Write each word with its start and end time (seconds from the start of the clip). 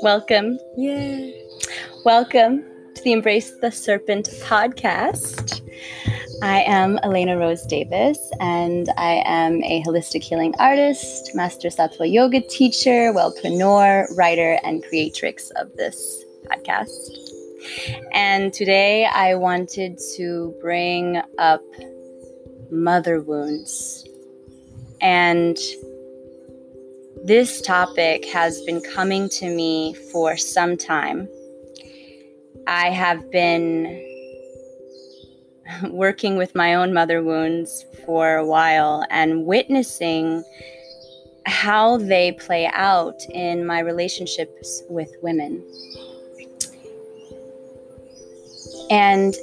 Welcome. 0.00 0.60
Yeah. 0.76 1.30
Welcome 2.04 2.62
to 2.94 3.02
the 3.02 3.12
Embrace 3.12 3.50
the 3.60 3.72
Serpent 3.72 4.28
podcast. 4.42 5.60
I 6.40 6.60
am 6.60 6.98
Elena 7.02 7.36
Rose 7.36 7.66
Davis, 7.66 8.18
and 8.38 8.88
I 8.96 9.22
am 9.26 9.62
a 9.64 9.82
holistic 9.82 10.22
healing 10.22 10.54
artist, 10.60 11.34
master 11.34 11.68
sattva 11.68 12.10
yoga 12.10 12.40
teacher, 12.40 13.12
wellpreneur, 13.12 14.16
writer, 14.16 14.60
and 14.62 14.84
creatrix 14.84 15.50
of 15.56 15.74
this 15.76 16.24
podcast. 16.46 17.18
And 18.12 18.52
today 18.52 19.04
I 19.04 19.34
wanted 19.34 19.98
to 20.16 20.54
bring 20.60 21.20
up 21.38 21.62
mother 22.70 23.20
wounds. 23.20 24.06
And 25.00 25.58
this 27.28 27.60
topic 27.60 28.24
has 28.24 28.62
been 28.62 28.80
coming 28.80 29.28
to 29.28 29.54
me 29.54 29.92
for 30.10 30.34
some 30.38 30.78
time. 30.78 31.28
I 32.66 32.88
have 32.88 33.30
been 33.30 34.02
working 35.90 36.38
with 36.38 36.54
my 36.54 36.72
own 36.72 36.94
mother 36.94 37.22
wounds 37.22 37.84
for 38.06 38.36
a 38.36 38.46
while 38.46 39.04
and 39.10 39.44
witnessing 39.44 40.42
how 41.44 41.98
they 41.98 42.32
play 42.32 42.66
out 42.72 43.20
in 43.34 43.66
my 43.66 43.80
relationships 43.80 44.82
with 44.88 45.10
women. 45.20 45.62
And 48.88 49.36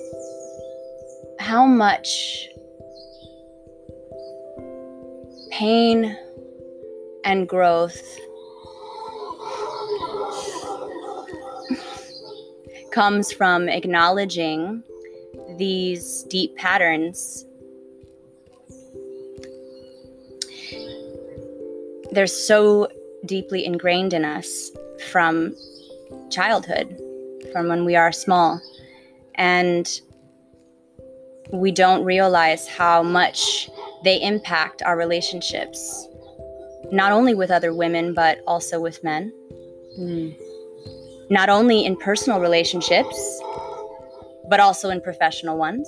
how 1.39 1.67
much 1.67 2.49
pain 5.51 6.17
and 7.25 7.49
growth 7.49 8.01
comes 12.91 13.31
from 13.31 13.67
acknowledging 13.67 14.81
these 15.57 16.23
deep 16.23 16.55
patterns. 16.55 17.45
They're 22.11 22.27
so 22.27 22.87
deeply 23.25 23.65
ingrained 23.65 24.13
in 24.13 24.23
us 24.23 24.71
from 25.11 25.53
childhood, 26.29 26.97
from 27.51 27.67
when 27.67 27.83
we 27.83 27.95
are 27.97 28.11
small. 28.11 28.61
And 29.35 29.89
we 31.51 31.71
don't 31.71 32.03
realize 32.05 32.67
how 32.67 33.03
much 33.03 33.69
they 34.03 34.21
impact 34.21 34.81
our 34.83 34.95
relationships, 34.95 36.07
not 36.91 37.11
only 37.11 37.33
with 37.33 37.51
other 37.51 37.73
women, 37.73 38.13
but 38.13 38.39
also 38.47 38.79
with 38.79 39.03
men. 39.03 39.31
Mm. 39.99 40.35
Not 41.29 41.49
only 41.49 41.85
in 41.85 41.95
personal 41.97 42.39
relationships, 42.39 43.41
but 44.49 44.59
also 44.59 44.89
in 44.89 45.01
professional 45.01 45.57
ones. 45.57 45.87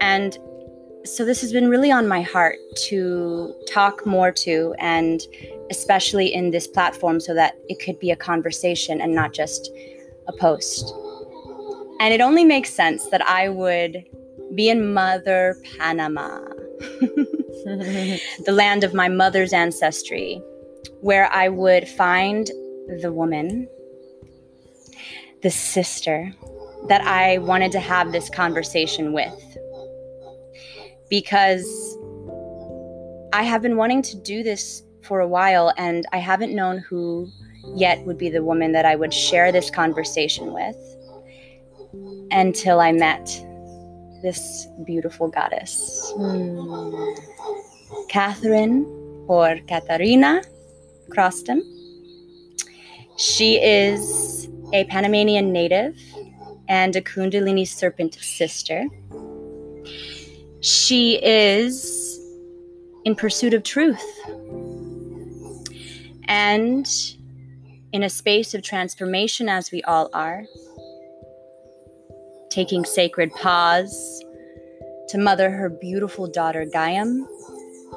And 0.00 0.36
so 1.04 1.24
this 1.24 1.40
has 1.40 1.52
been 1.52 1.68
really 1.68 1.90
on 1.90 2.08
my 2.08 2.22
heart 2.22 2.56
to 2.88 3.54
talk 3.68 4.04
more 4.04 4.32
to, 4.32 4.74
and 4.78 5.20
especially 5.70 6.32
in 6.32 6.50
this 6.50 6.66
platform, 6.66 7.20
so 7.20 7.34
that 7.34 7.54
it 7.68 7.80
could 7.84 7.98
be 7.98 8.10
a 8.10 8.16
conversation 8.16 9.00
and 9.00 9.14
not 9.14 9.32
just 9.32 9.70
a 10.26 10.32
post. 10.32 10.92
And 12.00 12.12
it 12.14 12.20
only 12.20 12.44
makes 12.44 12.72
sense 12.72 13.06
that 13.10 13.26
I 13.26 13.48
would 13.48 14.04
be 14.54 14.68
in 14.68 14.92
Mother 14.92 15.56
Panama, 15.78 16.40
the 18.44 18.52
land 18.52 18.84
of 18.84 18.94
my 18.94 19.08
mother's 19.08 19.52
ancestry, 19.52 20.42
where 21.00 21.30
I 21.32 21.48
would 21.48 21.88
find 21.88 22.46
the 23.00 23.12
woman, 23.12 23.68
the 25.42 25.50
sister, 25.50 26.32
that 26.88 27.02
I 27.02 27.38
wanted 27.38 27.72
to 27.72 27.80
have 27.80 28.12
this 28.12 28.30
conversation 28.30 29.12
with. 29.12 29.58
Because 31.08 31.66
I 33.32 33.42
have 33.42 33.62
been 33.62 33.76
wanting 33.76 34.02
to 34.02 34.16
do 34.16 34.42
this 34.42 34.82
for 35.02 35.20
a 35.20 35.28
while 35.28 35.72
and 35.76 36.04
I 36.12 36.18
haven't 36.18 36.54
known 36.54 36.78
who 36.78 37.28
yet 37.74 38.04
would 38.06 38.18
be 38.18 38.28
the 38.28 38.44
woman 38.44 38.72
that 38.72 38.84
I 38.84 38.96
would 38.96 39.12
share 39.12 39.52
this 39.52 39.70
conversation 39.70 40.52
with 40.52 40.76
until 42.30 42.80
I 42.80 42.92
met 42.92 43.44
this 44.22 44.66
beautiful 44.84 45.28
goddess. 45.28 46.12
Mm. 46.16 47.16
Catherine 48.08 48.84
or 49.26 49.58
Katarina 49.68 50.42
Croston. 51.10 51.60
She 53.16 53.56
is 53.62 54.48
a 54.72 54.84
Panamanian 54.84 55.52
native 55.52 55.96
and 56.68 56.94
a 56.96 57.00
Kundalini 57.00 57.66
serpent 57.66 58.14
sister. 58.14 58.86
She 60.60 61.22
is 61.22 62.18
in 63.04 63.14
pursuit 63.14 63.54
of 63.54 63.62
truth 63.62 64.04
and 66.24 66.86
in 67.92 68.04
a 68.04 68.08
space 68.08 68.54
of 68.54 68.62
transformation, 68.62 69.48
as 69.48 69.72
we 69.72 69.82
all 69.82 70.10
are, 70.12 70.44
taking 72.50 72.84
sacred 72.84 73.32
pause 73.32 74.24
to 75.08 75.18
mother 75.18 75.50
her 75.50 75.68
beautiful 75.68 76.26
daughter 76.26 76.66
Gayam 76.66 77.24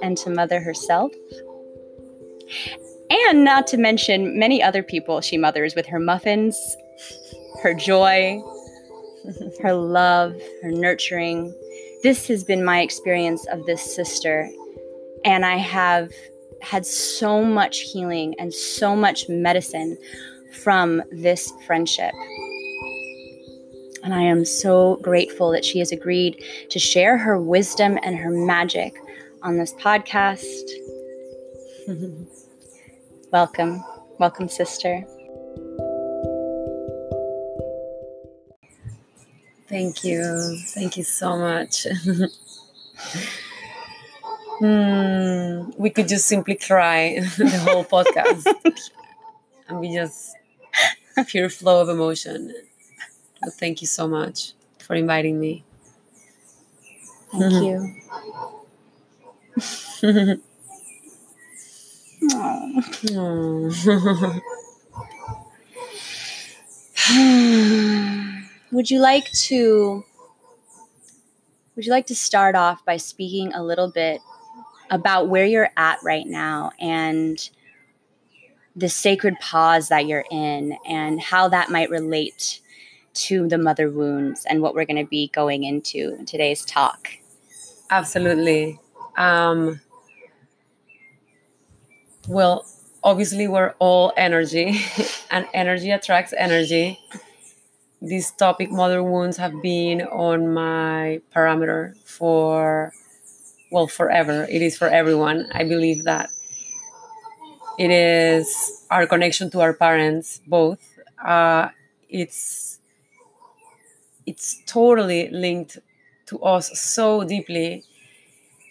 and 0.02 0.18
to 0.18 0.30
mother 0.30 0.60
herself. 0.60 1.12
And 3.10 3.44
not 3.44 3.68
to 3.68 3.78
mention 3.78 4.40
many 4.40 4.64
other 4.64 4.82
people 4.82 5.22
she 5.22 5.38
mothers 5.38 5.76
with 5.76 5.86
her 5.88 6.00
muffins, 6.00 6.78
her 7.62 7.74
joy, 7.74 8.42
her 9.62 9.74
love, 9.74 10.36
her 10.62 10.72
nurturing. 10.72 11.54
This 12.02 12.28
has 12.28 12.44
been 12.44 12.66
my 12.66 12.82
experience 12.82 13.46
of 13.48 13.66
this 13.66 13.96
sister. 13.96 14.50
And 15.26 15.46
I 15.46 15.58
have 15.58 16.12
had 16.62 16.86
so 16.86 17.44
much 17.44 17.82
healing 17.82 18.36
and 18.40 18.54
so 18.54 18.96
much 18.96 19.30
medicine 19.30 19.98
from 20.64 21.04
this 21.12 21.52
friendship. 21.66 22.14
And 24.04 24.14
I 24.14 24.22
am 24.22 24.44
so 24.44 24.98
grateful 24.98 25.52
that 25.52 25.64
she 25.64 25.80
has 25.80 25.94
agreed 25.94 26.44
to 26.70 26.78
share 26.78 27.18
her 27.18 27.40
wisdom 27.40 27.98
and 28.04 28.18
her 28.18 28.30
magic 28.30 28.98
on 29.42 29.58
this 29.58 29.74
podcast. 29.74 30.70
welcome. 33.32 33.82
Welcome, 34.20 34.50
sister. 34.50 35.06
Thank 39.70 40.04
you. 40.04 40.58
Thank 40.68 40.98
you 40.98 41.04
so 41.06 41.38
much. 41.38 41.88
hmm, 44.60 45.72
we 45.78 45.90
could 45.90 46.10
just 46.10 46.28
simply 46.28 46.56
cry 46.56 47.20
the 47.38 47.58
whole 47.60 47.86
podcast 47.86 48.46
and 49.70 49.82
be 49.82 49.94
just 49.94 50.36
pure 51.28 51.50
flow 51.50 51.82
of 51.82 51.88
emotion. 51.88 52.54
But 53.44 53.54
thank 53.56 53.82
you 53.82 53.88
so 53.88 54.08
much 54.08 54.54
for 54.80 54.96
inviting 54.96 55.40
me. 55.40 55.64
Thank 57.32 57.54
you. 57.64 57.96
would 68.72 68.90
you 68.90 69.00
like 69.00 69.30
to 69.32 70.04
would 71.76 71.86
you 71.86 71.92
like 71.92 72.08
to 72.08 72.16
start 72.16 72.56
off 72.56 72.86
by 72.86 72.98
speaking 72.98 73.54
a 73.54 73.64
little 73.64 73.90
bit 73.90 74.22
about 74.90 75.28
where 75.28 75.46
you're 75.46 75.72
at 75.76 75.98
right 76.04 76.28
now 76.28 76.72
and 76.80 77.50
the 78.76 78.90
sacred 78.90 79.40
pause 79.40 79.90
that 79.90 80.08
you're 80.08 80.26
in 80.32 80.78
and 80.88 81.20
how 81.20 81.48
that 81.48 81.70
might 81.70 81.90
relate 81.90 82.62
to 83.14 83.48
the 83.48 83.58
mother 83.58 83.90
wounds 83.90 84.46
and 84.46 84.62
what 84.62 84.76
we're 84.76 84.86
going 84.86 85.04
to 85.04 85.10
be 85.10 85.30
going 85.30 85.64
into 85.64 86.16
in 86.18 86.26
today's 86.26 86.66
talk. 86.66 87.10
Absolutely. 87.90 88.80
Um, 89.18 89.82
well, 92.28 92.66
obviously, 93.04 93.48
we're 93.48 93.76
all 93.80 94.14
energy, 94.18 94.82
and 95.32 95.48
energy 95.54 95.92
attracts 95.92 96.34
energy. 96.38 97.00
This 98.02 98.32
topic, 98.32 98.72
mother 98.72 99.04
wounds, 99.04 99.38
have 99.38 99.62
been 99.62 100.02
on 100.02 100.54
my 100.54 101.22
parameter 101.34 101.96
for, 102.06 102.92
well, 103.72 103.88
forever. 103.88 104.46
It 104.50 104.62
is 104.62 104.78
for 104.78 104.88
everyone. 104.88 105.48
I 105.54 105.64
believe 105.64 106.04
that 106.04 106.30
it 107.78 107.92
is 107.92 108.86
our 108.92 109.08
connection 109.08 109.50
to 109.52 109.62
our 109.62 109.74
parents, 109.74 110.42
both. 110.48 110.80
Uh, 111.24 111.70
it's 112.10 112.80
it's 114.26 114.62
totally 114.66 115.30
linked 115.30 115.78
to 116.28 116.40
us 116.42 116.80
so 116.80 117.24
deeply. 117.24 117.84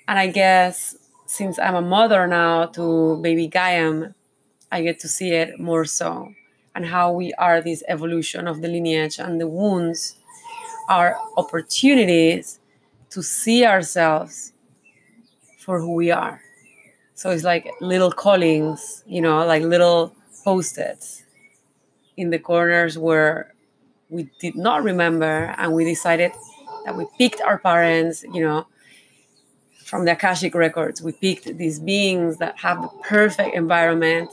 And 0.08 0.18
I 0.18 0.28
guess 0.28 0.96
since 1.26 1.58
I'm 1.58 1.74
a 1.74 1.82
mother 1.82 2.26
now 2.26 2.66
to 2.66 3.18
baby 3.22 3.48
Gayam, 3.48 4.14
I 4.70 4.82
get 4.82 5.00
to 5.00 5.08
see 5.08 5.30
it 5.30 5.60
more 5.60 5.84
so, 5.84 6.34
and 6.74 6.86
how 6.86 7.12
we 7.12 7.32
are 7.34 7.60
this 7.60 7.82
evolution 7.88 8.48
of 8.48 8.62
the 8.62 8.68
lineage 8.68 9.18
and 9.18 9.40
the 9.40 9.46
wounds 9.46 10.16
are 10.88 11.16
opportunities 11.36 12.58
to 13.10 13.22
see 13.22 13.64
ourselves 13.64 14.52
for 15.58 15.80
who 15.80 15.94
we 15.94 16.10
are. 16.10 16.40
So 17.14 17.30
it's 17.30 17.44
like 17.44 17.70
little 17.80 18.10
callings, 18.10 19.04
you 19.06 19.20
know, 19.20 19.46
like 19.46 19.62
little 19.62 20.14
post-its 20.44 21.24
in 22.16 22.30
the 22.30 22.38
corners 22.38 22.98
where 22.98 23.51
we 24.12 24.30
did 24.38 24.54
not 24.56 24.84
remember 24.84 25.54
and 25.58 25.72
we 25.72 25.84
decided 25.84 26.32
that 26.84 26.96
we 26.96 27.06
picked 27.18 27.40
our 27.40 27.58
parents, 27.58 28.24
you 28.34 28.42
know, 28.42 28.66
from 29.84 30.04
the 30.04 30.12
Akashic 30.12 30.54
records. 30.54 31.02
We 31.02 31.12
picked 31.12 31.56
these 31.56 31.80
beings 31.80 32.38
that 32.38 32.58
have 32.58 32.82
the 32.82 32.88
perfect 33.02 33.54
environment, 33.54 34.30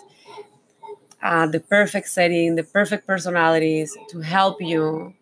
uh, 1.21 1.47
the 1.47 1.59
perfect 1.59 2.09
setting, 2.09 2.55
the 2.55 2.63
perfect 2.63 3.07
personalities 3.07 3.95
to 4.09 4.19
help 4.21 4.61
you 4.61 5.13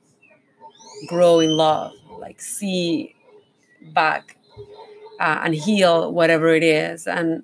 grow 1.08 1.40
in 1.40 1.52
love, 1.52 1.94
like 2.20 2.42
see 2.42 3.16
back 3.94 4.38
uh, 5.20 5.42
and 5.44 5.56
heal 5.56 6.12
whatever 6.12 6.50
it 6.50 6.64
is. 6.64 7.08
And 7.08 7.44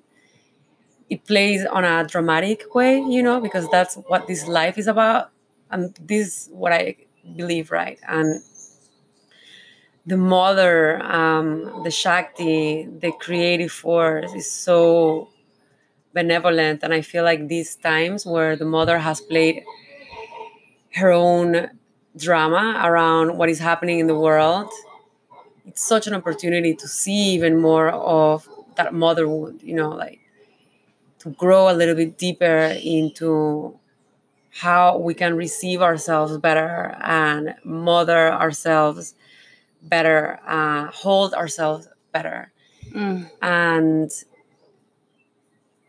it 1.10 1.24
plays 1.26 1.64
on 1.66 1.84
a 1.84 2.06
dramatic 2.06 2.74
way, 2.74 2.98
you 2.98 3.22
know, 3.22 3.40
because 3.40 3.68
that's 3.70 3.96
what 4.08 4.26
this 4.26 4.46
life 4.46 4.78
is 4.78 4.86
about. 4.86 5.30
And 5.74 5.92
this 6.00 6.28
is 6.28 6.50
what 6.52 6.72
I 6.72 6.96
believe, 7.36 7.72
right? 7.72 7.98
And 8.06 8.40
the 10.06 10.16
mother, 10.16 11.02
um, 11.02 11.82
the 11.82 11.90
Shakti, 11.90 12.84
the 12.84 13.10
creative 13.18 13.72
force 13.72 14.32
is 14.34 14.48
so 14.50 15.30
benevolent. 16.12 16.84
And 16.84 16.94
I 16.94 17.00
feel 17.00 17.24
like 17.24 17.48
these 17.48 17.74
times 17.74 18.24
where 18.24 18.54
the 18.54 18.64
mother 18.64 18.98
has 18.98 19.20
played 19.20 19.64
her 20.94 21.10
own 21.10 21.70
drama 22.16 22.80
around 22.84 23.36
what 23.36 23.48
is 23.48 23.58
happening 23.58 23.98
in 23.98 24.06
the 24.06 24.14
world, 24.14 24.70
it's 25.66 25.82
such 25.82 26.06
an 26.06 26.14
opportunity 26.14 26.72
to 26.74 26.86
see 26.86 27.34
even 27.34 27.60
more 27.60 27.88
of 27.88 28.48
that 28.76 28.94
motherhood, 28.94 29.60
you 29.60 29.74
know, 29.74 29.88
like 29.90 30.20
to 31.18 31.30
grow 31.30 31.68
a 31.68 31.74
little 31.74 31.96
bit 31.96 32.16
deeper 32.16 32.76
into 32.80 33.76
how 34.54 34.98
we 34.98 35.14
can 35.14 35.36
receive 35.36 35.82
ourselves 35.82 36.38
better 36.38 36.96
and 37.02 37.54
mother 37.64 38.32
ourselves 38.32 39.14
better, 39.82 40.38
uh, 40.46 40.86
hold 40.92 41.34
ourselves 41.34 41.88
better. 42.12 42.52
Mm. 42.92 43.28
And 43.42 44.10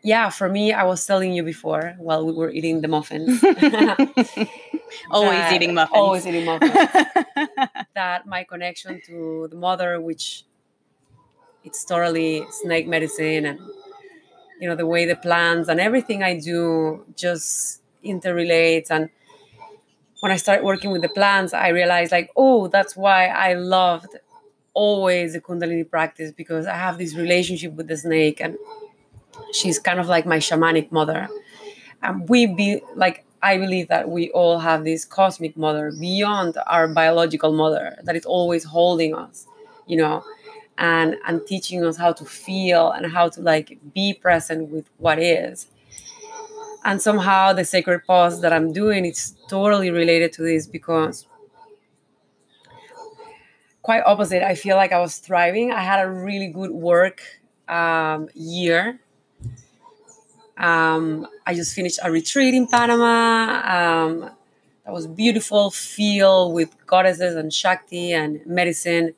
yeah, 0.02 0.30
for 0.30 0.48
me, 0.48 0.72
I 0.72 0.82
was 0.82 1.06
telling 1.06 1.32
you 1.32 1.44
before 1.44 1.94
while 1.98 2.26
we 2.26 2.32
were 2.32 2.50
eating 2.50 2.80
the 2.80 2.88
muffins. 2.88 3.42
always 5.10 5.38
that, 5.38 5.52
eating 5.52 5.72
muffins. 5.72 5.96
Always 5.96 6.26
eating 6.26 6.44
muffins. 6.44 6.72
that 7.94 8.26
my 8.26 8.42
connection 8.42 9.00
to 9.06 9.46
the 9.48 9.56
mother, 9.56 10.00
which 10.00 10.44
it's 11.62 11.84
totally 11.84 12.44
snake 12.50 12.88
medicine 12.88 13.46
and 13.46 13.60
you 14.60 14.68
know 14.68 14.74
the 14.74 14.86
way 14.86 15.04
the 15.04 15.16
plants 15.16 15.68
and 15.68 15.80
everything 15.80 16.22
I 16.22 16.38
do 16.38 17.04
just 17.16 17.82
interrelates 18.06 18.90
and 18.90 19.10
when 20.20 20.32
I 20.32 20.36
started 20.36 20.64
working 20.64 20.90
with 20.90 21.02
the 21.02 21.08
plants, 21.08 21.52
I 21.52 21.68
realized 21.68 22.12
like, 22.12 22.30
oh, 22.36 22.68
that's 22.68 22.96
why 22.96 23.26
I 23.26 23.54
loved 23.54 24.16
always 24.74 25.32
the 25.34 25.40
Kundalini 25.40 25.88
practice 25.88 26.32
because 26.32 26.66
I 26.66 26.74
have 26.74 26.98
this 26.98 27.14
relationship 27.14 27.72
with 27.74 27.88
the 27.88 27.96
snake 27.96 28.40
and 28.40 28.56
she's 29.52 29.78
kind 29.78 30.00
of 30.00 30.08
like 30.08 30.26
my 30.26 30.38
shamanic 30.38 30.92
mother. 30.92 31.28
And 32.02 32.28
we 32.28 32.46
be 32.46 32.82
like 32.94 33.24
I 33.42 33.58
believe 33.58 33.88
that 33.88 34.08
we 34.08 34.30
all 34.30 34.58
have 34.60 34.84
this 34.84 35.04
cosmic 35.04 35.56
mother 35.56 35.92
beyond 35.92 36.56
our 36.66 36.88
biological 36.88 37.52
mother 37.52 37.96
that 38.04 38.16
is 38.16 38.26
always 38.26 38.64
holding 38.64 39.14
us, 39.14 39.46
you 39.86 39.96
know, 39.96 40.24
and 40.78 41.16
and 41.26 41.46
teaching 41.46 41.84
us 41.84 41.96
how 41.96 42.12
to 42.12 42.24
feel 42.24 42.90
and 42.90 43.12
how 43.12 43.28
to 43.30 43.40
like 43.40 43.78
be 43.94 44.14
present 44.14 44.68
with 44.70 44.88
what 44.98 45.18
is 45.18 45.68
and 46.86 47.02
somehow 47.02 47.52
the 47.52 47.64
sacred 47.64 48.00
pause 48.06 48.40
that 48.40 48.52
i'm 48.52 48.72
doing 48.72 49.04
it's 49.04 49.34
totally 49.48 49.90
related 49.90 50.32
to 50.32 50.42
this 50.42 50.66
because 50.66 51.26
quite 53.86 54.02
opposite. 54.04 54.42
I 54.42 54.56
feel 54.56 54.74
like 54.74 54.92
i 54.92 54.98
was 54.98 55.18
thriving. 55.18 55.70
I 55.70 55.82
had 55.90 56.00
a 56.04 56.10
really 56.10 56.48
good 56.48 56.72
work 56.72 57.22
um, 57.68 58.28
year. 58.34 58.98
Um, 60.58 61.28
i 61.46 61.54
just 61.54 61.72
finished 61.78 62.00
a 62.02 62.10
retreat 62.10 62.52
in 62.52 62.66
panama. 62.66 63.14
Um, 63.78 64.12
that 64.84 64.92
was 64.98 65.06
beautiful 65.06 65.70
feel 65.70 66.52
with 66.58 66.70
goddesses 66.92 67.36
and 67.36 67.52
shakti 67.52 68.12
and 68.12 68.44
medicine. 68.44 69.14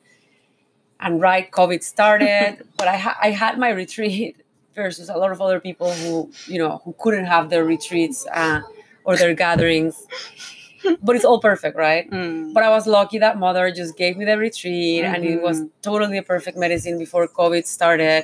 And 0.99 1.19
right 1.19 1.49
covid 1.49 1.81
started 1.81 2.49
but 2.77 2.87
I, 2.87 2.97
ha- 3.05 3.19
I 3.27 3.29
had 3.31 3.57
my 3.57 3.69
retreat 3.69 4.35
versus 4.81 5.09
a 5.09 5.17
lot 5.21 5.31
of 5.35 5.41
other 5.45 5.59
people 5.59 5.91
who 6.01 6.13
you 6.53 6.59
know 6.61 6.81
who 6.83 6.95
couldn't 7.03 7.25
have 7.25 7.49
their 7.53 7.65
retreats 7.75 8.19
uh, 8.41 8.61
or 9.03 9.13
their 9.21 9.33
gatherings 9.45 9.95
but 11.05 11.15
it's 11.17 11.27
all 11.29 11.41
perfect 11.51 11.75
right 11.75 12.09
mm. 12.09 12.53
but 12.53 12.63
i 12.63 12.69
was 12.77 12.87
lucky 12.87 13.17
that 13.25 13.37
mother 13.45 13.65
just 13.81 13.97
gave 13.97 14.15
me 14.15 14.23
the 14.31 14.37
retreat 14.37 15.03
mm-hmm. 15.03 15.13
and 15.13 15.25
it 15.25 15.41
was 15.41 15.57
mm-hmm. 15.59 15.81
totally 15.89 16.17
a 16.17 16.23
perfect 16.23 16.57
medicine 16.65 16.97
before 16.97 17.27
covid 17.27 17.65
started 17.65 18.23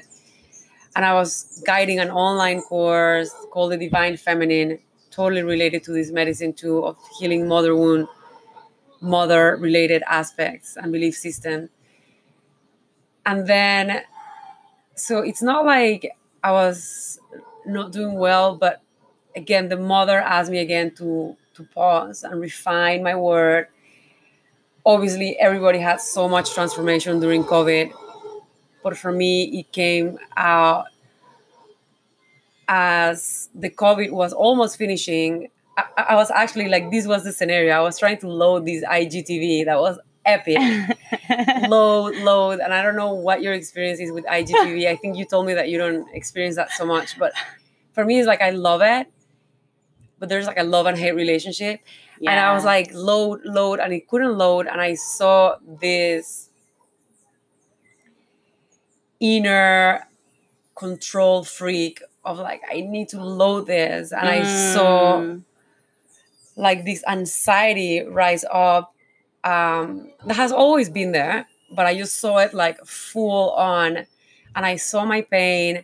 and 0.95 1.03
i 1.11 1.13
was 1.13 1.61
guiding 1.65 1.99
an 1.99 2.09
online 2.09 2.61
course 2.61 3.31
called 3.51 3.71
the 3.73 3.77
divine 3.87 4.15
feminine 4.15 4.79
totally 5.11 5.43
related 5.43 5.83
to 5.83 5.91
this 5.91 6.11
medicine 6.11 6.53
too 6.53 6.77
of 6.89 6.95
healing 7.19 7.47
mother 7.47 7.75
wound 7.75 8.07
mother 9.01 9.57
related 9.59 10.01
aspects 10.07 10.77
and 10.77 10.91
belief 10.91 11.15
system 11.27 11.69
and 13.25 13.47
then 13.47 14.01
so 14.95 15.19
it's 15.19 15.41
not 15.41 15.65
like 15.65 16.11
I 16.45 16.51
was 16.51 17.19
not 17.65 17.91
doing 17.91 18.13
well, 18.13 18.55
but 18.55 18.79
again, 19.35 19.67
the 19.67 19.77
mother 19.77 20.21
asked 20.21 20.51
me 20.51 20.59
again 20.59 20.93
to 20.97 21.35
to 21.55 21.63
pause 21.73 22.23
and 22.23 22.39
refine 22.39 23.01
my 23.01 23.15
word. 23.15 23.67
Obviously, 24.85 25.39
everybody 25.39 25.79
had 25.79 25.99
so 25.99 26.29
much 26.29 26.53
transformation 26.53 27.19
during 27.19 27.43
COVID, 27.43 27.91
but 28.83 28.95
for 28.95 29.11
me, 29.11 29.59
it 29.59 29.71
came 29.71 30.19
out 30.37 30.85
as 32.67 33.49
the 33.55 33.71
COVID 33.71 34.11
was 34.11 34.31
almost 34.31 34.77
finishing. 34.77 35.49
I, 35.75 35.85
I 36.09 36.15
was 36.15 36.29
actually 36.29 36.69
like, 36.69 36.91
this 36.91 37.07
was 37.07 37.23
the 37.23 37.31
scenario. 37.31 37.73
I 37.73 37.81
was 37.81 37.97
trying 37.97 38.19
to 38.19 38.27
load 38.27 38.67
this 38.67 38.83
IGTV 38.83 39.65
that 39.65 39.79
was 39.79 39.97
epic. 40.25 40.57
load, 41.69 42.15
load. 42.17 42.59
And 42.59 42.73
I 42.73 42.81
don't 42.81 42.95
know 42.95 43.13
what 43.13 43.41
your 43.41 43.53
experience 43.53 43.99
is 43.99 44.11
with 44.11 44.25
IGTV. 44.25 44.87
I 44.87 44.95
think 44.95 45.17
you 45.17 45.25
told 45.25 45.45
me 45.45 45.53
that 45.53 45.69
you 45.69 45.77
don't 45.77 46.07
experience 46.13 46.55
that 46.55 46.71
so 46.71 46.85
much. 46.85 47.17
But 47.17 47.33
for 47.93 48.03
me, 48.03 48.19
it's 48.19 48.27
like 48.27 48.41
I 48.41 48.49
love 48.51 48.81
it. 48.81 49.07
But 50.19 50.29
there's 50.29 50.47
like 50.47 50.57
a 50.57 50.63
love 50.63 50.85
and 50.85 50.97
hate 50.97 51.13
relationship. 51.13 51.81
Yeah. 52.19 52.31
And 52.31 52.39
I 52.39 52.53
was 52.53 52.63
like, 52.63 52.91
load, 52.93 53.41
load. 53.43 53.79
And 53.79 53.93
it 53.93 54.07
couldn't 54.07 54.37
load. 54.37 54.67
And 54.67 54.79
I 54.79 54.95
saw 54.95 55.55
this 55.65 56.49
inner 59.19 60.07
control 60.75 61.43
freak 61.43 62.01
of 62.23 62.39
like, 62.39 62.61
I 62.69 62.81
need 62.81 63.09
to 63.09 63.23
load 63.23 63.67
this. 63.67 64.11
And 64.11 64.27
mm. 64.27 64.31
I 64.31 64.73
saw 64.73 65.19
mm. 65.19 65.43
like 66.55 66.85
this 66.85 67.03
anxiety 67.07 68.03
rise 68.03 68.45
up 68.51 68.94
um, 69.45 70.09
that 70.25 70.35
has 70.35 70.51
always 70.51 70.89
been 70.89 71.11
there, 71.11 71.47
but 71.71 71.85
I 71.85 71.95
just 71.95 72.19
saw 72.19 72.39
it 72.39 72.53
like 72.53 72.83
full 72.85 73.51
on. 73.51 74.07
And 74.55 74.65
I 74.65 74.77
saw 74.77 75.05
my 75.05 75.21
pain 75.21 75.83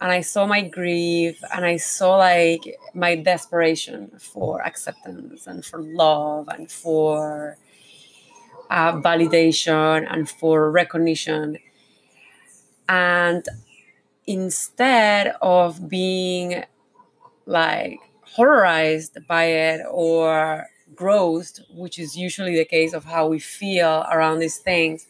and 0.00 0.10
I 0.10 0.22
saw 0.22 0.46
my 0.46 0.62
grief 0.62 1.42
and 1.54 1.64
I 1.64 1.76
saw 1.76 2.16
like 2.16 2.78
my 2.94 3.14
desperation 3.16 4.10
for 4.18 4.62
acceptance 4.62 5.46
and 5.46 5.64
for 5.64 5.80
love 5.80 6.48
and 6.48 6.70
for 6.70 7.58
uh, 8.70 8.92
validation 8.94 10.06
and 10.10 10.28
for 10.28 10.70
recognition. 10.70 11.58
And 12.88 13.46
instead 14.26 15.34
of 15.42 15.88
being 15.88 16.64
like 17.46 18.00
horrorized 18.22 19.18
by 19.28 19.44
it 19.44 19.80
or 19.90 20.66
growth, 20.94 21.60
which 21.70 21.98
is 21.98 22.16
usually 22.16 22.56
the 22.56 22.64
case 22.64 22.92
of 22.92 23.04
how 23.04 23.28
we 23.28 23.38
feel 23.38 24.04
around 24.10 24.38
these 24.38 24.58
things, 24.58 25.06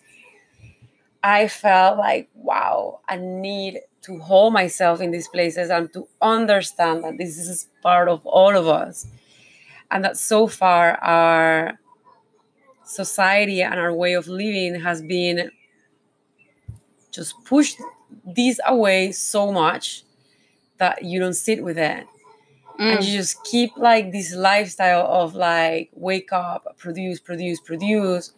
I 1.23 1.49
felt 1.49 1.99
like, 1.99 2.29
wow, 2.35 3.01
I 3.09 3.17
need 3.17 3.81
to 4.03 4.19
hold 4.19 4.53
myself 4.53 5.01
in 5.01 5.11
these 5.11 5.29
places 5.29 5.69
and 5.71 5.93
to 5.93 6.09
understand 6.23 7.05
that 7.05 7.19
this 7.19 7.37
is 7.37 7.69
part 7.83 8.09
of 8.09 8.25
all 8.25 8.57
of 8.57 8.67
us. 8.67 9.07
And 9.91 10.05
that 10.05 10.17
so 10.17 10.47
far, 10.47 10.95
our 11.03 11.79
society 12.85 13.63
and 13.63 13.79
our 13.79 13.93
way 13.93 14.15
of 14.15 14.29
living 14.29 14.81
has 14.81 15.03
been 15.03 15.51
just 17.11 17.35
pushed 17.45 17.77
this 18.25 18.61
away 18.67 19.13
so 19.13 19.53
much 19.53 20.05
that 20.79 21.05
you 21.05 21.21
don't 21.21 21.35
sit 21.35 21.63
with 21.63 21.77
it 21.77 22.07
and 22.81 23.05
you 23.05 23.13
just 23.19 23.45
keep 23.45 23.77
like 23.77 24.11
this 24.13 24.35
lifestyle 24.35 25.07
of 25.07 25.35
like 25.35 25.91
wake 25.95 26.33
up 26.33 26.77
produce 26.79 27.21
produce 27.21 27.61
produce 27.61 28.33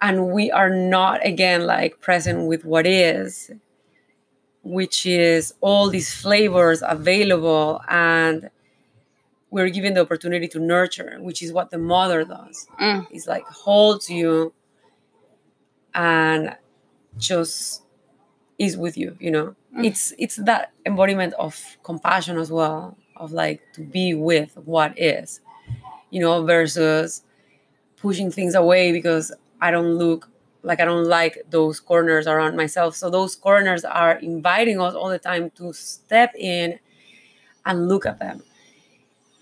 and 0.00 0.28
we 0.30 0.50
are 0.50 0.70
not 0.70 1.24
again 1.26 1.66
like 1.66 2.00
present 2.00 2.46
with 2.46 2.64
what 2.64 2.86
is 2.86 3.50
which 4.62 5.06
is 5.06 5.54
all 5.60 5.88
these 5.90 6.12
flavors 6.14 6.82
available 6.86 7.80
and 7.88 8.50
we're 9.50 9.70
given 9.70 9.94
the 9.94 10.00
opportunity 10.00 10.48
to 10.48 10.58
nurture 10.58 11.16
which 11.20 11.42
is 11.42 11.52
what 11.52 11.70
the 11.70 11.78
mother 11.78 12.24
does 12.24 12.66
Mm. 12.80 13.06
it's 13.10 13.26
like 13.26 13.44
holds 13.44 14.08
you 14.10 14.52
and 15.94 16.56
just 17.16 17.82
is 18.58 18.76
with 18.76 18.96
you 18.96 19.16
you 19.20 19.30
know 19.30 19.54
Mm. 19.76 19.84
it's 19.84 20.14
it's 20.18 20.36
that 20.36 20.72
embodiment 20.86 21.34
of 21.34 21.76
compassion 21.84 22.38
as 22.38 22.50
well 22.50 22.96
of 23.18 23.32
like 23.32 23.62
to 23.74 23.82
be 23.82 24.14
with 24.14 24.56
what 24.64 24.98
is. 24.98 25.40
You 26.10 26.20
know 26.20 26.44
versus 26.44 27.22
pushing 27.96 28.30
things 28.30 28.54
away 28.54 28.92
because 28.92 29.32
i 29.60 29.70
don't 29.70 29.94
look 29.96 30.28
like 30.62 30.80
i 30.80 30.84
don't 30.84 31.04
like 31.06 31.38
those 31.50 31.80
corners 31.80 32.26
around 32.26 32.56
myself. 32.56 32.96
So 32.96 33.10
those 33.10 33.36
corners 33.36 33.84
are 33.84 34.14
inviting 34.18 34.80
us 34.80 34.94
all 34.94 35.08
the 35.08 35.18
time 35.18 35.50
to 35.56 35.72
step 35.72 36.34
in 36.36 36.78
and 37.66 37.88
look 37.88 38.06
at 38.06 38.18
them. 38.20 38.42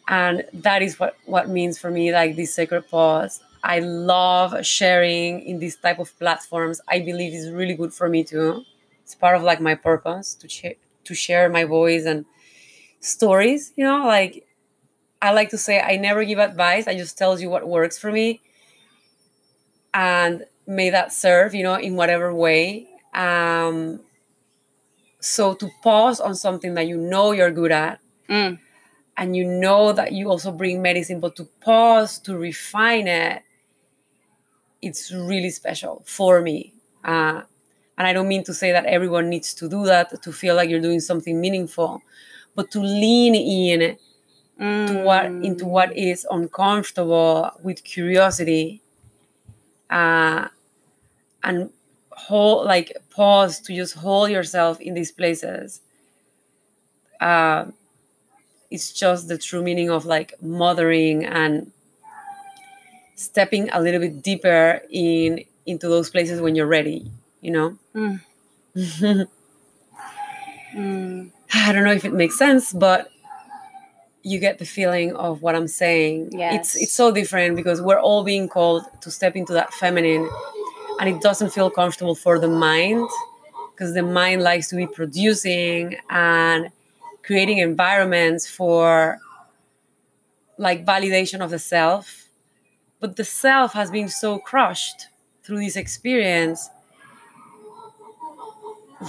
And 0.09 0.45
that 0.53 0.83
is 0.83 0.99
what 1.01 1.17
what 1.27 1.49
means 1.49 1.79
for 1.79 1.91
me 1.91 2.13
like 2.13 2.37
this 2.37 2.55
sacred 2.55 2.89
pause. 2.89 3.41
I 3.65 3.81
love 3.81 4.65
sharing 4.65 5.43
in 5.43 5.59
these 5.59 5.77
type 5.77 5.99
of 5.99 6.17
platforms. 6.19 6.81
I 6.87 7.01
believe 7.01 7.35
is 7.35 7.51
really 7.51 7.75
good 7.75 7.93
for 7.93 8.09
me 8.09 8.23
too. 8.23 8.65
It's 9.03 9.15
part 9.17 9.37
of 9.37 9.43
like 9.43 9.61
my 9.61 9.75
purpose 9.75 10.35
to 10.35 10.49
share 10.49 10.75
to 11.05 11.15
share 11.15 11.49
my 11.49 11.65
voice 11.65 12.05
and 12.05 12.25
stories 13.07 13.73
you 13.77 13.85
know 13.85 14.07
like 14.07 14.47
i 15.23 15.33
like 15.33 15.51
to 15.51 15.59
say 15.59 15.81
i 15.81 15.97
never 15.97 16.25
give 16.25 16.39
advice 16.39 16.87
i 16.89 16.97
just 16.97 17.17
tells 17.19 17.41
you 17.43 17.51
what 17.51 17.67
works 17.69 17.99
for 17.99 18.13
me 18.13 18.41
and 19.95 20.45
may 20.67 20.91
that 20.91 21.13
serve 21.13 21.55
you 21.55 21.63
know 21.63 21.75
in 21.75 21.97
whatever 21.97 22.35
way 22.35 22.89
um 23.15 24.01
so 25.21 25.55
to 25.55 25.71
pause 25.83 26.21
on 26.21 26.35
something 26.35 26.75
that 26.75 26.87
you 26.87 26.97
know 26.97 27.33
you're 27.33 27.51
good 27.51 27.73
at 27.73 28.01
Mm. 28.29 28.59
and 29.17 29.37
you 29.37 29.45
know 29.45 29.93
that 29.93 30.11
you 30.13 30.29
also 30.31 30.51
bring 30.51 30.83
medicine 30.83 31.21
but 31.21 31.37
to 31.37 31.45
pause 31.61 32.19
to 32.21 32.37
refine 32.37 33.07
it 33.07 33.43
it's 34.83 35.11
really 35.13 35.51
special 35.51 36.03
for 36.07 36.41
me 36.43 36.73
uh, 37.05 37.43
and 37.99 38.07
i 38.07 38.13
don't 38.13 38.29
mean 38.29 38.45
to 38.45 38.55
say 38.55 38.73
that 38.73 38.85
everyone 38.87 39.29
needs 39.29 39.55
to 39.55 39.69
do 39.69 39.85
that 39.87 40.23
to 40.23 40.33
feel 40.33 40.55
like 40.55 40.69
you're 40.69 40.81
doing 40.81 41.01
something 41.01 41.41
meaningful 41.41 42.03
but 42.57 42.71
to 42.73 42.81
lean 42.81 43.35
in 43.37 43.99
to 44.87 44.95
what 45.05 45.35
into 45.43 45.67
what 45.67 45.97
is 45.97 46.27
uncomfortable 46.31 47.51
with 47.63 47.85
curiosity 47.85 48.83
uh, 49.91 50.49
and 51.43 51.71
hold 52.11 52.67
like 52.67 52.97
pause 53.11 53.61
to 53.61 53.75
just 53.75 53.95
hold 53.95 54.31
yourself 54.31 54.81
in 54.81 54.95
these 54.95 55.13
places 55.13 55.81
uh, 57.21 57.67
it's 58.71 58.93
just 58.93 59.29
the 59.29 59.39
true 59.39 59.63
meaning 59.63 59.91
of 59.91 60.05
like 60.07 60.35
mothering 60.43 61.25
and 61.25 61.73
stepping 63.15 63.69
a 63.71 63.81
little 63.81 64.01
bit 64.01 64.23
deeper 64.23 64.81
in 64.91 65.45
into 65.65 65.89
those 65.89 66.11
places 66.11 66.41
when 66.41 66.55
you're 66.55 66.67
ready 66.67 67.11
you 67.41 67.51
know 67.51 67.79
Mm. 67.95 68.21
Mm. 70.75 71.31
I 71.65 71.73
don't 71.73 71.85
know 71.85 71.93
if 71.93 72.05
it 72.05 72.13
makes 72.13 72.37
sense 72.39 72.73
but 72.73 73.11
you 74.23 74.39
get 74.41 74.59
the 74.59 74.65
feeling 74.65 75.15
of 75.17 75.41
what 75.43 75.55
i'm 75.55 75.69
saying 75.69 76.29
Yes. 76.33 76.55
it's 76.57 76.77
it's 76.83 76.93
so 76.93 77.13
different 77.13 77.57
because 77.57 77.81
we're 77.81 78.01
all 78.01 78.25
being 78.25 78.49
called 78.49 78.83
to 79.03 79.11
step 79.11 79.37
into 79.37 79.53
that 79.53 79.73
feminine 79.75 80.29
and 80.99 81.09
it 81.09 81.21
doesn't 81.21 81.51
feel 81.51 81.71
comfortable 81.71 82.15
for 82.15 82.39
the 82.39 82.49
mind 82.49 83.07
because 83.73 83.95
the 83.95 84.03
mind 84.03 84.43
likes 84.43 84.69
to 84.69 84.77
be 84.77 84.87
producing 84.87 85.97
and 86.11 86.71
creating 87.23 87.59
environments 87.59 88.49
for 88.49 89.19
like 90.59 90.85
validation 90.85 91.41
of 91.45 91.51
the 91.51 91.59
self 91.59 92.25
but 93.01 93.17
the 93.17 93.25
self 93.25 93.73
has 93.75 93.91
been 93.91 94.09
so 94.09 94.39
crushed 94.39 95.07
through 95.45 95.61
this 95.61 95.77
experience 95.77 96.69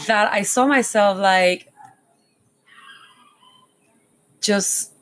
that 0.08 0.32
i 0.32 0.42
saw 0.42 0.68
myself 0.68 1.18
like 1.18 1.72
just 4.48 4.94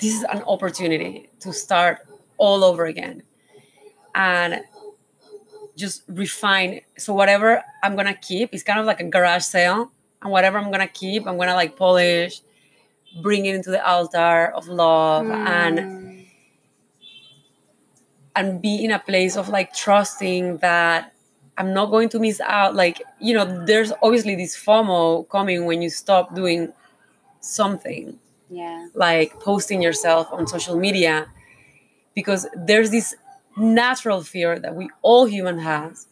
this 0.00 0.14
is 0.18 0.24
an 0.34 0.42
opportunity 0.54 1.28
to 1.40 1.52
start 1.52 1.98
all 2.38 2.60
over 2.64 2.86
again 2.86 3.22
and 4.14 4.60
just 5.76 6.02
refine. 6.08 6.80
So 6.96 7.10
whatever 7.20 7.50
i'm 7.82 7.94
gonna 7.96 8.14
keep 8.30 8.54
is 8.54 8.62
kind 8.62 8.78
of 8.78 8.86
like 8.86 9.00
a 9.00 9.08
garage 9.16 9.42
sale 9.54 9.90
and 10.22 10.30
whatever 10.30 10.56
i'm 10.58 10.70
gonna 10.70 10.86
keep 11.02 11.26
i'm 11.26 11.36
gonna 11.40 11.54
like 11.62 11.76
polish 11.76 12.34
bring 13.22 13.46
it 13.46 13.54
into 13.54 13.70
the 13.70 13.82
altar 13.94 14.52
of 14.58 14.68
love 14.68 15.26
and 15.30 15.78
Mm. 15.78 16.26
and 18.36 18.62
be 18.62 18.84
in 18.84 18.90
a 18.92 18.98
place 18.98 19.36
of 19.36 19.48
like 19.48 19.74
trusting 19.74 20.58
that 20.58 21.12
i'm 21.58 21.74
not 21.74 21.86
going 21.94 22.08
to 22.08 22.18
miss 22.18 22.40
out. 22.40 22.74
Like 22.74 23.02
you 23.20 23.34
know 23.36 23.44
there's 23.66 23.92
obviously 24.02 24.34
this 24.36 24.56
fomo 24.56 25.28
coming 25.28 25.66
when 25.66 25.82
you 25.82 25.90
stop 25.90 26.34
doing 26.34 26.72
something 27.40 28.18
yeah. 28.52 28.88
like 28.94 29.40
posting 29.40 29.82
yourself 29.82 30.28
on 30.32 30.46
social 30.46 30.76
media 30.76 31.26
because 32.14 32.46
there's 32.54 32.90
this 32.90 33.14
natural 33.56 34.22
fear 34.22 34.58
that 34.58 34.74
we 34.74 34.88
all 35.02 35.26
human 35.26 35.58
has 35.58 36.06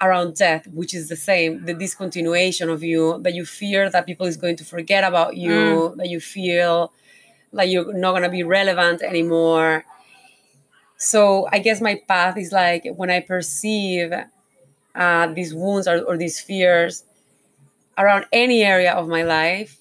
around 0.00 0.36
death 0.36 0.66
which 0.68 0.94
is 0.94 1.08
the 1.08 1.16
same 1.16 1.64
the 1.64 1.74
discontinuation 1.74 2.72
of 2.72 2.84
you 2.84 3.18
that 3.22 3.34
you 3.34 3.44
fear 3.44 3.90
that 3.90 4.06
people 4.06 4.26
is 4.26 4.36
going 4.36 4.56
to 4.56 4.64
forget 4.64 5.02
about 5.02 5.36
you 5.36 5.94
that 5.96 6.08
you 6.08 6.20
feel 6.20 6.92
like 7.52 7.70
you're 7.70 7.92
not 7.94 8.12
going 8.12 8.22
to 8.22 8.28
be 8.28 8.42
relevant 8.42 9.02
anymore. 9.02 9.84
So 10.96 11.48
i 11.50 11.58
guess 11.58 11.80
my 11.80 12.00
path 12.06 12.36
is 12.36 12.52
like 12.52 12.84
when 12.96 13.10
i 13.10 13.20
perceive 13.20 14.12
uh, 14.94 15.26
these 15.28 15.54
wounds 15.54 15.86
or, 15.86 16.00
or 16.02 16.16
these 16.16 16.40
fears 16.40 17.04
around 17.96 18.26
any 18.32 18.62
area 18.62 18.92
of 18.92 19.08
my 19.08 19.22
life 19.22 19.78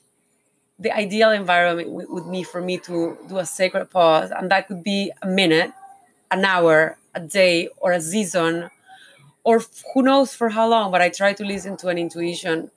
the 0.79 0.91
ideal 0.91 1.31
environment 1.31 1.89
would, 1.89 2.31
be 2.31 2.43
for 2.43 2.61
me 2.61 2.77
to 2.77 3.17
do 3.27 3.37
a 3.39 3.45
sacred 3.45 3.89
pause 3.89 4.29
and 4.31 4.51
that 4.51 4.67
could 4.67 4.83
be 4.83 5.11
a 5.21 5.27
minute 5.27 5.71
an 6.31 6.45
hour 6.45 6.97
a 7.15 7.19
day 7.19 7.67
or 7.77 7.91
a 7.93 8.01
season 8.01 8.69
or 9.43 9.61
who 9.93 10.03
knows 10.03 10.33
for 10.35 10.49
how 10.49 10.67
long 10.67 10.91
but 10.91 11.01
i 11.01 11.09
try 11.09 11.33
to 11.33 11.43
listen 11.43 11.75
to 11.77 11.87
an 11.87 11.97
intuition 11.97 12.69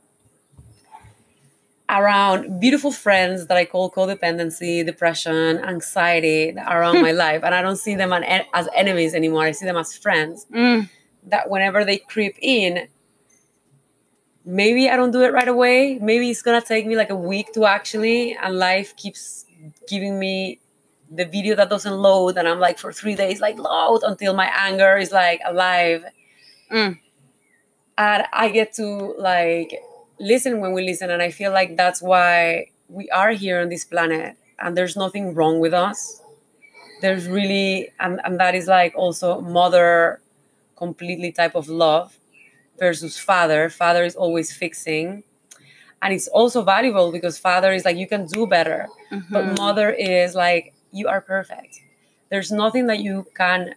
around 1.89 2.61
beautiful 2.61 2.93
friends 2.93 3.47
that 3.49 3.57
i 3.57 3.65
call 3.65 3.91
codependency 3.91 4.85
depression 4.87 5.59
anxiety 5.59 6.53
that 6.53 6.67
are 6.69 6.81
around 6.83 7.03
my 7.09 7.11
life 7.13 7.43
and 7.43 7.55
i 7.55 7.61
don't 7.61 7.77
see 7.79 7.97
them 7.97 8.13
as 8.13 8.69
enemies 8.75 9.15
anymore 9.15 9.43
i 9.43 9.51
see 9.51 9.67
them 9.67 9.77
as 9.77 9.97
friends 9.97 10.47
Mm. 10.53 10.89
that 11.25 11.51
whenever 11.51 11.85
they 11.85 11.99
creep 11.99 12.37
in, 12.41 12.89
maybe 14.45 14.89
I 14.89 14.97
don't 14.97 15.11
do 15.11 15.23
it 15.23 15.33
right 15.33 15.49
away. 15.49 15.99
Maybe 16.01 16.31
it's 16.31 16.43
gonna 16.43 16.61
take 16.63 16.87
me 16.87 16.97
like 16.97 17.11
a 17.11 17.17
week 17.17 17.53
to 17.55 17.67
actually, 17.67 18.37
and 18.37 18.57
life 18.59 18.97
keeps 18.97 19.45
giving 19.89 20.19
me 20.19 20.61
the 21.11 21.25
video 21.25 21.57
that 21.57 21.69
doesn't 21.71 21.93
load, 21.97 22.37
and 22.39 22.49
I'm 22.49 22.61
like 22.61 22.79
for 22.79 22.93
three 22.93 23.15
days, 23.17 23.41
like 23.41 23.59
load 23.59 24.03
until 24.05 24.35
my 24.35 24.51
anger 24.57 24.97
is 24.97 25.13
like 25.13 25.41
alive, 25.45 26.05
Mm. 26.71 26.99
and 27.99 28.25
I 28.33 28.51
get 28.51 28.73
to 28.75 29.15
like 29.19 29.81
listen 30.19 30.61
when 30.61 30.73
we 30.73 30.83
listen, 30.83 31.11
and 31.11 31.23
I 31.23 31.31
feel 31.31 31.53
like 31.53 31.77
that's 31.77 32.01
why 32.01 32.71
we 32.89 33.09
are 33.11 33.33
here 33.33 33.61
on 33.61 33.69
this 33.69 33.85
planet, 33.85 34.37
and 34.59 34.77
there's 34.77 34.97
nothing 34.97 35.35
wrong 35.35 35.61
with 35.61 35.75
us. 35.75 36.23
There's 37.03 37.29
really, 37.29 37.91
and, 37.99 38.21
and 38.25 38.39
that 38.41 38.55
is 38.55 38.69
like 38.69 38.95
also 38.95 39.41
mother 39.41 40.21
completely 40.77 41.33
type 41.33 41.57
of 41.57 41.69
love 41.69 42.20
versus 42.81 43.17
father. 43.19 43.69
Father 43.71 44.03
is 44.05 44.17
always 44.17 44.53
fixing. 44.53 45.23
And 46.03 46.15
it's 46.15 46.29
also 46.29 46.63
valuable 46.63 47.13
because 47.13 47.39
father 47.39 47.73
is 47.73 47.85
like, 47.85 47.97
you 47.97 48.09
can 48.09 48.27
do 48.27 48.47
better. 48.47 48.89
But 49.31 49.45
Mhm. 49.45 49.59
mother 49.59 49.91
is 49.91 50.35
like, 50.35 50.73
you 50.93 51.07
are 51.09 51.21
perfect. 51.21 51.77
There's 52.31 52.51
nothing 52.51 52.87
that 52.87 53.01
you 53.01 53.27
can 53.37 53.75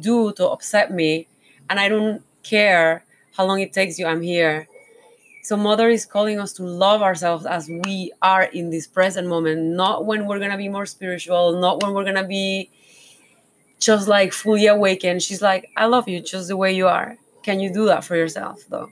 do 0.00 0.32
to 0.32 0.48
upset 0.48 0.90
me. 0.92 1.28
And 1.68 1.78
I 1.78 1.88
don't 1.88 2.22
care 2.42 3.04
how 3.36 3.44
long 3.44 3.60
it 3.60 3.72
takes 3.72 3.98
you, 3.98 4.06
I'm 4.06 4.22
here. 4.22 4.66
So 5.44 5.56
mother 5.56 5.88
is 5.88 6.04
calling 6.06 6.40
us 6.40 6.52
to 6.54 6.62
love 6.64 7.02
ourselves 7.02 7.46
as 7.46 7.68
we 7.68 8.12
are 8.22 8.44
in 8.44 8.70
this 8.70 8.86
present 8.86 9.28
moment, 9.28 9.62
not 9.62 10.04
when 10.06 10.26
we're 10.26 10.38
gonna 10.40 10.56
be 10.56 10.68
more 10.68 10.86
spiritual, 10.86 11.60
not 11.60 11.82
when 11.82 11.92
we're 11.94 12.04
gonna 12.04 12.24
be 12.24 12.70
just 13.78 14.08
like 14.08 14.32
fully 14.32 14.66
awakened. 14.66 15.22
She's 15.22 15.42
like, 15.42 15.70
I 15.76 15.86
love 15.86 16.08
you 16.08 16.20
just 16.20 16.48
the 16.48 16.56
way 16.56 16.72
you 16.72 16.88
are. 16.88 17.16
Can 17.48 17.60
you 17.60 17.72
do 17.72 17.86
that 17.86 18.04
for 18.04 18.14
yourself 18.14 18.66
though? 18.68 18.90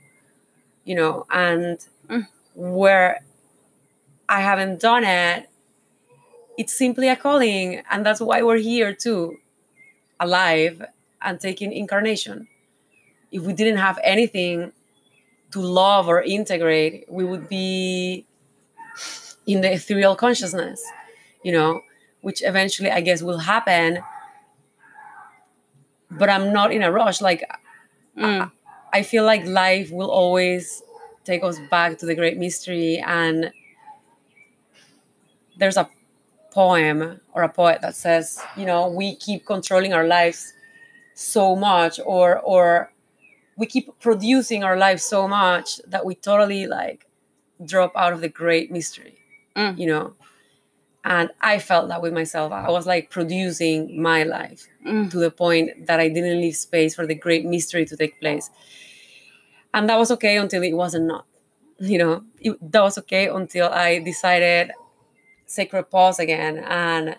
You 0.83 0.95
know, 0.95 1.27
and 1.29 1.77
Mm. 2.09 2.25
where 2.55 3.21
I 4.27 4.41
haven't 4.41 4.81
done 4.81 5.03
it, 5.03 5.47
it's 6.57 6.75
simply 6.75 7.07
a 7.07 7.15
calling. 7.15 7.83
And 7.91 8.03
that's 8.03 8.19
why 8.19 8.41
we're 8.41 8.63
here 8.71 8.93
too, 8.95 9.37
alive 10.19 10.75
and 11.21 11.39
taking 11.39 11.71
incarnation. 11.71 12.47
If 13.31 13.43
we 13.43 13.53
didn't 13.53 13.77
have 13.77 13.99
anything 14.03 14.71
to 15.51 15.59
love 15.61 16.07
or 16.07 16.23
integrate, 16.23 17.05
we 17.07 17.23
would 17.25 17.47
be 17.47 18.25
in 19.45 19.61
the 19.61 19.71
ethereal 19.71 20.15
consciousness, 20.15 20.81
you 21.43 21.51
know, 21.51 21.81
which 22.21 22.41
eventually 22.41 22.89
I 22.89 23.01
guess 23.01 23.21
will 23.21 23.43
happen. 23.53 23.99
But 26.09 26.29
I'm 26.31 26.51
not 26.51 26.71
in 26.71 26.81
a 26.81 26.91
rush. 26.91 27.21
Like, 27.21 27.43
mm. 28.17 28.51
I, 28.93 28.99
I 28.99 29.03
feel 29.03 29.25
like 29.25 29.45
life 29.45 29.91
will 29.91 30.09
always 30.09 30.81
take 31.23 31.43
us 31.43 31.59
back 31.69 31.97
to 31.99 32.05
the 32.05 32.15
great 32.15 32.37
mystery. 32.37 32.97
And 33.05 33.51
there's 35.57 35.77
a 35.77 35.89
poem 36.51 37.19
or 37.33 37.43
a 37.43 37.49
poet 37.49 37.81
that 37.81 37.95
says, 37.95 38.41
you 38.55 38.65
know, 38.65 38.87
we 38.87 39.15
keep 39.15 39.45
controlling 39.45 39.93
our 39.93 40.07
lives 40.07 40.53
so 41.13 41.55
much, 41.55 41.99
or 42.05 42.39
or 42.39 42.91
we 43.57 43.65
keep 43.65 43.99
producing 43.99 44.63
our 44.63 44.77
lives 44.77 45.03
so 45.03 45.27
much 45.27 45.81
that 45.87 46.05
we 46.05 46.15
totally 46.15 46.67
like 46.67 47.05
drop 47.65 47.91
out 47.95 48.13
of 48.13 48.21
the 48.21 48.29
great 48.29 48.71
mystery 48.71 49.17
mm. 49.55 49.77
you 49.77 49.87
know 49.87 50.13
and 51.03 51.29
i 51.41 51.57
felt 51.57 51.89
that 51.89 52.01
with 52.01 52.13
myself 52.13 52.51
i 52.51 52.69
was 52.69 52.85
like 52.85 53.09
producing 53.09 54.01
my 54.01 54.23
life 54.23 54.67
mm. 54.87 55.11
to 55.11 55.17
the 55.17 55.31
point 55.31 55.85
that 55.85 55.99
i 55.99 56.07
didn't 56.07 56.41
leave 56.41 56.55
space 56.55 56.95
for 56.95 57.05
the 57.05 57.15
great 57.15 57.45
mystery 57.45 57.85
to 57.85 57.97
take 57.97 58.19
place 58.19 58.49
and 59.73 59.89
that 59.89 59.97
was 59.97 60.11
okay 60.11 60.37
until 60.37 60.63
it 60.63 60.73
wasn't 60.73 61.05
not 61.05 61.25
you 61.79 61.97
know 61.97 62.23
it, 62.39 62.57
that 62.71 62.81
was 62.81 62.97
okay 62.97 63.27
until 63.27 63.67
i 63.69 63.99
decided 63.99 64.71
sacred 65.45 65.89
pause 65.89 66.19
again 66.19 66.57
and 66.57 67.15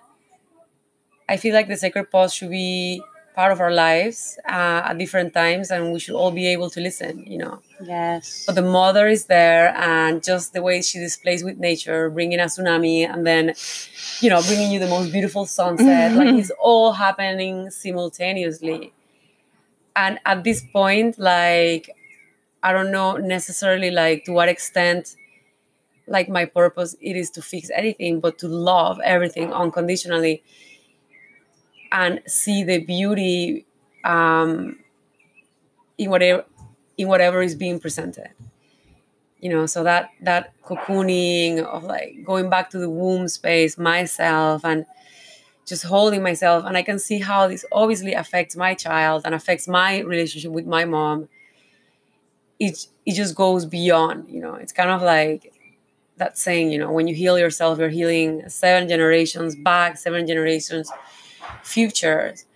i 1.28 1.36
feel 1.36 1.54
like 1.54 1.68
the 1.68 1.76
sacred 1.76 2.10
pause 2.10 2.34
should 2.34 2.50
be 2.50 3.02
part 3.38 3.52
of 3.52 3.60
our 3.60 3.70
lives 3.70 4.36
uh, 4.48 4.88
at 4.88 4.98
different 4.98 5.32
times 5.32 5.70
and 5.70 5.92
we 5.92 6.00
should 6.00 6.16
all 6.20 6.32
be 6.32 6.46
able 6.54 6.68
to 6.68 6.80
listen 6.80 7.12
you 7.32 7.38
know. 7.38 7.60
Yes. 7.94 8.44
But 8.46 8.56
the 8.56 8.66
mother 8.78 9.06
is 9.06 9.26
there 9.26 9.66
and 9.76 10.24
just 10.30 10.46
the 10.56 10.62
way 10.68 10.82
she 10.82 10.98
displays 10.98 11.44
with 11.44 11.56
nature 11.70 12.10
bringing 12.10 12.40
a 12.40 12.48
tsunami 12.52 13.00
and 13.12 13.20
then 13.24 13.44
you 14.24 14.28
know 14.32 14.40
bringing 14.48 14.72
you 14.72 14.80
the 14.80 14.92
most 14.96 15.12
beautiful 15.12 15.46
sunset 15.46 16.08
like 16.20 16.34
it's 16.40 16.50
all 16.58 16.90
happening 17.06 17.70
simultaneously. 17.70 18.92
And 19.94 20.18
at 20.32 20.42
this 20.42 20.60
point 20.78 21.12
like 21.18 21.84
i 22.66 22.72
don't 22.72 22.90
know 22.90 23.10
necessarily 23.36 23.90
like 24.02 24.24
to 24.26 24.32
what 24.38 24.48
extent 24.48 25.14
like 26.08 26.28
my 26.28 26.44
purpose 26.44 26.96
it 27.00 27.16
is 27.22 27.30
to 27.36 27.40
fix 27.52 27.70
anything 27.82 28.18
but 28.24 28.34
to 28.42 28.48
love 28.48 28.98
everything 29.14 29.52
unconditionally 29.52 30.42
and 31.92 32.20
see 32.26 32.62
the 32.64 32.78
beauty 32.78 33.66
um, 34.04 34.78
in 35.96 36.10
whatever 36.10 36.44
in 36.96 37.08
whatever 37.08 37.42
is 37.42 37.54
being 37.54 37.78
presented. 37.78 38.30
You 39.40 39.50
know 39.50 39.66
so 39.66 39.84
that 39.84 40.10
that 40.22 40.52
cocooning 40.64 41.64
of 41.64 41.84
like 41.84 42.24
going 42.24 42.50
back 42.50 42.70
to 42.70 42.78
the 42.78 42.90
womb 42.90 43.28
space 43.28 43.78
myself 43.78 44.64
and 44.64 44.84
just 45.64 45.84
holding 45.84 46.22
myself. 46.22 46.64
And 46.64 46.76
i 46.76 46.82
can 46.82 46.98
see 46.98 47.18
how 47.18 47.46
this 47.46 47.64
obviously 47.70 48.14
affects 48.14 48.56
my 48.56 48.74
child 48.74 49.22
and 49.24 49.34
affects 49.34 49.68
my 49.68 50.00
relationship 50.00 50.50
with 50.50 50.66
my 50.66 50.84
mom. 50.84 51.28
It 52.58 52.86
it 53.06 53.14
just 53.14 53.34
goes 53.36 53.64
beyond 53.64 54.28
you 54.28 54.40
know 54.40 54.54
it's 54.54 54.72
kind 54.72 54.90
of 54.90 55.02
like 55.02 55.52
that 56.18 56.36
saying 56.36 56.70
you 56.72 56.78
know 56.78 56.92
when 56.92 57.06
you 57.06 57.14
heal 57.14 57.38
yourself 57.38 57.78
you're 57.78 57.88
healing 57.88 58.42
seven 58.48 58.88
generations 58.88 59.54
back 59.54 59.96
seven 59.96 60.26
generations 60.26 60.90
futures 61.62 62.46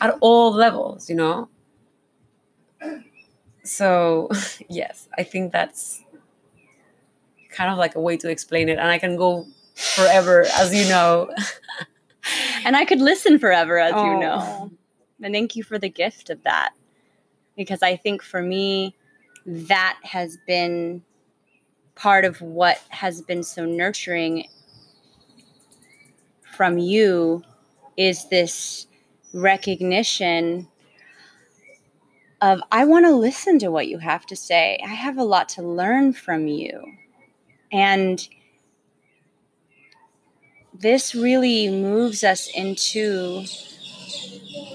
at 0.00 0.16
all 0.20 0.52
levels, 0.52 1.08
you 1.08 1.16
know? 1.16 1.48
So, 3.64 4.30
yes, 4.68 5.08
I 5.16 5.22
think 5.22 5.52
that's 5.52 6.02
kind 7.50 7.70
of 7.70 7.78
like 7.78 7.94
a 7.94 8.00
way 8.00 8.16
to 8.16 8.30
explain 8.30 8.68
it. 8.68 8.78
And 8.78 8.88
I 8.88 8.98
can 8.98 9.16
go 9.16 9.46
forever, 9.74 10.46
as 10.54 10.74
you 10.74 10.88
know. 10.88 11.30
and 12.64 12.76
I 12.76 12.84
could 12.84 13.00
listen 13.00 13.38
forever, 13.38 13.78
as 13.78 13.92
oh. 13.94 14.04
you 14.04 14.20
know. 14.20 14.70
And 15.22 15.34
thank 15.34 15.56
you 15.56 15.62
for 15.62 15.78
the 15.78 15.88
gift 15.88 16.30
of 16.30 16.42
that. 16.44 16.70
Because 17.56 17.82
I 17.82 17.96
think 17.96 18.22
for 18.22 18.40
me, 18.40 18.94
that 19.44 19.98
has 20.02 20.38
been 20.46 21.02
part 21.94 22.24
of 22.24 22.40
what 22.40 22.80
has 22.90 23.20
been 23.22 23.42
so 23.42 23.64
nurturing 23.64 24.46
from 26.42 26.78
you 26.78 27.42
is 27.98 28.28
this 28.28 28.86
recognition 29.34 30.68
of 32.40 32.60
I 32.70 32.84
want 32.84 33.04
to 33.06 33.12
listen 33.12 33.58
to 33.58 33.70
what 33.70 33.88
you 33.88 33.98
have 33.98 34.24
to 34.26 34.36
say. 34.36 34.78
I 34.82 34.94
have 34.94 35.18
a 35.18 35.24
lot 35.24 35.48
to 35.50 35.62
learn 35.62 36.12
from 36.12 36.46
you. 36.46 36.80
And 37.72 38.26
this 40.72 41.12
really 41.12 41.68
moves 41.68 42.22
us 42.22 42.48
into 42.54 43.44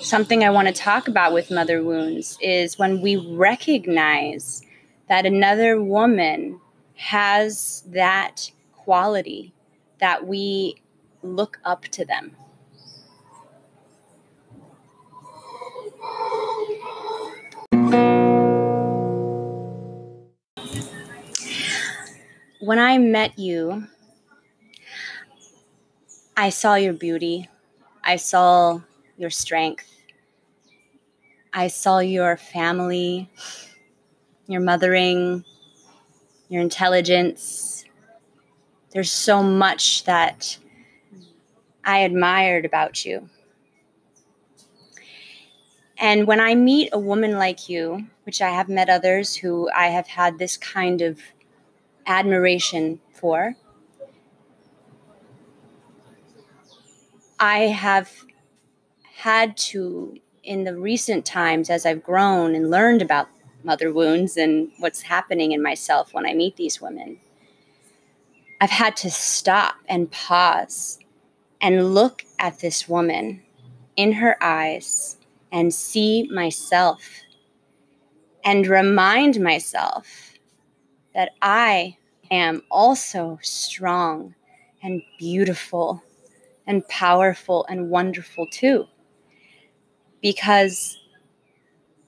something 0.01 0.43
I 0.43 0.49
want 0.49 0.67
to 0.67 0.73
talk 0.73 1.07
about 1.07 1.33
with 1.33 1.49
mother 1.49 1.81
wounds 1.81 2.38
is 2.41 2.77
when 2.77 3.01
we 3.01 3.15
recognize 3.15 4.62
that 5.07 5.25
another 5.25 5.81
woman 5.81 6.59
has 6.95 7.83
that 7.88 8.51
quality 8.73 9.53
that 9.99 10.27
we 10.27 10.75
look 11.21 11.59
up 11.63 11.83
to 11.83 12.03
them 12.03 12.36
When 22.63 22.80
I 22.80 22.97
met 22.97 23.38
you, 23.38 23.89
I 26.38 26.47
saw 26.47 26.76
your 26.76 26.93
beauty. 26.93 27.49
I 28.02 28.15
saw 28.15 28.80
your 29.17 29.32
strength. 29.32 29.86
I 31.52 31.67
saw 31.67 31.99
your 31.99 32.38
family, 32.38 33.30
your 34.47 34.62
mothering, 34.62 35.43
your 36.47 36.62
intelligence. 36.62 37.84
There's 38.93 39.12
so 39.12 39.43
much 39.43 40.06
that 40.06 40.58
I 41.84 41.97
admired 41.97 42.63
about 42.63 43.04
you. 43.04 43.30
And 45.97 46.26
when 46.28 46.39
I 46.39 46.56
meet 46.56 46.91
a 46.93 46.97
woman 46.97 47.34
like 47.34 47.67
you, 47.67 48.08
which 48.23 48.41
I 48.41 48.52
have 48.52 48.69
met 48.69 48.88
others 48.88 49.36
who 49.36 49.69
I 49.76 49.88
have 49.88 50.08
had 50.08 50.39
this 50.39 50.56
kind 50.56 51.02
of 51.02 51.19
admiration 52.06 53.00
for, 53.13 53.56
I 57.39 57.60
have 57.68 58.26
had 59.16 59.58
to, 59.58 60.18
in 60.44 60.63
the 60.63 60.78
recent 60.78 61.26
times, 61.26 61.70
as 61.70 61.86
I've 61.86 62.04
grown 62.04 62.56
and 62.56 62.70
learned 62.70 63.02
about 63.02 63.28
mother 63.63 63.92
wounds 63.94 64.38
and 64.38 64.72
what's 64.80 65.02
happening 65.04 65.52
in 65.52 65.62
myself 65.62 66.13
when 66.13 66.26
I 66.26 66.34
meet 66.34 66.56
these 66.58 66.82
women, 66.82 67.20
I've 68.60 68.70
had 68.70 68.96
to 68.98 69.12
stop 69.12 69.76
and 69.88 70.12
pause 70.12 71.00
and 71.60 71.94
look 71.94 72.24
at 72.39 72.60
this 72.60 72.88
woman 72.88 73.42
in 73.96 74.13
her 74.13 74.38
eyes 74.42 75.18
and 75.52 75.74
see 75.74 76.28
myself 76.32 77.22
and 78.44 78.68
remind 78.68 79.39
myself 79.39 80.33
that 81.13 81.32
I 81.41 81.97
am 82.32 82.63
also 82.71 83.39
strong 83.41 84.36
and 84.82 85.02
beautiful 85.17 86.04
and 86.67 86.88
powerful 86.88 87.65
and 87.69 87.89
wonderful 87.89 88.47
too. 88.47 88.88
Because 90.21 90.97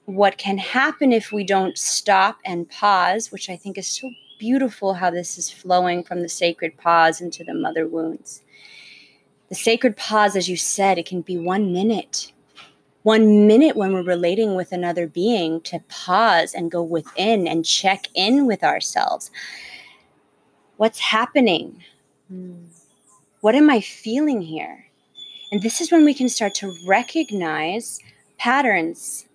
what 0.05 0.37
can 0.37 0.57
happen 0.57 1.11
if 1.11 1.31
we 1.31 1.43
don't 1.43 1.77
stop 1.77 2.37
and 2.45 2.69
pause, 2.69 3.31
which 3.31 3.49
I 3.49 3.55
think 3.55 3.77
is 3.77 3.87
so 3.87 4.09
beautiful 4.39 4.93
how 4.93 5.09
this 5.09 5.37
is 5.37 5.49
flowing 5.49 6.03
from 6.03 6.21
the 6.21 6.29
sacred 6.29 6.77
pause 6.77 7.21
into 7.21 7.43
the 7.43 7.53
mother 7.53 7.87
wounds. 7.87 8.41
The 9.49 9.55
sacred 9.55 9.95
pause, 9.97 10.35
as 10.35 10.49
you 10.49 10.57
said, 10.57 10.97
it 10.97 11.05
can 11.05 11.21
be 11.21 11.37
one 11.37 11.71
minute, 11.71 12.31
one 13.05 13.45
minute 13.45 13.75
when 13.75 13.93
we're 13.93 14.01
relating 14.01 14.55
with 14.55 14.71
another 14.71 15.05
being 15.05 15.61
to 15.61 15.79
pause 15.89 16.55
and 16.55 16.71
go 16.71 16.81
within 16.81 17.47
and 17.47 17.63
check 17.63 18.07
in 18.15 18.47
with 18.47 18.63
ourselves. 18.63 19.29
What's 20.77 20.97
happening? 20.97 21.83
Mm. 22.33 22.65
What 23.41 23.53
am 23.53 23.69
I 23.69 23.79
feeling 23.79 24.41
here? 24.41 24.87
And 25.51 25.61
this 25.61 25.81
is 25.81 25.91
when 25.91 26.03
we 26.03 26.15
can 26.15 26.29
start 26.29 26.55
to 26.55 26.75
recognize 26.87 27.99
patterns. 28.39 29.27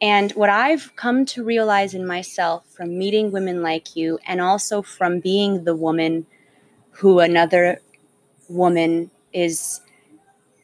And 0.00 0.32
what 0.32 0.48
I've 0.48 0.96
come 0.96 1.26
to 1.26 1.44
realize 1.44 1.92
in 1.92 2.06
myself 2.06 2.64
from 2.70 2.96
meeting 2.96 3.30
women 3.30 3.62
like 3.62 3.94
you 3.94 4.18
and 4.26 4.40
also 4.40 4.80
from 4.80 5.20
being 5.20 5.64
the 5.64 5.76
woman 5.76 6.24
who 6.92 7.18
another 7.18 7.82
woman 8.48 9.10
is 9.34 9.82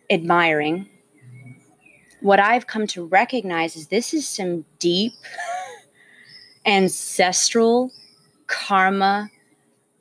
admiring, 0.09 0.89
what 2.27 2.41
I've 2.41 2.67
come 2.67 2.89
to 2.89 3.07
recognize 3.07 3.77
is 3.77 3.87
this 3.87 4.13
is 4.13 4.27
some 4.27 4.65
deep 4.81 5.13
ancestral 6.67 7.93
karma 8.49 9.31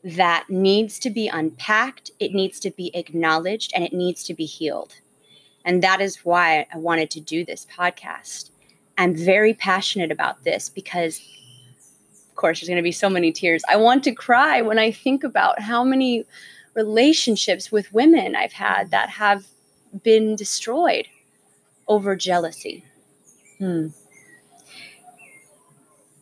that 0.03 0.45
needs 0.49 0.97
to 0.99 1.11
be 1.11 1.27
unpacked, 1.27 2.09
it 2.19 2.33
needs 2.33 2.59
to 2.61 2.71
be 2.71 2.89
acknowledged, 2.95 3.71
and 3.75 3.83
it 3.83 3.93
needs 3.93 4.23
to 4.23 4.33
be 4.33 4.45
healed. 4.45 4.95
And 5.65 5.83
that 5.83 6.01
is 6.01 6.25
why 6.25 6.65
I 6.73 6.77
wanted 6.79 7.11
to 7.11 7.19
do 7.19 7.45
this 7.45 7.67
podcast. 7.71 8.49
I'm 8.97 9.15
very 9.15 9.53
passionate 9.53 10.11
about 10.11 10.43
this 10.43 10.67
because, 10.67 11.21
of 12.29 12.35
course, 12.35 12.59
there's 12.59 12.69
going 12.69 12.77
to 12.77 12.83
be 12.83 12.91
so 12.91 13.09
many 13.09 13.31
tears. 13.31 13.63
I 13.69 13.75
want 13.75 14.03
to 14.03 14.11
cry 14.11 14.61
when 14.61 14.79
I 14.79 14.89
think 14.89 15.23
about 15.23 15.59
how 15.59 15.83
many 15.83 16.25
relationships 16.73 17.71
with 17.71 17.93
women 17.93 18.35
I've 18.35 18.53
had 18.53 18.89
that 18.89 19.09
have 19.09 19.45
been 20.03 20.35
destroyed 20.35 21.07
over 21.87 22.15
jealousy. 22.15 22.83
Hmm. 23.59 23.87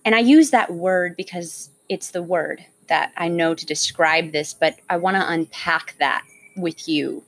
And 0.05 0.15
I 0.15 0.19
use 0.19 0.51
that 0.51 0.73
word 0.73 1.15
because 1.15 1.69
it's 1.89 2.11
the 2.11 2.23
word 2.23 2.65
that 2.89 3.13
I 3.15 3.29
know 3.29 3.55
to 3.55 3.65
describe 3.65 4.31
this, 4.31 4.53
but 4.53 4.75
I 4.89 4.97
want 4.97 5.15
to 5.15 5.31
unpack 5.31 5.95
that 5.99 6.23
with 6.57 6.87
you. 6.87 7.23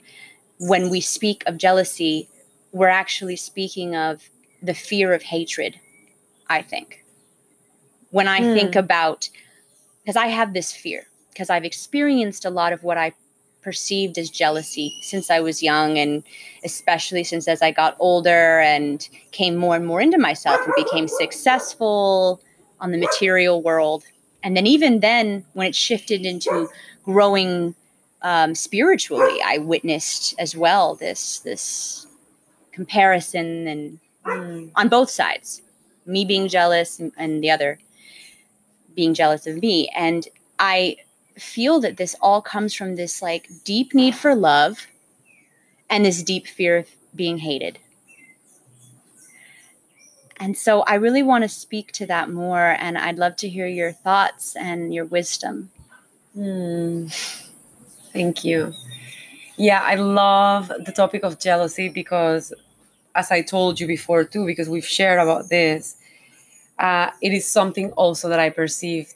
When 0.58 0.90
we 0.90 1.00
speak 1.00 1.42
of 1.46 1.56
jealousy, 1.56 2.28
we're 2.72 2.88
actually 2.88 3.36
speaking 3.36 3.96
of 3.96 4.28
the 4.62 4.74
fear 4.74 5.14
of 5.14 5.22
hatred, 5.22 5.80
I 6.48 6.62
think. 6.62 7.04
When 8.10 8.28
I 8.28 8.42
think 8.54 8.74
Hmm. 8.74 8.78
about, 8.80 9.28
because 10.02 10.16
I 10.16 10.26
have 10.26 10.52
this 10.52 10.72
fear, 10.72 11.06
because 11.30 11.50
I've 11.50 11.64
experienced 11.64 12.44
a 12.44 12.50
lot 12.50 12.72
of 12.72 12.82
what 12.82 12.98
I 12.98 13.12
perceived 13.66 14.16
as 14.16 14.30
jealousy 14.30 14.88
since 15.02 15.26
I 15.28 15.40
was 15.40 15.62
young, 15.62 15.98
and 15.98 16.22
especially 16.64 17.24
since 17.24 17.48
as 17.48 17.60
I 17.62 17.70
got 17.72 17.96
older 17.98 18.60
and 18.60 18.96
came 19.32 19.56
more 19.56 19.76
and 19.76 19.86
more 19.86 20.00
into 20.00 20.18
myself 20.18 20.60
and 20.64 20.74
became 20.84 21.08
successful 21.08 22.40
on 22.80 22.92
the 22.92 22.98
material 22.98 23.60
world. 23.60 24.04
And 24.42 24.56
then, 24.56 24.66
even 24.66 25.00
then, 25.00 25.44
when 25.54 25.66
it 25.66 25.74
shifted 25.74 26.24
into 26.24 26.68
growing 27.04 27.74
um, 28.22 28.54
spiritually, 28.54 29.38
I 29.44 29.58
witnessed 29.58 30.34
as 30.38 30.56
well 30.56 30.94
this 30.94 31.40
this 31.40 32.06
comparison 32.72 33.66
and 33.66 33.98
Hmm. 34.26 34.66
on 34.74 34.88
both 34.88 35.08
sides, 35.08 35.62
me 36.04 36.24
being 36.24 36.48
jealous 36.48 36.98
and, 36.98 37.12
and 37.16 37.42
the 37.44 37.50
other 37.50 37.78
being 38.94 39.14
jealous 39.14 39.46
of 39.46 39.62
me. 39.62 39.88
And 39.94 40.26
I 40.58 40.96
feel 41.38 41.80
that 41.80 41.96
this 41.96 42.16
all 42.20 42.40
comes 42.40 42.74
from 42.74 42.96
this 42.96 43.22
like 43.22 43.48
deep 43.64 43.94
need 43.94 44.14
for 44.14 44.34
love 44.34 44.86
and 45.90 46.04
this 46.04 46.22
deep 46.22 46.46
fear 46.46 46.78
of 46.78 46.88
being 47.14 47.38
hated. 47.38 47.78
And 50.38 50.56
so 50.56 50.82
I 50.82 50.94
really 50.94 51.22
want 51.22 51.44
to 51.44 51.48
speak 51.48 51.92
to 51.92 52.06
that 52.06 52.30
more. 52.30 52.76
And 52.78 52.98
I'd 52.98 53.18
love 53.18 53.36
to 53.36 53.48
hear 53.48 53.66
your 53.66 53.92
thoughts 53.92 54.54
and 54.56 54.94
your 54.94 55.06
wisdom. 55.06 55.70
Hmm. 56.34 57.06
Thank 58.12 58.44
you. 58.44 58.74
Yeah, 59.56 59.80
I 59.82 59.94
love 59.94 60.68
the 60.68 60.92
topic 60.92 61.22
of 61.22 61.38
jealousy 61.38 61.88
because, 61.88 62.52
as 63.14 63.30
I 63.30 63.40
told 63.40 63.80
you 63.80 63.86
before 63.86 64.24
too, 64.24 64.44
because 64.44 64.68
we've 64.68 64.86
shared 64.86 65.18
about 65.18 65.48
this, 65.48 65.96
uh, 66.78 67.10
it 67.22 67.32
is 67.32 67.48
something 67.48 67.90
also 67.92 68.28
that 68.28 68.38
I 68.38 68.50
perceived 68.50 69.14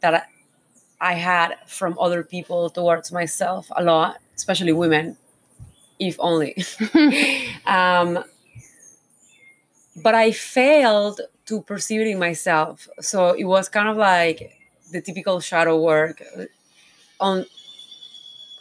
that 0.00 0.28
I, 1.00 1.14
had 1.14 1.56
from 1.66 1.98
other 1.98 2.22
people 2.22 2.70
towards 2.70 3.12
myself 3.12 3.70
a 3.76 3.82
lot, 3.82 4.18
especially 4.34 4.72
women, 4.72 5.16
if 5.98 6.16
only. 6.18 6.56
um, 7.66 8.24
but 9.96 10.14
I 10.14 10.32
failed 10.32 11.20
to 11.46 11.62
perceive 11.62 12.00
it 12.02 12.08
in 12.08 12.18
myself. 12.18 12.88
So 13.00 13.30
it 13.30 13.44
was 13.44 13.68
kind 13.68 13.88
of 13.88 13.96
like 13.96 14.52
the 14.92 15.00
typical 15.00 15.40
shadow 15.40 15.80
work 15.80 16.22
on 17.20 17.46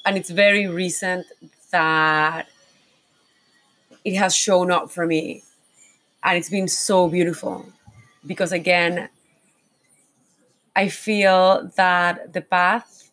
and 0.06 0.18
it's 0.18 0.30
very 0.30 0.68
recent 0.68 1.26
that 1.72 2.48
it 4.04 4.16
has 4.16 4.36
shown 4.36 4.72
up 4.72 4.92
for 4.92 5.06
me 5.06 5.44
and 6.24 6.38
it's 6.38 6.50
been 6.50 6.68
so 6.68 7.08
beautiful 7.08 7.66
because 8.26 8.52
again 8.52 9.10
i 10.76 10.88
feel 10.88 11.72
that 11.76 12.34
the 12.34 12.42
path 12.42 13.12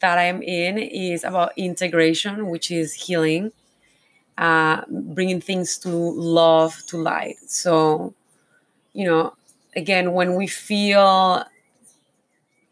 that 0.00 0.18
i'm 0.18 0.42
in 0.42 0.78
is 0.78 1.24
about 1.24 1.52
integration 1.56 2.48
which 2.48 2.70
is 2.70 2.92
healing 2.94 3.52
uh, 4.38 4.82
bringing 4.90 5.40
things 5.40 5.78
to 5.78 5.88
love 5.90 6.76
to 6.88 6.98
light. 6.98 7.36
So 7.46 8.14
you 8.94 9.06
know 9.06 9.34
again 9.76 10.12
when 10.12 10.36
we 10.36 10.46
feel 10.46 11.44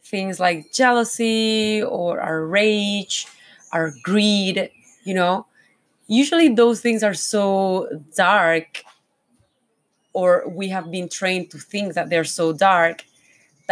things 0.05 0.41
like 0.41 0.73
jealousy 0.73 1.83
or 1.83 2.21
our 2.21 2.45
rage 2.47 3.27
our 3.73 3.93
greed, 4.03 4.71
you 5.05 5.15
know, 5.15 5.47
usually 6.09 6.49
those 6.49 6.81
things 6.81 7.03
are 7.03 7.15
so 7.15 7.89
dark, 8.17 8.85
or 10.13 10.45
we 10.49 10.69
have 10.69 10.91
been 10.91 11.09
trained 11.09 11.51
to 11.51 11.59
think 11.59 11.95
that 11.95 12.11
they're 12.11 12.25
so 12.25 12.53
dark 12.53 13.05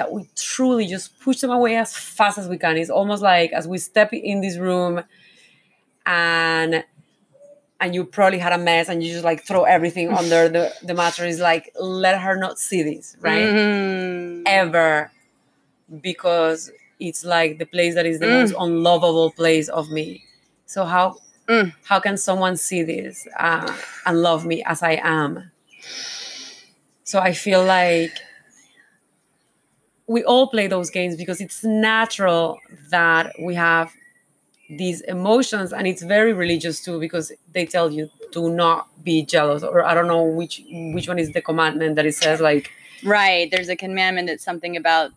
that 0.01 0.11
we 0.11 0.27
truly 0.35 0.87
just 0.87 1.21
push 1.21 1.41
them 1.41 1.51
away 1.51 1.77
as 1.77 1.95
fast 1.95 2.39
as 2.39 2.49
we 2.49 2.57
can. 2.57 2.79
It's 2.79 2.89
almost 2.89 3.23
like 3.23 3.53
as 3.53 3.69
we 3.69 3.77
step 3.77 4.15
in 4.15 4.41
this 4.41 4.57
room 4.57 5.05
and 6.07 6.85
and 7.83 7.95
you 7.95 8.05
probably 8.05 8.39
had 8.39 8.53
a 8.53 8.59
mess 8.59 8.89
and 8.89 9.03
you 9.03 9.13
just 9.13 9.25
like 9.25 9.45
throw 9.47 9.65
everything 9.65 10.09
under 10.21 10.49
the, 10.49 10.73
the 10.83 10.95
mattress, 10.95 11.39
like 11.39 11.71
let 11.79 12.19
her 12.21 12.37
not 12.37 12.59
see 12.59 12.83
this, 12.83 13.17
right? 13.21 13.51
Mm. 13.53 14.43
Ever 14.47 15.11
because 16.01 16.71
it's 16.99 17.25
like 17.25 17.59
the 17.59 17.67
place 17.67 17.95
that 17.95 18.07
is 18.07 18.21
the 18.21 18.27
most 18.29 18.55
unlovable 18.59 19.31
place 19.33 19.69
of 19.69 19.91
me. 19.91 20.25
So 20.67 20.85
how 20.85 21.17
Mm. 21.49 21.73
how 21.85 21.99
can 22.01 22.17
someone 22.17 22.57
see 22.57 22.83
this 22.85 23.27
uh, 23.39 23.71
and 24.07 24.23
love 24.23 24.47
me 24.47 24.63
as 24.65 24.83
I 24.83 25.01
am? 25.03 25.51
So 27.05 27.19
I 27.19 27.33
feel 27.33 27.65
like 27.65 28.13
we 30.15 30.25
all 30.25 30.47
play 30.49 30.67
those 30.67 30.91
games 30.91 31.15
because 31.23 31.41
it's 31.41 31.63
natural 31.63 32.59
that 32.91 33.33
we 33.47 33.55
have 33.55 33.93
these 34.83 35.01
emotions 35.03 35.73
and 35.73 35.87
it's 35.87 36.03
very 36.03 36.33
religious 36.33 36.77
too 36.85 36.99
because 36.99 37.33
they 37.55 37.65
tell 37.65 37.89
you 37.97 38.09
do 38.33 38.43
not 38.63 38.89
be 39.05 39.17
jealous 39.35 39.63
or 39.63 39.85
i 39.85 39.93
don't 39.95 40.07
know 40.15 40.23
which 40.41 40.63
which 40.95 41.07
one 41.13 41.19
is 41.25 41.31
the 41.33 41.43
commandment 41.51 41.97
that 41.97 42.07
it 42.07 42.15
says 42.15 42.41
like 42.41 42.71
Right. 43.03 43.51
There's 43.51 43.71
a 43.71 43.77
commandment 43.77 44.29
that's 44.29 44.45
something 44.45 44.77
about 44.77 45.11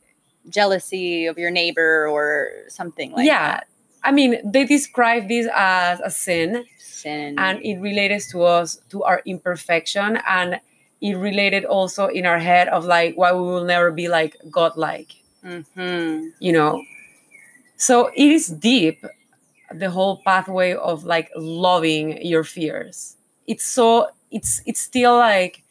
jealousy 0.50 1.26
of 1.26 1.38
your 1.38 1.52
neighbor 1.52 2.08
or 2.08 2.52
something 2.70 3.12
like 3.12 3.26
yeah 3.26 3.48
that. 3.56 3.68
i 4.04 4.12
mean 4.12 4.32
they 4.50 4.66
describe 4.66 5.28
this 5.28 5.48
as 5.54 6.00
a 6.02 6.12
sin 6.12 6.66
Sin. 6.80 7.36
and 7.38 7.60
it 7.64 7.78
relates 7.80 8.32
to 8.32 8.44
us 8.44 8.78
to 8.90 9.04
our 9.04 9.22
imperfection 9.26 10.18
and 10.28 10.60
it 11.04 11.16
related 11.20 11.66
also 11.68 12.08
in 12.08 12.26
our 12.26 12.40
head 12.40 12.68
of 12.72 12.86
like 12.88 13.16
why 13.20 13.32
we 13.36 13.44
will 13.44 13.66
never 13.68 13.92
be 13.92 14.08
like 14.08 14.38
godlike. 14.50 15.12
Hmm 15.44 15.62
you 16.40 16.54
know? 16.56 16.82
So 17.78 18.08
it 18.16 18.30
is 18.32 18.48
deep 18.48 19.04
the 19.74 19.90
whole 19.90 20.22
pathway 20.24 20.74
of 20.76 21.04
like 21.04 21.30
loving 21.36 22.24
your 22.26 22.44
fears. 22.44 23.18
It's 23.48 23.66
so 23.66 24.08
it's 24.32 24.62
it's 24.66 24.80
still 24.82 25.18
like 25.18 25.64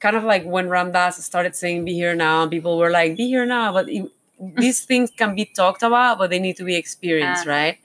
kind 0.00 0.16
of 0.16 0.24
like 0.24 0.44
when 0.44 0.68
Ram 0.68 0.92
Dass 0.92 1.22
started 1.24 1.54
saying 1.54 1.84
be 1.84 1.94
here 1.94 2.14
now 2.14 2.42
and 2.42 2.50
people 2.50 2.78
were 2.78 2.90
like 2.90 3.16
be 3.16 3.28
here 3.28 3.46
now 3.46 3.72
but 3.72 3.88
it, 3.88 4.10
these 4.56 4.84
things 4.90 5.10
can 5.16 5.34
be 5.34 5.44
talked 5.44 5.82
about 5.82 6.18
but 6.18 6.30
they 6.30 6.38
need 6.38 6.56
to 6.56 6.64
be 6.64 6.76
experienced 6.76 7.46
Ah. 7.46 7.50
right 7.50 7.76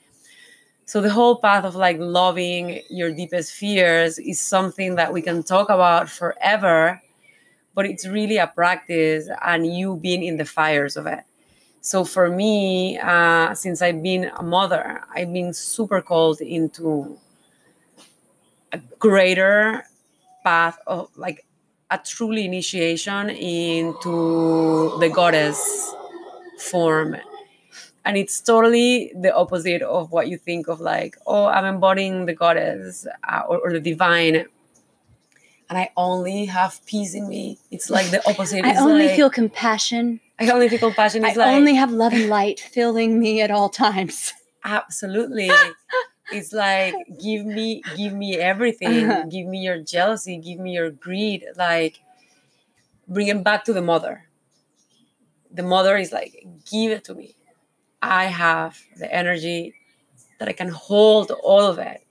so 0.86 1.02
the 1.02 1.10
whole 1.10 1.38
path 1.38 1.66
of 1.66 1.76
like 1.76 1.98
loving 2.00 2.82
your 2.90 3.12
deepest 3.14 3.54
fears 3.54 4.20
is 4.20 4.40
something 4.40 4.96
that 4.96 5.14
we 5.14 5.22
can 5.22 5.44
talk 5.44 5.70
about 5.70 6.10
forever 6.10 7.02
but 7.76 7.86
it's 7.86 8.08
really 8.08 8.38
a 8.38 8.48
practice 8.48 9.30
and 9.44 9.68
you 9.68 9.98
being 9.98 10.24
in 10.24 10.38
the 10.38 10.46
fires 10.46 10.98
of 10.98 11.08
it. 11.08 11.20
So 11.82 12.04
for 12.06 12.30
me 12.30 12.98
uh, 13.00 13.54
since 13.54 13.82
i've 13.82 14.02
been 14.02 14.32
a 14.38 14.44
mother 14.44 15.02
i've 15.16 15.32
been 15.34 15.54
super 15.54 16.02
called 16.02 16.42
into 16.42 17.18
a 18.72 18.80
greater 19.00 19.86
path 20.44 20.80
of 20.88 21.10
like 21.18 21.46
a 21.92 21.98
truly 22.00 22.46
initiation 22.46 23.30
into 23.30 24.98
the 25.00 25.10
goddess 25.10 25.94
form 26.60 27.16
and 28.06 28.16
it's 28.18 28.40
totally 28.40 29.12
the 29.20 29.34
opposite 29.36 29.82
of 29.82 30.12
what 30.12 30.28
you 30.30 30.38
think 30.38 30.68
of 30.68 30.80
like 30.80 31.18
oh 31.26 31.46
i'm 31.48 31.66
embodying 31.66 32.26
the 32.26 32.34
goddess 32.34 33.06
uh, 33.28 33.42
or, 33.50 33.58
or 33.60 33.74
the 33.74 33.80
divine 33.80 34.46
and 35.70 35.78
i 35.80 35.90
only 35.98 36.46
have 36.46 36.80
peace 36.86 37.16
in 37.16 37.28
me. 37.28 37.58
It's 37.72 37.90
like 37.90 38.12
the 38.12 38.22
opposite. 38.30 38.64
I 38.66 38.70
It's 38.72 38.80
only 38.80 39.08
like- 39.08 39.16
feel 39.16 39.32
compassion. 39.32 40.20
I 40.40 40.48
only 40.52 40.70
feel 40.70 40.78
compassion. 40.78 41.26
I 41.26 41.34
like 41.34 41.56
only 41.56 41.74
have 41.74 41.92
love 41.92 42.14
and 42.14 42.30
light 42.30 42.60
filling 42.60 43.20
me 43.20 43.42
at 43.42 43.50
all 43.50 43.70
times. 43.70 44.32
absolutely. 44.64 45.50
It's 46.32 46.54
like 46.54 46.94
give 47.20 47.46
me 47.48 47.82
give 47.96 48.14
me 48.14 48.36
everything. 48.38 49.30
Give 49.30 49.48
me 49.48 49.60
your 49.60 49.80
jealousy. 49.82 50.38
Give 50.38 50.60
me 50.60 50.74
your 50.74 50.92
greed. 50.92 51.46
Like 51.56 52.00
bring 53.08 53.28
it 53.28 53.44
back 53.44 53.64
to 53.66 53.74
the 53.74 53.82
mother. 53.82 54.26
The 55.52 55.64
mother 55.64 55.98
is 55.98 56.12
like 56.12 56.46
give 56.72 56.92
it 56.92 57.04
to 57.06 57.16
me 57.16 57.34
i 58.12 58.26
have 58.26 58.80
the 58.98 59.12
energy 59.14 59.74
that 60.40 60.48
i 60.48 60.54
can 60.54 60.70
hold 60.70 61.32
all 61.44 61.62
of 61.68 61.80
it 61.80 62.04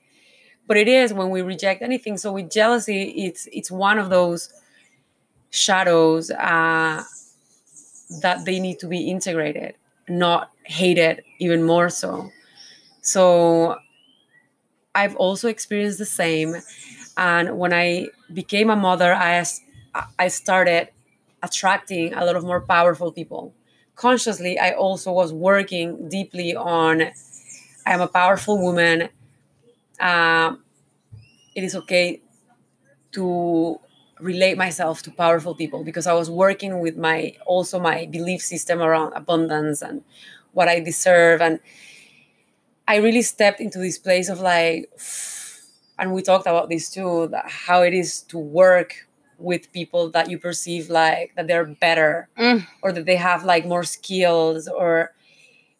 but 0.67 0.77
it 0.77 0.89
is 0.89 1.13
when 1.13 1.31
we 1.31 1.43
reject 1.43 1.83
anything 1.83 2.17
so 2.17 2.33
with 2.33 2.51
jealousy 2.51 3.11
it's 3.11 3.49
it's 3.53 3.71
one 3.71 3.99
of 3.99 4.11
those 4.11 4.53
shadows 5.51 6.31
uh, 6.31 7.03
that 8.21 8.45
they 8.45 8.61
need 8.61 8.79
to 8.79 8.87
be 8.87 9.09
integrated 9.11 9.75
not 10.09 10.51
hated 10.65 11.23
even 11.39 11.63
more 11.63 11.89
so 11.89 12.31
so 13.03 13.77
I've 14.95 15.17
also 15.17 15.49
experienced 15.49 15.99
the 15.99 16.07
same. 16.07 16.57
And 17.17 17.59
when 17.59 17.73
I 17.73 18.09
became 18.33 18.71
a 18.71 18.77
mother, 18.77 19.13
I, 19.13 19.45
I 20.19 20.29
started 20.29 20.89
attracting 21.43 22.15
a 22.15 22.25
lot 22.25 22.37
of 22.37 22.45
more 22.45 22.61
powerful 22.61 23.13
people. 23.13 23.55
Consciously, 23.97 24.59
I 24.59 24.73
also 24.73 25.13
was 25.13 25.33
working 25.33 26.09
deeply 26.09 26.55
on 26.57 27.13
I'm 27.87 28.01
a 28.01 28.09
powerful 28.09 28.61
woman. 28.61 29.09
Um, 30.01 30.65
it 31.55 31.65
is 31.65 31.77
okay 31.77 32.23
to 33.13 33.81
relate 34.21 34.59
myself 34.59 35.03
to 35.03 35.11
powerful 35.13 35.55
people 35.55 35.85
because 35.85 36.07
I 36.07 36.15
was 36.15 36.31
working 36.31 36.81
with 36.81 36.97
my 36.97 37.37
also 37.47 37.81
my 37.81 38.07
belief 38.07 38.43
system 38.43 38.81
around 38.83 39.15
abundance 39.15 39.83
and 39.83 40.05
what 40.53 40.69
I 40.69 40.81
deserve 40.81 41.41
and 41.43 41.61
I 42.87 42.97
really 42.97 43.23
stepped 43.23 43.61
into 43.61 43.79
this 43.79 43.99
place 43.99 44.29
of 44.29 44.41
like, 44.41 44.91
and 45.99 46.13
we 46.13 46.23
talked 46.23 46.47
about 46.47 46.69
this 46.69 46.91
too, 46.91 47.29
that 47.29 47.45
how 47.49 47.83
it 47.83 47.95
is 47.95 48.21
to 48.23 48.39
work 48.39 49.04
with 49.39 49.73
people 49.73 50.11
that 50.11 50.31
you 50.31 50.39
perceive 50.39 50.91
like 50.91 51.33
that 51.37 51.47
they're 51.47 51.65
better 51.65 52.29
mm. 52.39 52.67
or 52.83 52.93
that 52.93 53.07
they 53.07 53.17
have 53.17 53.45
like 53.45 53.67
more 53.67 53.85
skills 53.85 54.69
or 54.69 55.13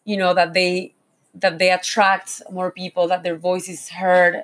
you 0.03 0.17
know 0.17 0.33
that 0.33 0.53
they 0.53 0.93
that 1.33 1.59
they 1.59 1.71
attract 1.71 2.41
more 2.51 2.71
people 2.71 3.07
that 3.07 3.23
their 3.23 3.35
voice 3.37 3.67
is 3.67 3.89
heard 3.89 4.43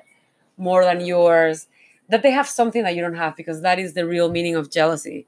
more 0.56 0.84
than 0.84 1.00
yours 1.00 1.68
that 2.08 2.22
they 2.22 2.30
have 2.30 2.48
something 2.48 2.82
that 2.82 2.94
you 2.94 3.00
don't 3.00 3.14
have 3.14 3.36
because 3.36 3.62
that 3.62 3.78
is 3.78 3.94
the 3.94 4.06
real 4.06 4.30
meaning 4.30 4.54
of 4.54 4.70
jealousy 4.70 5.26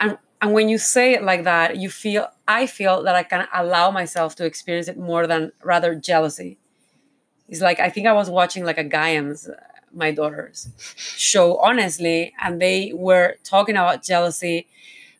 and 0.00 0.18
and 0.40 0.52
when 0.52 0.68
you 0.68 0.78
say 0.78 1.14
it 1.14 1.22
like 1.22 1.44
that 1.44 1.76
you 1.76 1.88
feel 1.88 2.28
i 2.48 2.66
feel 2.66 3.02
that 3.02 3.14
i 3.14 3.22
can 3.22 3.46
allow 3.54 3.90
myself 3.90 4.34
to 4.34 4.44
experience 4.44 4.88
it 4.88 4.98
more 4.98 5.26
than 5.26 5.52
rather 5.62 5.94
jealousy 5.94 6.58
it's 7.48 7.60
like 7.60 7.80
i 7.80 7.88
think 7.88 8.06
i 8.06 8.12
was 8.12 8.30
watching 8.30 8.64
like 8.64 8.78
a 8.78 8.84
Gayam's 8.84 9.48
my 9.92 10.10
daughters. 10.10 10.68
Show 10.96 11.56
honestly 11.58 12.34
and 12.40 12.60
they 12.60 12.92
were 12.94 13.36
talking 13.44 13.76
about 13.76 14.02
jealousy. 14.04 14.66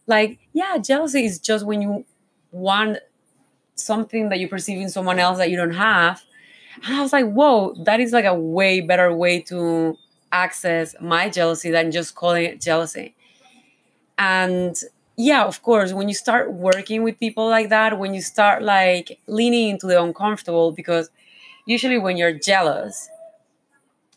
Like 0.06 0.38
yeah 0.52 0.78
jealousy 0.78 1.24
is 1.26 1.38
just 1.38 1.66
when 1.66 1.82
you 1.82 2.04
want 2.52 2.98
something 3.74 4.28
that 4.30 4.40
you 4.40 4.48
perceive 4.48 4.80
in 4.80 4.90
someone 4.90 5.18
else 5.18 5.38
that 5.38 5.50
you 5.50 5.56
don't 5.56 5.74
have. 5.74 6.22
And 6.86 6.96
i 6.96 7.02
was 7.02 7.12
like 7.12 7.30
whoa 7.32 7.74
that 7.84 8.00
is 8.00 8.12
like 8.12 8.24
a 8.26 8.34
way 8.34 8.80
better 8.80 9.14
way 9.14 9.40
to 9.42 9.96
access 10.32 10.94
my 11.00 11.28
jealousy 11.30 11.70
than 11.70 11.92
just 11.92 12.14
calling 12.14 12.44
it 12.44 12.60
jealousy. 12.60 13.14
And 14.18 14.76
yeah 15.18 15.44
of 15.44 15.62
course 15.62 15.92
when 15.94 16.08
you 16.08 16.14
start 16.14 16.52
working 16.52 17.02
with 17.02 17.18
people 17.18 17.48
like 17.48 17.70
that 17.70 17.98
when 17.98 18.12
you 18.12 18.20
start 18.20 18.62
like 18.62 19.18
leaning 19.26 19.70
into 19.70 19.86
the 19.86 20.02
uncomfortable 20.02 20.72
because 20.72 21.08
usually 21.66 21.98
when 21.98 22.16
you're 22.16 22.32
jealous 22.38 23.08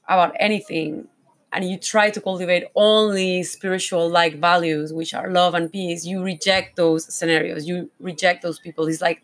about 0.10 0.36
anything 0.40 1.08
and 1.54 1.66
you 1.70 1.78
try 1.80 2.12
to 2.12 2.22
cultivate 2.22 2.66
only 2.76 3.44
spiritual 3.44 4.10
like 4.10 4.40
values 4.40 4.94
which 4.94 5.14
are 5.14 5.32
love 5.32 5.56
and 5.56 5.72
peace 5.72 6.06
you 6.06 6.24
reject 6.24 6.76
those 6.78 7.14
scenarios 7.14 7.68
you 7.68 7.92
reject 8.00 8.44
those 8.44 8.60
people 8.60 8.88
it's 8.88 9.02
like 9.02 9.24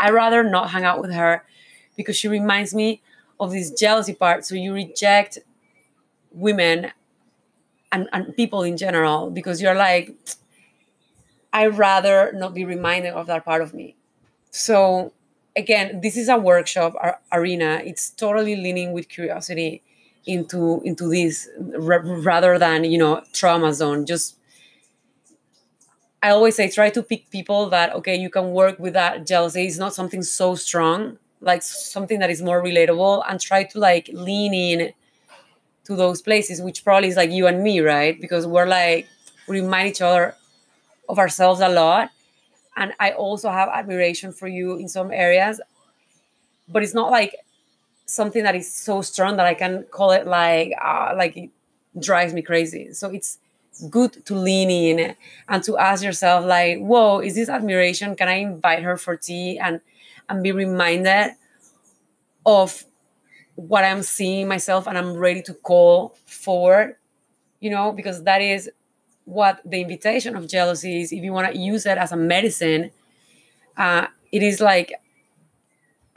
i 0.00 0.10
rather 0.10 0.42
not 0.44 0.70
hang 0.70 0.84
out 0.84 1.00
with 1.00 1.12
her 1.12 1.44
because 1.96 2.16
she 2.16 2.28
reminds 2.28 2.74
me 2.74 3.02
of 3.40 3.52
this 3.52 3.70
jealousy 3.72 4.14
part 4.14 4.44
so 4.46 4.54
you 4.54 4.74
reject 4.74 5.38
women 6.32 6.92
and, 7.92 8.08
and 8.12 8.34
people 8.36 8.62
in 8.62 8.76
general 8.76 9.30
because 9.30 9.60
you're 9.60 9.74
like 9.74 10.14
I 11.52 11.66
rather 11.66 12.32
not 12.32 12.54
be 12.54 12.64
reminded 12.64 13.12
of 13.14 13.26
that 13.26 13.44
part 13.44 13.62
of 13.62 13.74
me. 13.74 13.96
So 14.50 15.12
again, 15.56 16.00
this 16.02 16.16
is 16.16 16.28
a 16.28 16.38
workshop 16.38 16.94
arena. 17.32 17.82
It's 17.84 18.10
totally 18.10 18.56
leaning 18.56 18.92
with 18.92 19.08
curiosity 19.08 19.82
into 20.26 20.80
into 20.84 21.08
this 21.08 21.48
rather 21.58 22.58
than 22.58 22.84
you 22.84 22.98
know 22.98 23.22
trauma 23.32 23.72
zone. 23.74 24.06
Just 24.06 24.36
I 26.22 26.30
always 26.30 26.56
say 26.56 26.68
try 26.68 26.90
to 26.90 27.02
pick 27.02 27.30
people 27.30 27.70
that 27.70 27.94
okay 27.94 28.14
you 28.16 28.28
can 28.30 28.52
work 28.52 28.78
with 28.78 28.92
that 28.94 29.26
jealousy. 29.26 29.66
It's 29.66 29.78
not 29.78 29.94
something 29.94 30.22
so 30.22 30.54
strong, 30.54 31.18
like 31.40 31.62
something 31.62 32.18
that 32.20 32.30
is 32.30 32.42
more 32.42 32.62
relatable, 32.62 33.24
and 33.28 33.40
try 33.40 33.64
to 33.64 33.78
like 33.78 34.10
lean 34.12 34.52
in 34.52 34.92
to 35.84 35.96
those 35.96 36.22
places, 36.22 36.62
which 36.62 36.84
probably 36.84 37.08
is 37.08 37.16
like 37.16 37.30
you 37.32 37.46
and 37.46 37.62
me, 37.62 37.80
right? 37.80 38.20
Because 38.20 38.46
we're 38.46 38.66
like 38.66 39.08
we 39.48 39.60
remind 39.60 39.88
each 39.88 40.02
other 40.02 40.36
of 41.08 41.18
ourselves 41.18 41.60
a 41.60 41.68
lot 41.68 42.10
and 42.76 42.92
i 43.00 43.12
also 43.12 43.50
have 43.50 43.68
admiration 43.70 44.32
for 44.32 44.48
you 44.48 44.76
in 44.76 44.88
some 44.88 45.12
areas 45.12 45.60
but 46.68 46.82
it's 46.82 46.94
not 46.94 47.10
like 47.10 47.36
something 48.12 48.42
that 48.44 48.54
is 48.54 48.72
so 48.72 49.02
strong 49.02 49.36
that 49.36 49.46
i 49.46 49.54
can 49.54 49.84
call 49.90 50.10
it 50.12 50.26
like 50.26 50.72
uh, 50.82 51.12
like 51.16 51.36
it 51.36 51.50
drives 51.98 52.32
me 52.32 52.42
crazy. 52.42 52.92
So 52.92 53.10
it's 53.10 53.38
good 53.90 54.24
to 54.26 54.34
lean 54.34 54.70
in 54.70 55.16
and 55.48 55.62
to 55.64 55.78
ask 55.78 56.04
yourself 56.04 56.44
like 56.44 56.78
whoa 56.78 57.20
is 57.20 57.34
this 57.34 57.48
admiration? 57.48 58.14
Can 58.16 58.28
i 58.28 58.34
invite 58.34 58.82
her 58.82 58.96
for 58.96 59.16
tea 59.16 59.58
and 59.58 59.80
and 60.28 60.42
be 60.42 60.52
reminded 60.52 61.32
of 62.46 62.84
what 63.56 63.84
i'm 63.84 64.02
seeing 64.02 64.48
myself 64.48 64.86
and 64.86 64.98
i'm 64.98 65.16
ready 65.16 65.42
to 65.42 65.54
call 65.54 66.16
forward 66.26 66.96
you 67.60 67.70
know 67.70 67.92
because 67.92 68.24
that 68.24 68.42
is 68.42 68.70
what 69.26 69.60
the 69.64 69.80
invitation 69.82 70.36
of 70.36 70.48
jealousy 70.48 71.02
is. 71.02 71.12
If 71.12 71.22
you 71.22 71.32
want 71.32 71.52
to 71.54 71.58
use 71.58 71.86
it 71.86 71.98
as 71.98 72.12
a 72.12 72.16
medicine 72.16 72.90
uh, 73.76 74.08
it 74.32 74.42
is 74.42 74.60
like 74.60 74.92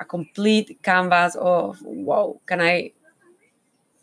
a 0.03 0.05
complete 0.15 0.67
canvas 0.83 1.35
of 1.35 1.79
whoa 1.81 2.39
can 2.45 2.61
i 2.61 2.91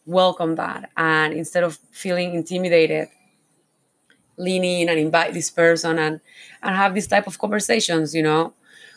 welcome 0.06 0.56
that? 0.56 0.90
And 0.96 1.32
instead 1.32 1.62
of 1.64 1.78
feeling 1.92 2.34
intimidated 2.34 3.08
lean 4.36 4.64
in 4.64 4.88
and 4.88 4.98
invite 4.98 5.34
this 5.34 5.50
person 5.50 5.98
and 5.98 6.20
and 6.62 6.74
have 6.74 6.94
this 6.94 7.06
type 7.06 7.26
of 7.26 7.38
conversations 7.38 8.14
you 8.14 8.22
know? 8.22 8.54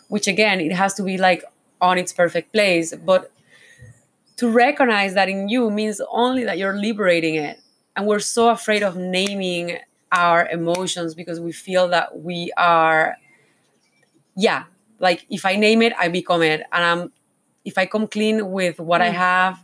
Which 0.07 0.27
again 0.27 0.59
it 0.61 0.73
has 0.73 0.93
to 0.95 1.03
be 1.03 1.17
like 1.17 1.43
on 1.81 1.97
its 1.97 2.13
perfect 2.13 2.51
place. 2.53 2.93
But 2.95 3.31
to 4.37 4.49
recognize 4.49 5.13
that 5.13 5.29
in 5.29 5.49
you 5.49 5.69
means 5.69 6.01
only 6.11 6.43
that 6.45 6.57
you're 6.57 6.77
liberating 6.77 7.35
it. 7.35 7.59
And 7.95 8.07
we're 8.07 8.19
so 8.19 8.49
afraid 8.49 8.81
of 8.81 8.95
naming 8.97 9.77
our 10.11 10.47
emotions 10.47 11.13
because 11.13 11.39
we 11.39 11.51
feel 11.51 11.87
that 11.89 12.19
we 12.19 12.51
are 12.57 13.17
yeah 14.35 14.63
like 15.03 15.25
if 15.29 15.45
i 15.45 15.55
name 15.55 15.81
it 15.81 15.93
i 15.99 16.07
become 16.07 16.41
it 16.41 16.61
and 16.71 16.83
i'm 16.83 17.11
if 17.65 17.77
i 17.77 17.85
come 17.85 18.07
clean 18.07 18.49
with 18.49 18.79
what 18.79 19.01
mm. 19.01 19.05
i 19.05 19.09
have 19.09 19.59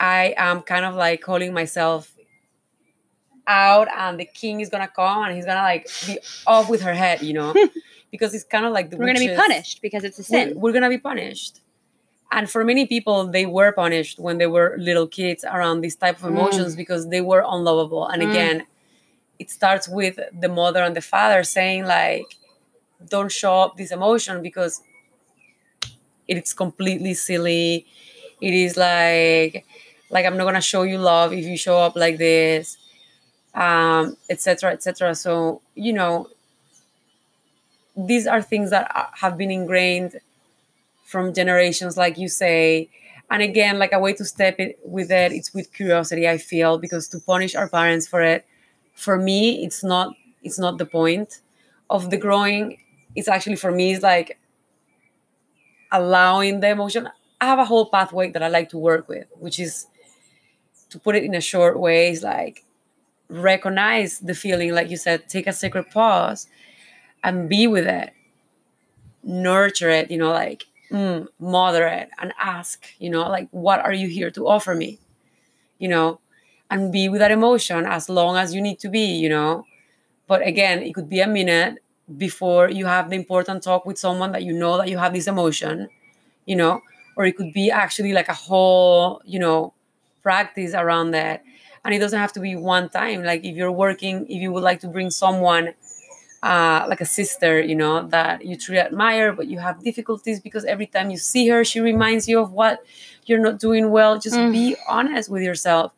i 0.00 0.34
am 0.36 0.62
kind 0.62 0.84
of 0.84 0.94
like 0.94 1.20
calling 1.20 1.52
myself 1.52 2.14
out 3.46 3.88
and 3.96 4.20
the 4.20 4.24
king 4.24 4.60
is 4.60 4.68
gonna 4.68 4.88
come 4.88 5.24
and 5.24 5.34
he's 5.34 5.44
gonna 5.44 5.62
like 5.62 5.88
be 6.06 6.18
off 6.46 6.70
with 6.70 6.80
her 6.80 6.94
head 6.94 7.22
you 7.22 7.34
know 7.34 7.52
because 8.10 8.34
it's 8.34 8.44
kind 8.44 8.64
of 8.64 8.72
like 8.72 8.90
we're 8.92 9.06
witches. 9.06 9.22
gonna 9.22 9.32
be 9.32 9.36
punished 9.36 9.82
because 9.82 10.04
it's 10.04 10.18
a 10.18 10.22
sin 10.22 10.48
we're, 10.50 10.60
we're 10.60 10.72
gonna 10.72 10.88
be 10.88 10.98
punished 10.98 11.60
and 12.30 12.48
for 12.48 12.62
many 12.64 12.86
people 12.86 13.26
they 13.26 13.46
were 13.46 13.72
punished 13.72 14.18
when 14.18 14.38
they 14.38 14.46
were 14.46 14.76
little 14.78 15.06
kids 15.06 15.44
around 15.44 15.80
these 15.80 15.96
type 15.96 16.18
of 16.18 16.26
emotions 16.26 16.74
mm. 16.74 16.76
because 16.76 17.08
they 17.08 17.20
were 17.20 17.44
unlovable 17.48 18.06
and 18.06 18.22
mm. 18.22 18.30
again 18.30 18.66
it 19.38 19.50
starts 19.50 19.88
with 19.88 20.18
the 20.40 20.48
mother 20.48 20.82
and 20.82 20.94
the 20.94 21.00
father 21.00 21.42
saying 21.42 21.84
like 21.84 22.36
don't 23.08 23.30
show 23.32 23.60
up 23.60 23.76
this 23.76 23.90
emotion 23.92 24.42
because 24.42 24.80
it's 26.26 26.52
completely 26.52 27.14
silly. 27.14 27.86
It 28.40 28.54
is 28.54 28.76
like 28.76 29.64
like 30.10 30.24
i'm 30.24 30.36
not 30.38 30.44
gonna 30.44 30.60
show 30.60 30.82
you 30.84 30.96
love 30.96 31.32
if 31.34 31.44
you 31.44 31.56
show 31.56 31.78
up 31.78 31.94
like 31.94 32.16
this 32.16 32.78
um 33.54 34.16
etc 34.30 34.72
etc 34.72 35.14
so 35.14 35.62
you 35.74 35.92
know 35.92 36.28
these 37.96 38.26
are 38.26 38.42
things 38.42 38.70
that 38.70 38.90
have 39.14 39.36
been 39.36 39.50
ingrained 39.50 40.16
from 41.04 41.34
generations 41.34 41.96
like 41.96 42.18
you 42.18 42.28
say. 42.28 42.88
And 43.30 43.42
again 43.42 43.78
like 43.78 43.92
a 43.92 43.98
way 43.98 44.14
to 44.14 44.24
step 44.24 44.60
it 44.60 44.78
with 44.84 45.10
it 45.10 45.32
it's 45.32 45.54
with 45.54 45.72
curiosity 45.72 46.28
i 46.28 46.38
feel 46.38 46.78
because 46.78 47.08
to 47.08 47.18
punish 47.20 47.54
our 47.54 47.68
parents 47.68 48.06
for 48.08 48.22
it 48.22 48.46
for 48.94 49.18
me 49.18 49.64
it's 49.64 49.84
not 49.84 50.14
it's 50.42 50.58
not 50.58 50.78
the 50.78 50.86
point 50.86 51.40
of 51.90 52.10
the 52.10 52.16
growing 52.16 52.78
it's 53.14 53.28
actually 53.28 53.56
for 53.56 53.70
me 53.70 53.92
it's 53.94 54.02
like 54.02 54.38
allowing 55.92 56.60
the 56.60 56.68
emotion. 56.68 57.08
I 57.40 57.46
have 57.46 57.58
a 57.58 57.64
whole 57.64 57.86
pathway 57.86 58.30
that 58.32 58.42
I 58.42 58.48
like 58.48 58.68
to 58.70 58.78
work 58.78 59.08
with, 59.08 59.26
which 59.38 59.58
is 59.60 59.86
to 60.90 60.98
put 60.98 61.16
it 61.16 61.24
in 61.24 61.34
a 61.34 61.40
short 61.40 61.78
way, 61.78 62.10
is 62.10 62.22
like 62.22 62.64
recognize 63.28 64.20
the 64.20 64.34
feeling, 64.34 64.72
like 64.74 64.90
you 64.90 64.96
said, 64.96 65.28
take 65.28 65.46
a 65.46 65.52
sacred 65.52 65.90
pause 65.90 66.48
and 67.24 67.48
be 67.48 67.66
with 67.66 67.86
it, 67.86 68.12
nurture 69.22 69.90
it, 69.90 70.10
you 70.10 70.18
know, 70.18 70.30
like 70.30 70.64
mm, 70.90 71.26
mother 71.38 71.86
it 71.86 72.10
and 72.20 72.32
ask, 72.38 72.86
you 72.98 73.10
know, 73.10 73.28
like, 73.28 73.48
what 73.50 73.80
are 73.80 73.92
you 73.92 74.08
here 74.08 74.30
to 74.30 74.46
offer 74.48 74.74
me? 74.74 74.98
You 75.78 75.88
know, 75.88 76.20
and 76.70 76.92
be 76.92 77.08
with 77.08 77.20
that 77.20 77.32
emotion 77.32 77.86
as 77.86 78.08
long 78.08 78.36
as 78.36 78.54
you 78.54 78.62
need 78.62 78.78
to 78.80 78.88
be, 78.88 79.04
you 79.06 79.28
know. 79.28 79.66
But 80.28 80.46
again, 80.46 80.82
it 80.82 80.94
could 80.94 81.08
be 81.10 81.20
a 81.20 81.28
minute 81.28 81.78
before 82.16 82.70
you 82.70 82.86
have 82.86 83.10
the 83.10 83.16
important 83.16 83.62
talk 83.62 83.84
with 83.84 83.98
someone 83.98 84.32
that 84.32 84.42
you 84.42 84.52
know 84.52 84.78
that 84.78 84.88
you 84.88 84.98
have 84.98 85.12
this 85.12 85.26
emotion, 85.26 85.88
you 86.46 86.56
know, 86.56 86.80
or 87.16 87.26
it 87.26 87.36
could 87.36 87.52
be 87.52 87.70
actually 87.70 88.12
like 88.12 88.28
a 88.28 88.34
whole, 88.34 89.20
you 89.24 89.38
know, 89.38 89.74
practice 90.22 90.74
around 90.74 91.10
that. 91.10 91.42
And 91.84 91.94
it 91.94 91.98
doesn't 91.98 92.18
have 92.18 92.32
to 92.34 92.40
be 92.40 92.56
one 92.56 92.88
time. 92.88 93.22
Like 93.22 93.44
if 93.44 93.56
you're 93.56 93.72
working, 93.72 94.24
if 94.28 94.40
you 94.40 94.52
would 94.52 94.62
like 94.62 94.80
to 94.80 94.88
bring 94.88 95.10
someone 95.10 95.74
uh, 96.42 96.86
like 96.88 97.00
a 97.00 97.06
sister, 97.06 97.60
you 97.60 97.74
know, 97.74 98.06
that 98.08 98.44
you 98.44 98.56
truly 98.56 98.80
admire, 98.80 99.32
but 99.32 99.46
you 99.46 99.58
have 99.58 99.82
difficulties 99.82 100.40
because 100.40 100.64
every 100.64 100.86
time 100.86 101.10
you 101.10 101.16
see 101.16 101.48
her, 101.48 101.64
she 101.64 101.80
reminds 101.80 102.28
you 102.28 102.40
of 102.40 102.52
what 102.52 102.84
you're 103.26 103.40
not 103.40 103.58
doing 103.58 103.90
well. 103.90 104.18
Just 104.18 104.36
mm. 104.36 104.52
be 104.52 104.76
honest 104.88 105.30
with 105.30 105.42
yourself 105.42 105.92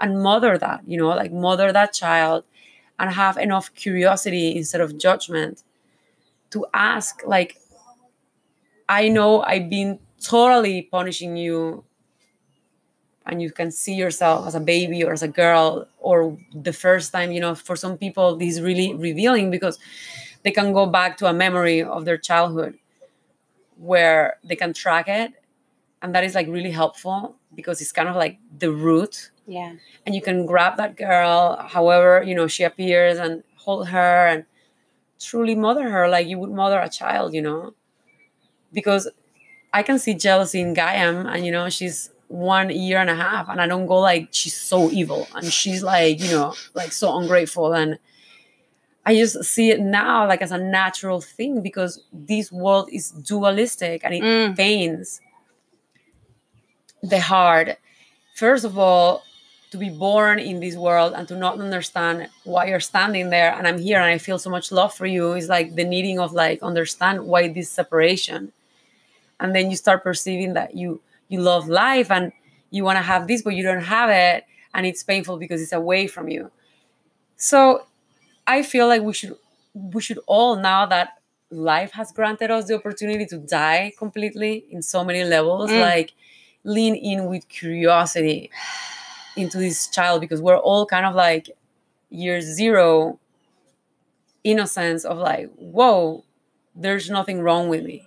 and 0.00 0.22
mother 0.22 0.56
that, 0.58 0.82
you 0.86 0.96
know, 0.96 1.08
like 1.08 1.32
mother 1.32 1.72
that 1.72 1.92
child 1.92 2.44
and 3.00 3.10
have 3.10 3.38
enough 3.38 3.74
curiosity 3.74 4.56
instead 4.56 4.82
of 4.82 4.98
judgment 4.98 5.64
to 6.50 6.66
ask, 6.74 7.22
like, 7.26 7.58
I 8.88 9.08
know 9.08 9.42
I've 9.42 9.70
been 9.70 9.98
totally 10.20 10.82
punishing 10.82 11.36
you 11.36 11.84
and 13.26 13.42
you 13.42 13.50
can 13.50 13.70
see 13.70 13.94
yourself 13.94 14.46
as 14.46 14.54
a 14.54 14.60
baby 14.60 15.04
or 15.04 15.12
as 15.12 15.22
a 15.22 15.28
girl 15.28 15.86
or 15.98 16.36
the 16.54 16.72
first 16.72 17.12
time 17.12 17.32
you 17.32 17.40
know 17.40 17.54
for 17.54 17.76
some 17.76 17.96
people 17.98 18.36
this 18.36 18.56
is 18.56 18.62
really 18.62 18.94
revealing 18.94 19.50
because 19.50 19.78
they 20.42 20.50
can 20.50 20.72
go 20.72 20.86
back 20.86 21.16
to 21.18 21.26
a 21.26 21.32
memory 21.32 21.82
of 21.82 22.04
their 22.04 22.18
childhood 22.18 22.78
where 23.76 24.36
they 24.44 24.56
can 24.56 24.72
track 24.72 25.08
it 25.08 25.32
and 26.02 26.14
that 26.14 26.24
is 26.24 26.34
like 26.34 26.48
really 26.48 26.70
helpful 26.70 27.36
because 27.54 27.80
it's 27.80 27.92
kind 27.92 28.08
of 28.08 28.16
like 28.16 28.38
the 28.58 28.72
root 28.72 29.30
yeah. 29.50 29.72
And 30.06 30.14
you 30.14 30.22
can 30.22 30.46
grab 30.46 30.76
that 30.76 30.96
girl 30.96 31.56
however 31.68 32.22
you 32.22 32.34
know 32.34 32.46
she 32.46 32.62
appears 32.62 33.18
and 33.18 33.42
hold 33.56 33.88
her 33.88 34.26
and 34.26 34.44
truly 35.18 35.54
mother 35.54 35.90
her 35.90 36.08
like 36.08 36.26
you 36.26 36.38
would 36.38 36.50
mother 36.50 36.78
a 36.78 36.88
child 36.88 37.34
you 37.34 37.42
know? 37.42 37.74
Because 38.72 39.08
i 39.72 39.82
can 39.82 39.98
see 39.98 40.14
jealousy 40.14 40.60
in 40.60 40.74
Gayam 40.74 41.26
and 41.32 41.44
you 41.44 41.52
know 41.52 41.68
she's 41.68 42.10
one 42.28 42.70
year 42.70 42.98
and 42.98 43.10
a 43.10 43.14
half 43.16 43.48
and 43.48 43.60
i 43.60 43.66
don't 43.66 43.86
go 43.86 43.98
like 43.98 44.28
she's 44.30 44.56
so 44.56 44.88
evil 44.90 45.26
and 45.34 45.52
she's 45.52 45.82
like 45.82 46.20
you 46.20 46.30
know 46.30 46.54
like 46.74 46.92
so 46.92 47.18
ungrateful 47.18 47.72
and 47.72 47.98
i 49.04 49.16
just 49.16 49.42
see 49.42 49.70
it 49.70 49.80
now 49.80 50.28
like 50.28 50.40
as 50.40 50.52
a 50.52 50.58
natural 50.58 51.20
thing 51.20 51.60
because 51.60 52.04
this 52.12 52.52
world 52.52 52.88
is 52.92 53.10
dualistic 53.10 54.04
and 54.04 54.14
it 54.14 54.22
mm. 54.22 54.56
pains 54.56 55.20
the 57.02 57.20
heart. 57.20 57.78
First 58.34 58.64
of 58.64 58.78
all 58.78 59.22
to 59.70 59.78
be 59.78 59.88
born 59.88 60.38
in 60.38 60.60
this 60.60 60.74
world 60.74 61.12
and 61.16 61.28
to 61.28 61.36
not 61.36 61.60
understand 61.60 62.28
why 62.44 62.66
you're 62.66 62.80
standing 62.80 63.30
there 63.30 63.54
and 63.54 63.66
i'm 63.66 63.78
here 63.78 63.98
and 63.98 64.06
i 64.06 64.18
feel 64.18 64.38
so 64.38 64.50
much 64.50 64.72
love 64.72 64.92
for 64.92 65.06
you 65.06 65.32
is 65.32 65.48
like 65.48 65.74
the 65.76 65.84
needing 65.84 66.18
of 66.18 66.32
like 66.32 66.62
understand 66.62 67.24
why 67.26 67.48
this 67.48 67.70
separation. 67.70 68.52
And 69.38 69.54
then 69.54 69.70
you 69.70 69.76
start 69.76 70.02
perceiving 70.02 70.52
that 70.54 70.76
you 70.76 71.00
you 71.28 71.40
love 71.40 71.68
life 71.68 72.10
and 72.10 72.32
you 72.70 72.84
want 72.84 72.98
to 72.98 73.02
have 73.02 73.26
this 73.26 73.42
but 73.42 73.54
you 73.54 73.62
don't 73.62 73.82
have 73.82 74.10
it 74.10 74.44
and 74.74 74.86
it's 74.86 75.02
painful 75.02 75.38
because 75.38 75.62
it's 75.62 75.72
away 75.72 76.06
from 76.06 76.28
you. 76.28 76.50
So 77.36 77.86
i 78.46 78.62
feel 78.62 78.86
like 78.88 79.02
we 79.02 79.12
should 79.12 79.36
we 79.74 80.02
should 80.02 80.18
all 80.26 80.56
now 80.56 80.84
that 80.86 81.20
life 81.50 81.92
has 81.92 82.12
granted 82.12 82.50
us 82.50 82.66
the 82.66 82.74
opportunity 82.74 83.26
to 83.26 83.38
die 83.38 83.92
completely 83.98 84.64
in 84.70 84.82
so 84.82 85.04
many 85.04 85.24
levels 85.24 85.70
mm. 85.70 85.80
like 85.80 86.12
lean 86.64 86.94
in 86.94 87.26
with 87.26 87.48
curiosity 87.48 88.50
into 89.36 89.58
this 89.58 89.86
child 89.88 90.20
because 90.20 90.40
we're 90.40 90.56
all 90.56 90.86
kind 90.86 91.06
of 91.06 91.14
like 91.14 91.50
year 92.10 92.40
zero 92.40 93.18
innocence 94.42 95.04
of 95.04 95.18
like 95.18 95.50
whoa 95.56 96.24
there's 96.74 97.10
nothing 97.10 97.42
wrong 97.42 97.68
with 97.68 97.84
me. 97.84 98.06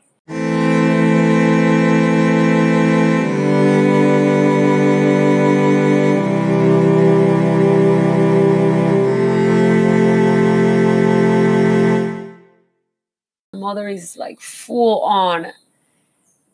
Mother 13.53 13.87
is 13.87 14.17
like 14.17 14.39
full 14.39 15.01
on 15.01 15.47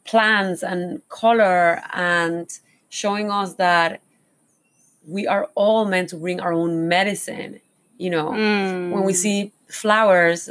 plants 0.05 0.63
and 0.63 1.07
color 1.09 1.81
and 1.93 2.49
showing 2.89 3.29
us 3.31 3.53
that 3.55 4.01
we 5.09 5.27
are 5.27 5.49
all 5.55 5.85
meant 5.85 6.09
to 6.09 6.15
bring 6.17 6.39
our 6.39 6.53
own 6.53 6.87
medicine 6.87 7.59
you 7.97 8.09
know. 8.09 8.31
Mm. 8.31 8.91
when 8.91 9.03
we 9.03 9.13
see 9.13 9.51
flowers 9.67 10.49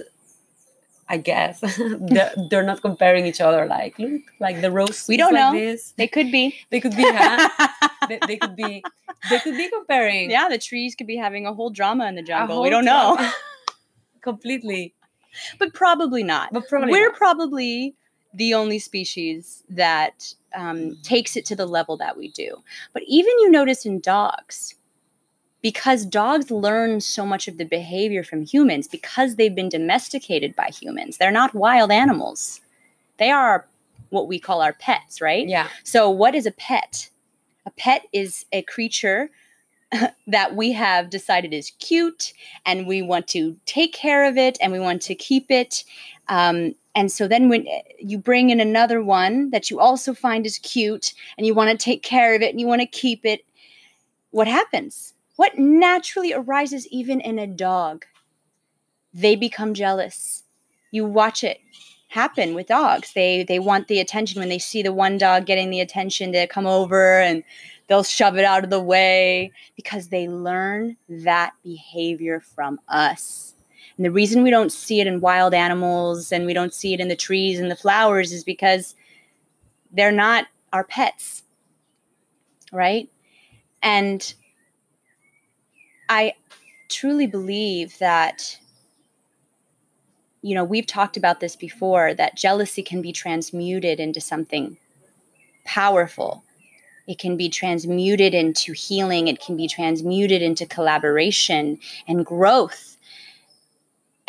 i 1.08 1.16
guess 1.16 1.60
they're, 2.00 2.32
they're, 2.50 2.62
not 2.62 2.82
comparing 2.82 3.24
each 3.26 3.40
other 3.40 3.66
like 3.66 3.98
look 3.98 4.20
like 4.40 4.60
the 4.60 4.70
rose 4.70 5.06
we 5.08 5.16
don't 5.16 5.32
like 5.32 5.54
know. 5.54 5.58
this. 5.58 5.92
they 5.96 6.06
could 6.06 6.30
be. 6.30 6.54
They 6.70 6.80
could 6.80 6.94
be 6.94 7.04
huh? 7.06 7.78
they, 8.08 8.18
they, 8.26 8.36
could 8.36 8.54
be 8.54 8.84
they 9.30 9.38
could 9.40 9.56
be 9.56 9.68
comparing. 9.70 10.30
Yeah 10.30 10.48
the 10.48 10.58
trees 10.58 10.94
could 10.94 11.06
be 11.06 11.16
having 11.16 11.46
a 11.46 11.54
whole 11.54 11.70
drama 11.70 12.06
in 12.06 12.14
the 12.14 12.22
jungle. 12.22 12.60
We 12.62 12.70
don't 12.70 12.84
know. 12.84 13.16
completely. 14.20 14.94
But 15.58 15.72
probably 15.72 16.22
not. 16.22 16.52
But 16.52 16.68
probably 16.68 16.92
we're 16.92 17.08
not. 17.08 17.16
probably 17.16 17.94
the 18.34 18.54
only 18.54 18.78
species 18.78 19.62
that 19.68 20.34
um, 20.54 20.96
takes 21.02 21.36
it 21.36 21.44
to 21.46 21.56
the 21.56 21.66
level 21.66 21.96
that 21.96 22.16
we 22.16 22.28
do. 22.28 22.62
But 22.92 23.02
even 23.06 23.32
you 23.40 23.50
notice 23.50 23.86
in 23.86 24.00
dogs, 24.00 24.74
because 25.62 26.06
dogs 26.06 26.50
learn 26.50 27.00
so 27.00 27.26
much 27.26 27.48
of 27.48 27.58
the 27.58 27.64
behavior 27.64 28.22
from 28.22 28.44
humans 28.44 28.86
because 28.86 29.36
they've 29.36 29.54
been 29.54 29.68
domesticated 29.68 30.54
by 30.54 30.68
humans. 30.68 31.16
They're 31.16 31.30
not 31.30 31.54
wild 31.54 31.90
animals. 31.90 32.60
They 33.18 33.30
are 33.30 33.66
what 34.10 34.28
we 34.28 34.38
call 34.38 34.62
our 34.62 34.72
pets, 34.72 35.20
right? 35.20 35.46
Yeah. 35.48 35.68
So, 35.84 36.08
what 36.08 36.34
is 36.34 36.46
a 36.46 36.52
pet? 36.52 37.10
A 37.66 37.70
pet 37.70 38.06
is 38.12 38.46
a 38.52 38.62
creature 38.62 39.30
that 40.26 40.54
we 40.54 40.72
have 40.72 41.10
decided 41.10 41.52
is 41.52 41.72
cute 41.78 42.32
and 42.64 42.86
we 42.86 43.02
want 43.02 43.26
to 43.28 43.56
take 43.66 43.92
care 43.92 44.24
of 44.24 44.36
it 44.36 44.56
and 44.60 44.72
we 44.72 44.80
want 44.80 45.02
to 45.02 45.14
keep 45.14 45.50
it. 45.50 45.84
Um, 46.28 46.74
and 46.98 47.12
so 47.12 47.28
then 47.28 47.48
when 47.48 47.64
you 48.00 48.18
bring 48.18 48.50
in 48.50 48.58
another 48.58 49.00
one 49.00 49.50
that 49.50 49.70
you 49.70 49.78
also 49.78 50.12
find 50.12 50.44
is 50.44 50.58
cute 50.58 51.14
and 51.36 51.46
you 51.46 51.54
want 51.54 51.70
to 51.70 51.76
take 51.76 52.02
care 52.02 52.34
of 52.34 52.42
it 52.42 52.50
and 52.50 52.58
you 52.58 52.66
want 52.66 52.80
to 52.80 52.88
keep 52.88 53.24
it, 53.24 53.44
what 54.32 54.48
happens? 54.48 55.14
What 55.36 55.56
naturally 55.56 56.32
arises 56.32 56.88
even 56.88 57.20
in 57.20 57.38
a 57.38 57.46
dog? 57.46 58.04
They 59.14 59.36
become 59.36 59.74
jealous. 59.74 60.42
You 60.90 61.04
watch 61.04 61.44
it 61.44 61.60
happen 62.08 62.54
with 62.54 62.66
dogs. 62.66 63.12
They 63.12 63.44
they 63.44 63.60
want 63.60 63.86
the 63.86 64.00
attention 64.00 64.40
when 64.40 64.48
they 64.48 64.58
see 64.58 64.82
the 64.82 64.92
one 64.92 65.18
dog 65.18 65.46
getting 65.46 65.70
the 65.70 65.80
attention 65.80 66.32
they 66.32 66.48
come 66.48 66.66
over 66.66 67.20
and 67.20 67.44
they'll 67.86 68.02
shove 68.02 68.36
it 68.38 68.44
out 68.44 68.64
of 68.64 68.70
the 68.70 68.82
way 68.82 69.52
because 69.76 70.08
they 70.08 70.26
learn 70.26 70.96
that 71.08 71.52
behavior 71.62 72.40
from 72.40 72.80
us. 72.88 73.54
And 73.98 74.06
the 74.06 74.10
reason 74.10 74.42
we 74.42 74.50
don't 74.50 74.72
see 74.72 75.00
it 75.00 75.06
in 75.06 75.20
wild 75.20 75.52
animals 75.52 76.32
and 76.32 76.46
we 76.46 76.54
don't 76.54 76.72
see 76.72 76.94
it 76.94 77.00
in 77.00 77.08
the 77.08 77.16
trees 77.16 77.58
and 77.58 77.70
the 77.70 77.76
flowers 77.76 78.32
is 78.32 78.44
because 78.44 78.94
they're 79.92 80.10
not 80.12 80.46
our 80.72 80.84
pets. 80.84 81.42
Right? 82.72 83.10
And 83.82 84.32
I 86.08 86.32
truly 86.88 87.26
believe 87.26 87.98
that 87.98 88.58
you 90.42 90.54
know, 90.54 90.64
we've 90.64 90.86
talked 90.86 91.16
about 91.16 91.40
this 91.40 91.56
before 91.56 92.14
that 92.14 92.36
jealousy 92.36 92.82
can 92.82 93.02
be 93.02 93.12
transmuted 93.12 93.98
into 93.98 94.20
something 94.20 94.76
powerful. 95.64 96.44
It 97.06 97.18
can 97.18 97.36
be 97.36 97.48
transmuted 97.48 98.34
into 98.34 98.72
healing. 98.72 99.28
It 99.28 99.40
can 99.40 99.56
be 99.56 99.66
transmuted 99.66 100.42
into 100.42 100.66
collaboration 100.66 101.78
and 102.06 102.24
growth. 102.24 102.97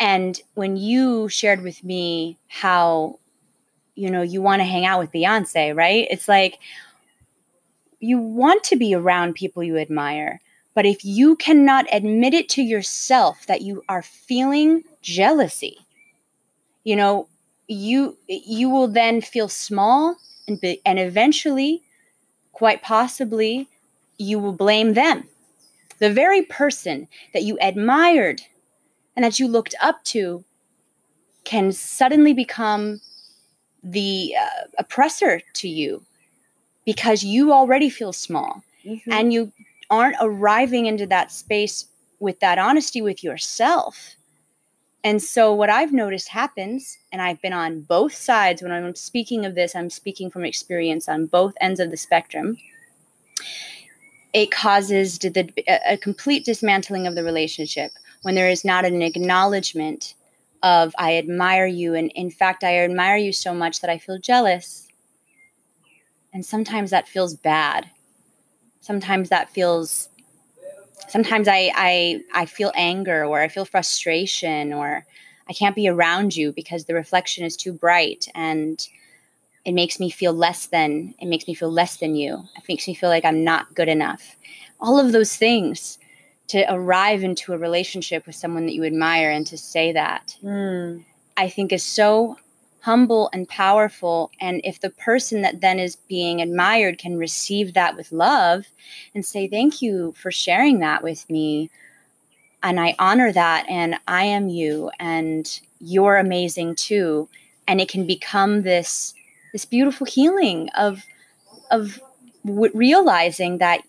And 0.00 0.40
when 0.54 0.78
you 0.78 1.28
shared 1.28 1.62
with 1.62 1.84
me 1.84 2.38
how, 2.48 3.18
you 3.94 4.10
know, 4.10 4.22
you 4.22 4.40
want 4.40 4.60
to 4.60 4.64
hang 4.64 4.86
out 4.86 4.98
with 4.98 5.12
Beyonce, 5.12 5.76
right? 5.76 6.08
It's 6.10 6.26
like 6.26 6.58
you 8.00 8.18
want 8.18 8.64
to 8.64 8.76
be 8.76 8.94
around 8.94 9.34
people 9.34 9.62
you 9.62 9.76
admire. 9.76 10.40
But 10.74 10.86
if 10.86 11.04
you 11.04 11.36
cannot 11.36 11.86
admit 11.92 12.32
it 12.32 12.48
to 12.50 12.62
yourself 12.62 13.46
that 13.46 13.60
you 13.60 13.82
are 13.88 14.02
feeling 14.02 14.84
jealousy, 15.02 15.76
you 16.82 16.96
know, 16.96 17.28
you 17.68 18.16
you 18.26 18.70
will 18.70 18.88
then 18.88 19.20
feel 19.20 19.48
small 19.48 20.16
and 20.48 20.60
be, 20.60 20.80
and 20.86 20.98
eventually 20.98 21.82
quite 22.52 22.82
possibly 22.82 23.68
you 24.18 24.38
will 24.38 24.52
blame 24.52 24.94
them 24.94 25.28
the 25.98 26.12
very 26.12 26.42
person 26.42 27.06
that 27.32 27.42
you 27.42 27.56
admired 27.60 28.42
and 29.20 29.24
that 29.26 29.38
you 29.38 29.46
looked 29.46 29.74
up 29.82 30.02
to 30.02 30.42
can 31.44 31.72
suddenly 31.72 32.32
become 32.32 33.02
the 33.82 34.34
uh, 34.40 34.64
oppressor 34.78 35.42
to 35.52 35.68
you 35.68 36.02
because 36.86 37.22
you 37.22 37.52
already 37.52 37.90
feel 37.90 38.14
small 38.14 38.62
mm-hmm. 38.82 39.12
and 39.12 39.30
you 39.30 39.52
aren't 39.90 40.16
arriving 40.22 40.86
into 40.86 41.06
that 41.06 41.30
space 41.30 41.84
with 42.18 42.40
that 42.40 42.56
honesty 42.56 43.02
with 43.02 43.22
yourself. 43.22 44.16
And 45.04 45.22
so, 45.22 45.52
what 45.52 45.68
I've 45.68 45.92
noticed 45.92 46.28
happens, 46.28 46.96
and 47.12 47.20
I've 47.20 47.42
been 47.42 47.52
on 47.52 47.82
both 47.82 48.14
sides 48.14 48.62
when 48.62 48.72
I'm 48.72 48.94
speaking 48.94 49.44
of 49.44 49.54
this, 49.54 49.76
I'm 49.76 49.90
speaking 49.90 50.30
from 50.30 50.46
experience 50.46 51.10
on 51.10 51.26
both 51.26 51.52
ends 51.60 51.78
of 51.78 51.90
the 51.90 51.98
spectrum. 51.98 52.56
It 54.32 54.50
causes 54.50 55.18
the, 55.18 55.52
a 55.86 55.98
complete 55.98 56.46
dismantling 56.46 57.06
of 57.06 57.14
the 57.14 57.22
relationship 57.24 57.90
when 58.22 58.34
there 58.34 58.50
is 58.50 58.64
not 58.64 58.84
an 58.84 59.02
acknowledgement 59.02 60.14
of, 60.62 60.94
I 60.98 61.16
admire 61.16 61.66
you. 61.66 61.94
And 61.94 62.10
in 62.14 62.30
fact, 62.30 62.64
I 62.64 62.78
admire 62.78 63.16
you 63.16 63.32
so 63.32 63.54
much 63.54 63.80
that 63.80 63.90
I 63.90 63.98
feel 63.98 64.18
jealous. 64.18 64.88
And 66.32 66.44
sometimes 66.44 66.90
that 66.90 67.08
feels 67.08 67.34
bad. 67.34 67.90
Sometimes 68.80 69.28
that 69.30 69.50
feels 69.50 70.08
sometimes 71.08 71.48
I, 71.48 71.72
I 71.74 72.20
I 72.32 72.46
feel 72.46 72.72
anger 72.74 73.24
or 73.24 73.40
I 73.40 73.48
feel 73.48 73.64
frustration 73.64 74.72
or 74.72 75.04
I 75.48 75.52
can't 75.52 75.74
be 75.74 75.88
around 75.88 76.36
you 76.36 76.52
because 76.52 76.84
the 76.84 76.94
reflection 76.94 77.44
is 77.44 77.56
too 77.56 77.72
bright 77.72 78.28
and 78.34 78.86
it 79.64 79.72
makes 79.72 80.00
me 80.00 80.10
feel 80.10 80.32
less 80.32 80.66
than 80.66 81.14
it 81.18 81.26
makes 81.26 81.46
me 81.46 81.54
feel 81.54 81.70
less 81.70 81.96
than 81.96 82.14
you. 82.14 82.44
It 82.56 82.64
makes 82.68 82.86
me 82.86 82.94
feel 82.94 83.08
like 83.08 83.24
I'm 83.24 83.44
not 83.44 83.74
good 83.74 83.88
enough. 83.88 84.36
All 84.80 84.98
of 84.98 85.12
those 85.12 85.36
things 85.36 85.98
to 86.50 86.66
arrive 86.72 87.22
into 87.22 87.52
a 87.52 87.58
relationship 87.58 88.26
with 88.26 88.34
someone 88.34 88.66
that 88.66 88.74
you 88.74 88.84
admire 88.84 89.30
and 89.30 89.46
to 89.46 89.56
say 89.56 89.92
that 89.92 90.36
mm. 90.42 91.04
I 91.36 91.48
think 91.48 91.72
is 91.72 91.84
so 91.84 92.36
humble 92.80 93.30
and 93.32 93.48
powerful. 93.48 94.32
And 94.40 94.60
if 94.64 94.80
the 94.80 94.90
person 94.90 95.42
that 95.42 95.60
then 95.60 95.78
is 95.78 95.94
being 95.96 96.40
admired 96.40 96.98
can 96.98 97.16
receive 97.16 97.74
that 97.74 97.96
with 97.96 98.10
love 98.10 98.66
and 99.14 99.24
say, 99.24 99.46
Thank 99.46 99.80
you 99.80 100.12
for 100.20 100.32
sharing 100.32 100.80
that 100.80 101.04
with 101.04 101.28
me. 101.30 101.70
And 102.62 102.80
I 102.80 102.96
honor 102.98 103.32
that. 103.32 103.66
And 103.68 103.96
I 104.08 104.24
am 104.24 104.48
you. 104.48 104.90
And 104.98 105.60
you're 105.80 106.16
amazing 106.16 106.74
too. 106.74 107.28
And 107.68 107.80
it 107.80 107.88
can 107.88 108.06
become 108.06 108.62
this 108.62 109.14
this 109.52 109.64
beautiful 109.64 110.06
healing 110.06 110.68
of 110.76 111.04
of 111.70 112.00
w- 112.44 112.72
realizing 112.74 113.58
that 113.58 113.82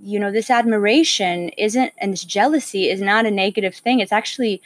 you 0.00 0.18
know 0.18 0.30
this 0.30 0.50
admiration 0.50 1.48
isn't 1.50 1.92
and 1.98 2.12
this 2.12 2.24
jealousy 2.24 2.88
is 2.88 3.00
not 3.00 3.26
a 3.26 3.30
negative 3.30 3.74
thing 3.74 4.00
it's 4.00 4.12
actually 4.12 4.60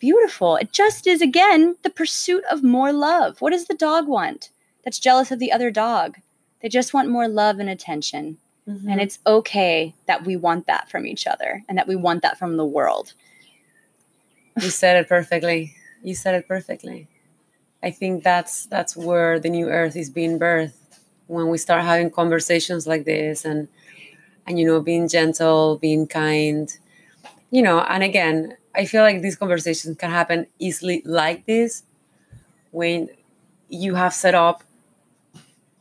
beautiful. 0.00 0.56
It 0.56 0.72
just 0.72 1.06
is, 1.06 1.22
again, 1.22 1.76
the 1.82 1.90
pursuit 1.90 2.42
of 2.50 2.64
more 2.64 2.92
love. 2.92 3.40
What 3.40 3.50
does 3.50 3.66
the 3.66 3.74
dog 3.74 4.08
want 4.08 4.50
that's 4.84 4.98
jealous 4.98 5.30
of 5.30 5.38
the 5.38 5.52
other 5.52 5.70
dog? 5.70 6.16
They 6.60 6.68
just 6.68 6.92
want 6.92 7.08
more 7.08 7.28
love 7.28 7.60
and 7.60 7.70
attention. 7.70 8.38
Mm-hmm. 8.66 8.88
And 8.88 9.00
it's 9.00 9.18
okay 9.26 9.94
that 10.06 10.24
we 10.24 10.36
want 10.36 10.66
that 10.66 10.90
from 10.90 11.06
each 11.06 11.26
other 11.26 11.62
and 11.68 11.78
that 11.78 11.86
we 11.86 11.96
want 11.96 12.22
that 12.22 12.38
from 12.38 12.56
the 12.56 12.66
world. 12.66 13.12
You 14.60 14.70
said 14.70 14.96
it 14.96 15.08
perfectly. 15.08 15.74
You 16.02 16.14
said 16.14 16.34
it 16.34 16.48
perfectly. 16.48 17.06
I 17.82 17.90
think 17.90 18.22
that's 18.22 18.66
that's 18.66 18.96
where 18.96 19.40
the 19.40 19.48
new 19.48 19.68
earth 19.68 19.96
is 19.96 20.10
being 20.10 20.38
birthed 20.38 20.72
when 21.28 21.48
we 21.48 21.56
start 21.56 21.84
having 21.84 22.10
conversations 22.10 22.86
like 22.86 23.04
this 23.04 23.44
and 23.44 23.68
and 24.50 24.58
you 24.58 24.66
know 24.66 24.80
being 24.80 25.06
gentle, 25.06 25.78
being 25.78 26.06
kind. 26.06 26.76
You 27.50 27.62
know, 27.62 27.80
and 27.80 28.02
again, 28.02 28.56
I 28.74 28.84
feel 28.84 29.02
like 29.02 29.22
these 29.22 29.36
conversations 29.36 29.96
can 29.96 30.10
happen 30.10 30.46
easily 30.58 31.02
like 31.04 31.46
this 31.46 31.84
when 32.72 33.08
you 33.68 33.94
have 33.94 34.12
set 34.12 34.34
up 34.34 34.62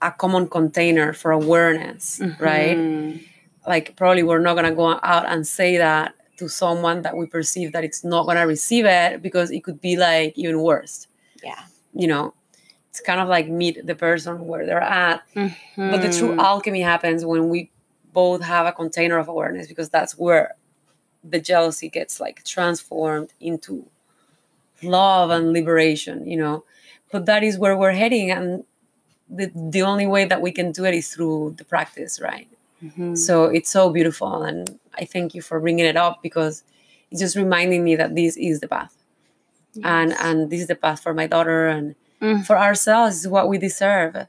a 0.01 0.11
common 0.11 0.47
container 0.47 1.13
for 1.13 1.31
awareness, 1.31 2.19
mm-hmm. 2.19 2.43
right? 2.43 3.19
Like 3.67 3.95
probably 3.95 4.23
we're 4.23 4.39
not 4.39 4.55
gonna 4.55 4.73
go 4.73 4.99
out 5.03 5.25
and 5.27 5.45
say 5.45 5.77
that 5.77 6.13
to 6.37 6.47
someone 6.47 7.01
that 7.01 7.17
we 7.17 7.25
perceive 7.25 7.73
that 7.73 7.83
it's 7.83 8.03
not 8.03 8.25
gonna 8.25 8.47
receive 8.47 8.85
it 8.85 9.21
because 9.21 9.51
it 9.51 9.63
could 9.63 9.81
be 9.81 9.97
like 9.97 10.37
even 10.37 10.61
worse. 10.61 11.07
Yeah. 11.43 11.59
You 11.93 12.07
know, 12.07 12.33
it's 12.89 13.01
kind 13.01 13.19
of 13.19 13.27
like 13.27 13.49
meet 13.49 13.85
the 13.85 13.95
person 13.95 14.45
where 14.47 14.65
they're 14.65 14.81
at. 14.81 15.21
Mm-hmm. 15.35 15.91
But 15.91 16.01
the 16.01 16.11
true 16.11 16.29
mm-hmm. 16.29 16.39
alchemy 16.39 16.81
happens 16.81 17.25
when 17.25 17.49
we 17.49 17.71
both 18.13 18.41
have 18.41 18.65
a 18.65 18.71
container 18.71 19.17
of 19.17 19.27
awareness 19.27 19.67
because 19.67 19.89
that's 19.89 20.17
where 20.17 20.55
the 21.23 21.39
jealousy 21.39 21.89
gets 21.89 22.19
like 22.19 22.43
transformed 22.43 23.33
into 23.39 23.85
love 24.81 25.29
and 25.29 25.51
liberation 25.51 26.25
you 26.25 26.37
know 26.37 26.63
but 27.11 27.25
that 27.25 27.43
is 27.43 27.57
where 27.57 27.77
we're 27.77 27.91
heading 27.91 28.31
and 28.31 28.63
the, 29.29 29.51
the 29.53 29.81
only 29.81 30.07
way 30.07 30.25
that 30.25 30.41
we 30.41 30.51
can 30.51 30.71
do 30.71 30.85
it 30.85 30.93
is 30.93 31.13
through 31.13 31.53
the 31.57 31.65
practice 31.65 32.19
right 32.21 32.47
mm-hmm. 32.83 33.15
so 33.15 33.45
it's 33.45 33.69
so 33.69 33.89
beautiful 33.89 34.43
and 34.43 34.79
i 34.97 35.05
thank 35.05 35.35
you 35.35 35.41
for 35.41 35.59
bringing 35.59 35.85
it 35.85 35.97
up 35.97 36.23
because 36.23 36.63
it's 37.11 37.19
just 37.19 37.35
reminding 37.35 37.83
me 37.83 37.95
that 37.95 38.15
this 38.15 38.37
is 38.37 38.61
the 38.61 38.67
path 38.67 38.95
yes. 39.73 39.83
and 39.85 40.13
and 40.13 40.49
this 40.49 40.61
is 40.61 40.67
the 40.67 40.75
path 40.75 41.01
for 41.01 41.13
my 41.13 41.27
daughter 41.27 41.67
and 41.67 41.95
mm. 42.21 42.45
for 42.45 42.57
ourselves 42.57 43.19
is 43.19 43.27
what 43.27 43.49
we 43.49 43.57
deserve 43.57 44.27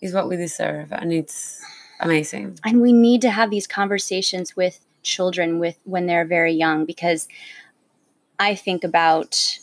is 0.00 0.12
what 0.12 0.28
we 0.28 0.36
deserve 0.36 0.92
and 0.92 1.12
it's 1.12 1.60
amazing 2.00 2.58
and 2.64 2.80
we 2.80 2.92
need 2.92 3.20
to 3.22 3.30
have 3.30 3.50
these 3.50 3.66
conversations 3.66 4.56
with 4.56 4.84
children 5.02 5.58
with 5.58 5.78
when 5.84 6.06
they're 6.06 6.24
very 6.24 6.52
young 6.52 6.84
because 6.84 7.28
I 8.38 8.54
think 8.54 8.84
about 8.84 9.58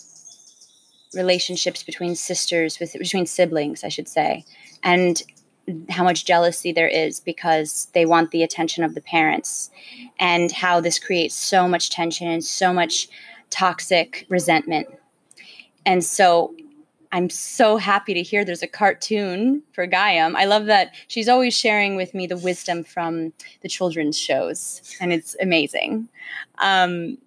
relationships 1.14 1.84
between 1.84 2.16
sisters 2.16 2.80
with 2.80 2.94
between 2.94 3.26
siblings 3.26 3.84
I 3.84 3.90
should 3.90 4.08
say 4.08 4.44
and 4.84 5.22
how 5.90 6.04
much 6.04 6.26
jealousy 6.26 6.72
there 6.72 6.88
is 6.88 7.20
because 7.20 7.88
they 7.94 8.06
want 8.06 8.32
the 8.32 8.44
attention 8.44 8.84
of 8.84 8.94
the 8.94 9.02
parents 9.02 9.72
and 10.20 10.52
how 10.52 10.80
this 10.80 11.00
creates 11.00 11.36
so 11.36 11.68
much 11.68 11.90
tension 11.90 12.28
and 12.28 12.44
so 12.44 12.72
much 12.72 13.08
toxic 13.50 14.26
resentment. 14.30 14.88
And 15.86 16.04
so 16.04 16.56
I'm 17.16 17.30
so 17.30 17.78
happy 17.78 18.14
to 18.14 18.22
hear 18.22 18.44
there's 18.44 18.62
a 18.62 18.68
cartoon 18.68 19.64
for 19.72 19.88
Gayam. 19.88 20.36
I 20.36 20.44
love 20.44 20.66
that 20.66 20.94
she's 21.08 21.30
always 21.30 21.58
sharing 21.58 21.96
with 21.96 22.14
me 22.14 22.28
the 22.28 22.36
wisdom 22.36 22.84
from 22.84 23.32
the 23.62 23.70
children's 23.70 24.20
shows, 24.20 24.82
and 25.00 25.14
it's 25.14 25.34
amazing. 25.40 26.10
Um, 26.58 27.18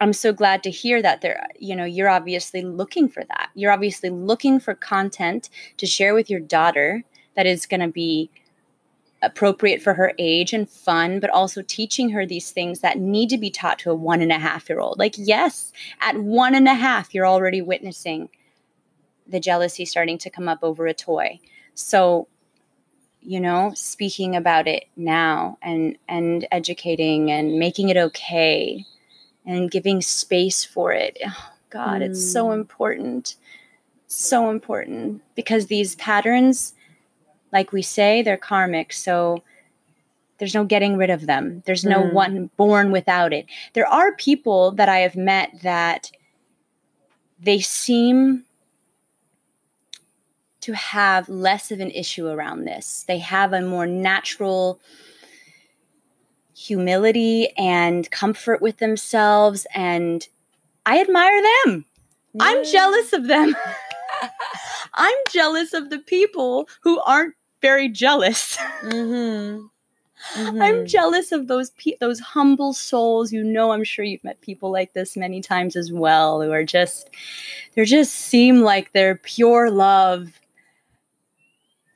I'm 0.00 0.14
so 0.14 0.32
glad 0.32 0.64
to 0.64 0.70
hear 0.70 1.00
that 1.00 1.20
there, 1.20 1.46
you 1.60 1.76
know, 1.76 1.84
you're 1.84 2.08
obviously 2.08 2.62
looking 2.62 3.08
for 3.08 3.22
that. 3.22 3.50
You're 3.54 3.70
obviously 3.70 4.10
looking 4.10 4.58
for 4.58 4.74
content 4.74 5.48
to 5.76 5.86
share 5.86 6.12
with 6.12 6.28
your 6.28 6.40
daughter 6.40 7.04
that 7.36 7.46
is 7.46 7.66
going 7.66 7.82
to 7.82 7.88
be 7.88 8.30
appropriate 9.22 9.80
for 9.80 9.94
her 9.94 10.12
age 10.18 10.52
and 10.52 10.68
fun, 10.68 11.20
but 11.20 11.30
also 11.30 11.62
teaching 11.62 12.10
her 12.10 12.26
these 12.26 12.50
things 12.50 12.80
that 12.80 12.98
need 12.98 13.28
to 13.28 13.38
be 13.38 13.48
taught 13.48 13.78
to 13.78 13.92
a 13.92 13.94
one 13.94 14.20
and 14.20 14.32
a 14.32 14.40
half 14.40 14.68
year 14.68 14.80
old. 14.80 14.98
Like, 14.98 15.14
yes, 15.16 15.72
at 16.00 16.16
one 16.16 16.56
and 16.56 16.66
a 16.66 16.74
half, 16.74 17.14
you're 17.14 17.28
already 17.28 17.62
witnessing 17.62 18.28
the 19.26 19.40
jealousy 19.40 19.84
starting 19.84 20.18
to 20.18 20.30
come 20.30 20.48
up 20.48 20.58
over 20.62 20.86
a 20.86 20.94
toy. 20.94 21.40
So, 21.74 22.28
you 23.20 23.40
know, 23.40 23.72
speaking 23.74 24.36
about 24.36 24.66
it 24.66 24.84
now 24.96 25.58
and 25.62 25.96
and 26.08 26.46
educating 26.50 27.30
and 27.30 27.58
making 27.58 27.88
it 27.88 27.96
okay 27.96 28.84
and 29.46 29.70
giving 29.70 30.00
space 30.00 30.64
for 30.64 30.92
it. 30.92 31.18
Oh, 31.26 31.50
God, 31.70 32.00
mm. 32.00 32.06
it's 32.10 32.32
so 32.32 32.46
mm. 32.46 32.54
important. 32.54 33.36
So 34.06 34.50
important 34.50 35.22
because 35.34 35.66
these 35.66 35.96
patterns 35.96 36.74
like 37.54 37.72
we 37.72 37.80
say, 37.80 38.20
they're 38.20 38.36
karmic. 38.36 38.92
So 38.92 39.42
there's 40.38 40.54
no 40.54 40.64
getting 40.64 40.96
rid 40.96 41.08
of 41.08 41.26
them. 41.26 41.62
There's 41.64 41.84
no 41.84 42.02
mm. 42.02 42.12
one 42.12 42.50
born 42.56 42.90
without 42.90 43.32
it. 43.32 43.46
There 43.72 43.86
are 43.86 44.12
people 44.16 44.72
that 44.72 44.88
I 44.88 44.98
have 44.98 45.16
met 45.16 45.62
that 45.62 46.10
they 47.40 47.60
seem 47.60 48.44
to 50.64 50.72
have 50.72 51.28
less 51.28 51.70
of 51.70 51.78
an 51.78 51.90
issue 51.90 52.26
around 52.26 52.64
this. 52.64 53.04
They 53.06 53.18
have 53.18 53.52
a 53.52 53.60
more 53.60 53.86
natural 53.86 54.80
humility 56.56 57.48
and 57.58 58.10
comfort 58.10 58.62
with 58.62 58.78
themselves 58.78 59.66
and 59.74 60.26
I 60.86 61.02
admire 61.02 61.42
them. 61.66 61.84
I'm 62.40 62.64
jealous 62.64 63.12
of 63.12 63.26
them. 63.26 63.54
I'm 64.94 65.14
jealous 65.30 65.74
of 65.74 65.90
the 65.90 65.98
people 65.98 66.66
who 66.80 66.98
aren't 67.02 67.34
very 67.60 67.88
jealous. 67.90 68.56
Mm-hmm. 68.82 69.66
Mm-hmm. 70.36 70.62
I'm 70.62 70.86
jealous 70.86 71.32
of 71.32 71.48
those 71.48 71.70
pe- 71.72 71.98
those 72.00 72.18
humble 72.18 72.72
souls. 72.72 73.30
You 73.30 73.44
know, 73.44 73.72
I'm 73.72 73.84
sure 73.84 74.06
you've 74.06 74.24
met 74.24 74.40
people 74.40 74.70
like 74.70 74.94
this 74.94 75.18
many 75.18 75.42
times 75.42 75.76
as 75.76 75.92
well, 75.92 76.40
who 76.40 76.50
are 76.50 76.64
just 76.64 77.10
they 77.74 77.84
just 77.84 78.14
seem 78.14 78.62
like 78.62 78.92
they're 78.92 79.16
pure 79.16 79.70
love 79.70 80.40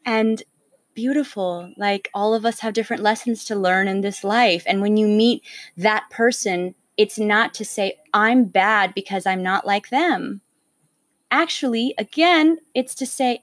and 0.08 0.42
beautiful. 0.94 1.72
Like 1.76 2.08
all 2.14 2.34
of 2.34 2.44
us 2.44 2.60
have 2.60 2.74
different 2.74 3.02
lessons 3.02 3.44
to 3.44 3.54
learn 3.54 3.86
in 3.88 4.00
this 4.00 4.24
life, 4.24 4.64
and 4.66 4.80
when 4.80 4.96
you 4.96 5.06
meet 5.06 5.42
that 5.76 6.08
person, 6.10 6.74
it's 6.96 7.18
not 7.18 7.54
to 7.54 7.64
say 7.64 7.98
I'm 8.12 8.44
bad 8.44 8.94
because 8.94 9.26
I'm 9.26 9.42
not 9.42 9.66
like 9.66 9.90
them. 9.90 10.40
Actually, 11.30 11.94
again, 11.98 12.58
it's 12.74 12.94
to 12.96 13.06
say 13.06 13.42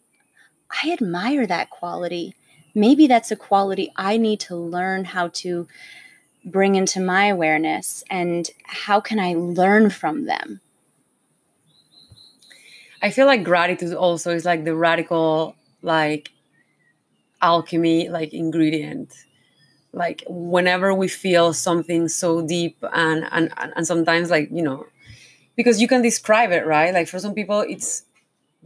I 0.84 0.92
admire 0.92 1.48
that 1.48 1.70
quality 1.70 2.36
maybe 2.76 3.08
that's 3.08 3.32
a 3.32 3.36
quality 3.36 3.92
I 3.96 4.18
need 4.18 4.42
to 4.42 4.56
learn 4.56 5.06
how 5.06 5.30
to 5.30 5.68
bring 6.44 6.76
into 6.76 7.00
my 7.00 7.28
awareness 7.28 8.04
and 8.12 8.48
how 8.66 9.00
can 9.00 9.20
I 9.20 9.34
learn 9.34 9.90
from 9.90 10.26
them? 10.26 10.60
I 13.02 13.10
feel 13.10 13.26
like 13.26 13.44
gratitude 13.44 13.94
also 13.94 14.32
is 14.32 14.46
like 14.46 14.66
the 14.66 14.76
radical 14.76 15.56
like 15.82 16.32
alchemy 17.42 18.10
like 18.10 18.34
ingredient. 18.34 19.14
Like 19.94 20.24
whenever 20.28 20.94
we 20.94 21.08
feel 21.08 21.54
something 21.54 22.08
so 22.10 22.46
deep 22.46 22.78
and 22.94 23.28
and 23.32 23.54
and 23.58 23.88
sometimes 23.88 24.30
like, 24.30 24.50
you 24.52 24.62
know, 24.62 24.88
because 25.56 25.82
you 25.82 25.88
can 25.88 26.02
describe 26.02 26.52
it, 26.52 26.66
right? 26.66 26.94
Like 26.94 27.08
for 27.08 27.20
some 27.20 27.34
people 27.34 27.62
it's 27.62 28.04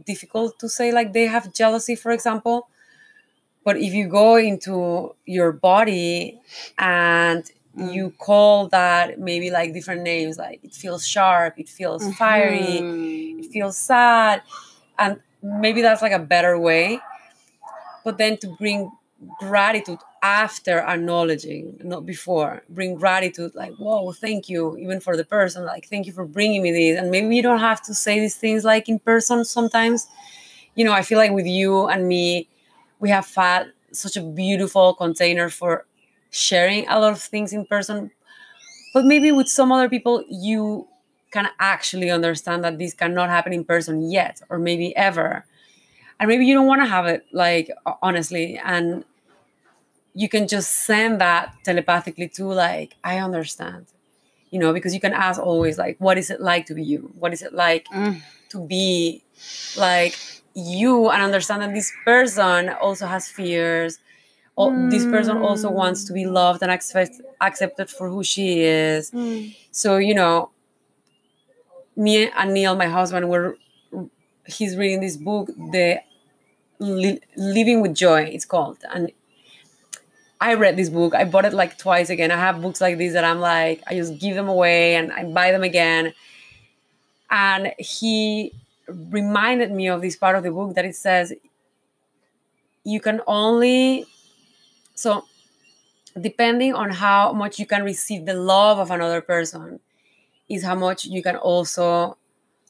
difficult 0.06 0.58
to 0.58 0.68
say 0.68 0.92
like 0.92 1.12
they 1.12 1.26
have 1.26 1.52
jealousy 1.52 1.94
for 1.94 2.10
example 2.10 2.70
but 3.64 3.76
if 3.76 3.92
you 3.92 4.08
go 4.08 4.36
into 4.36 5.14
your 5.26 5.52
body 5.52 6.40
and 6.78 7.44
mm. 7.76 7.92
you 7.92 8.12
call 8.18 8.68
that 8.68 9.18
maybe 9.18 9.50
like 9.50 9.74
different 9.74 10.02
names, 10.02 10.38
like 10.38 10.60
it 10.64 10.74
feels 10.74 11.06
sharp, 11.06 11.58
it 11.58 11.68
feels 11.68 12.02
mm-hmm. 12.02 12.12
fiery, 12.12 13.36
it 13.38 13.52
feels 13.52 13.76
sad, 13.76 14.42
and 14.98 15.20
maybe 15.42 15.82
that's 15.82 16.02
like 16.02 16.12
a 16.12 16.18
better 16.18 16.58
way. 16.58 17.00
But 18.04 18.18
then 18.18 18.38
to 18.38 18.48
bring 18.58 18.90
gratitude 19.38 19.98
after 20.22 20.78
acknowledging, 20.80 21.78
not 21.82 22.06
before. 22.06 22.62
Bring 22.68 22.94
gratitude, 22.94 23.54
like, 23.54 23.74
whoa, 23.76 24.12
thank 24.12 24.48
you, 24.48 24.76
even 24.78 25.00
for 25.00 25.16
the 25.16 25.24
person, 25.24 25.64
like, 25.64 25.86
thank 25.86 26.06
you 26.06 26.12
for 26.12 26.24
bringing 26.24 26.62
me 26.62 26.72
this. 26.72 26.98
And 27.00 27.10
maybe 27.10 27.36
you 27.36 27.42
don't 27.42 27.60
have 27.60 27.82
to 27.82 27.94
say 27.94 28.20
these 28.20 28.36
things 28.36 28.64
like 28.64 28.88
in 28.88 28.98
person 28.98 29.44
sometimes. 29.44 30.06
You 30.74 30.84
know, 30.84 30.92
I 30.92 31.02
feel 31.02 31.18
like 31.18 31.32
with 31.32 31.46
you 31.46 31.86
and 31.88 32.08
me, 32.08 32.48
we 33.00 33.10
have 33.10 33.32
had 33.34 33.72
such 33.92 34.16
a 34.16 34.22
beautiful 34.22 34.94
container 34.94 35.48
for 35.50 35.86
sharing 36.30 36.88
a 36.88 36.98
lot 37.00 37.12
of 37.12 37.20
things 37.22 37.52
in 37.52 37.66
person 37.66 38.10
but 38.92 39.04
maybe 39.04 39.32
with 39.32 39.48
some 39.48 39.72
other 39.72 39.88
people 39.88 40.24
you 40.28 40.86
can 41.30 41.48
actually 41.60 42.10
understand 42.10 42.64
that 42.64 42.78
this 42.78 42.94
cannot 42.94 43.28
happen 43.28 43.52
in 43.52 43.64
person 43.64 44.10
yet 44.10 44.40
or 44.48 44.58
maybe 44.58 44.94
ever 44.96 45.44
and 46.20 46.28
maybe 46.28 46.46
you 46.46 46.54
don't 46.54 46.66
want 46.66 46.82
to 46.82 46.86
have 46.86 47.06
it 47.06 47.26
like 47.32 47.70
honestly 48.02 48.60
and 48.62 49.04
you 50.14 50.28
can 50.28 50.46
just 50.46 50.70
send 50.70 51.20
that 51.20 51.54
telepathically 51.64 52.28
to 52.28 52.44
like 52.44 52.94
i 53.02 53.18
understand 53.18 53.86
you 54.50 54.58
know 54.60 54.72
because 54.72 54.94
you 54.94 55.00
can 55.00 55.12
ask 55.12 55.40
always 55.40 55.78
like 55.78 55.96
what 55.98 56.18
is 56.18 56.30
it 56.30 56.40
like 56.40 56.66
to 56.66 56.74
be 56.74 56.82
you 56.84 57.10
what 57.18 57.32
is 57.32 57.42
it 57.42 57.54
like 57.54 57.86
mm. 57.86 58.20
to 58.50 58.64
be 58.66 59.24
like 59.76 60.16
you 60.54 61.08
and 61.08 61.22
understand 61.22 61.62
that 61.62 61.72
this 61.72 61.90
person 62.04 62.68
also 62.68 63.06
has 63.06 63.28
fears 63.28 63.98
mm. 64.58 64.90
this 64.90 65.04
person 65.06 65.38
also 65.38 65.70
wants 65.70 66.04
to 66.04 66.12
be 66.12 66.26
loved 66.26 66.62
and 66.62 66.70
accept, 66.70 67.20
accepted 67.40 67.88
for 67.88 68.08
who 68.08 68.22
she 68.22 68.60
is 68.60 69.10
mm. 69.12 69.54
so 69.70 69.96
you 69.96 70.14
know 70.14 70.50
me 71.96 72.28
and 72.28 72.52
neil 72.52 72.76
my 72.76 72.86
husband 72.86 73.28
were 73.28 73.56
he's 74.46 74.76
reading 74.76 75.00
this 75.00 75.16
book 75.16 75.48
the 75.70 76.00
Li- 76.80 77.20
living 77.36 77.82
with 77.82 77.94
joy 77.94 78.22
it's 78.22 78.44
called 78.44 78.78
and 78.92 79.12
I 80.42 80.54
read 80.54 80.76
this 80.78 80.88
book. 80.88 81.14
I 81.14 81.24
bought 81.24 81.44
it 81.44 81.52
like 81.52 81.76
twice 81.76 82.08
again. 82.08 82.30
I 82.30 82.38
have 82.38 82.62
books 82.62 82.80
like 82.80 82.96
this 82.96 83.12
that 83.12 83.24
I'm 83.24 83.40
like, 83.40 83.82
I 83.86 83.94
just 83.94 84.18
give 84.18 84.34
them 84.34 84.48
away 84.48 84.94
and 84.94 85.12
I 85.12 85.24
buy 85.24 85.52
them 85.52 85.62
again. 85.62 86.14
And 87.30 87.74
he 87.78 88.54
reminded 88.88 89.70
me 89.70 89.88
of 89.88 90.00
this 90.00 90.16
part 90.16 90.36
of 90.36 90.42
the 90.42 90.50
book 90.50 90.74
that 90.74 90.84
it 90.84 90.96
says 90.96 91.34
you 92.84 93.00
can 93.00 93.20
only 93.26 94.06
so 94.94 95.24
depending 96.20 96.74
on 96.74 96.90
how 96.90 97.32
much 97.32 97.58
you 97.58 97.66
can 97.66 97.84
receive 97.84 98.26
the 98.26 98.34
love 98.34 98.78
of 98.78 98.90
another 98.90 99.20
person 99.20 99.78
is 100.48 100.64
how 100.64 100.74
much 100.74 101.04
you 101.04 101.22
can 101.22 101.36
also 101.36 102.16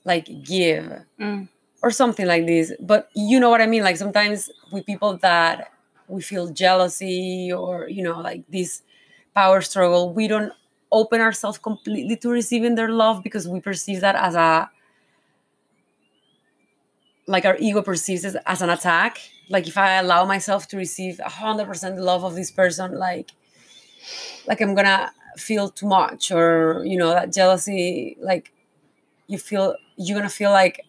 like 0.04 0.26
give 0.44 1.04
mm. 1.18 1.48
Or 1.82 1.90
something 1.90 2.26
like 2.26 2.46
this. 2.46 2.72
But 2.80 3.08
you 3.14 3.40
know 3.40 3.50
what 3.50 3.60
i 3.60 3.66
mean? 3.66 3.82
Like 3.82 3.96
sometimes 3.96 4.50
with 4.72 4.86
people 4.86 5.16
that 5.18 5.72
we 6.08 6.22
feel 6.22 6.48
jealousy 6.48 7.52
or 7.52 7.88
you 7.88 8.02
know 8.02 8.20
like 8.20 8.42
this 8.48 8.82
power 9.34 9.60
struggle 9.60 10.12
we 10.12 10.26
don't 10.26 10.52
open 10.90 11.20
ourselves 11.20 11.56
completely 11.58 12.16
to 12.16 12.28
receiving 12.28 12.74
their 12.74 12.88
love 12.88 13.22
because 13.22 13.46
we 13.48 13.60
perceive 13.60 14.00
that 14.00 14.16
as 14.16 14.34
a 14.34 14.68
like 17.26 17.44
our 17.44 17.56
ego 17.58 17.82
perceives 17.82 18.24
it 18.24 18.36
as 18.46 18.62
an 18.62 18.70
attack. 18.70 19.18
Like 19.48 19.66
if 19.66 19.76
i 19.76 19.94
allow 19.94 20.24
myself 20.24 20.68
to 20.68 20.76
receive 20.76 21.18
100% 21.18 21.96
the 21.96 22.02
love 22.02 22.24
of 22.24 22.34
this 22.34 22.50
person 22.50 22.94
like 22.98 23.30
like 24.46 24.60
i'm 24.60 24.74
gonna 24.74 25.12
feel 25.36 25.68
too 25.68 25.86
much 25.86 26.30
or 26.30 26.82
you 26.84 26.96
know 26.96 27.10
that 27.10 27.32
jealousy 27.32 28.16
like 28.20 28.52
you 29.28 29.38
feel 29.38 29.76
you're 29.96 30.18
gonna 30.18 30.30
feel 30.30 30.50
like 30.52 30.82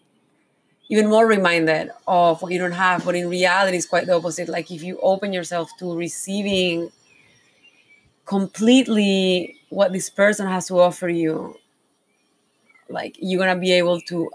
even 0.91 1.09
more 1.09 1.25
reminded 1.25 1.89
of 2.07 2.41
what 2.41 2.51
you 2.51 2.59
don't 2.59 2.73
have 2.73 3.03
but 3.03 3.15
in 3.15 3.27
reality 3.29 3.77
it's 3.77 3.87
quite 3.87 4.05
the 4.05 4.13
opposite 4.13 4.47
like 4.49 4.69
if 4.69 4.83
you 4.83 4.99
open 5.01 5.33
yourself 5.33 5.69
to 5.79 5.95
receiving 5.95 6.91
completely 8.25 9.55
what 9.69 9.91
this 9.91 10.09
person 10.09 10.47
has 10.47 10.67
to 10.67 10.79
offer 10.79 11.09
you 11.09 11.55
like 12.89 13.15
you're 13.19 13.39
gonna 13.39 13.59
be 13.59 13.71
able 13.71 13.99
to 14.01 14.29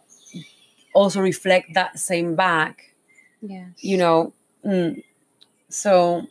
also 0.96 1.20
reflect 1.20 1.74
that 1.74 1.98
same 1.98 2.34
back. 2.34 2.94
Yeah. 3.42 3.66
You 3.78 3.98
know, 3.98 4.32
mm, 4.64 5.02
so 5.68 6.26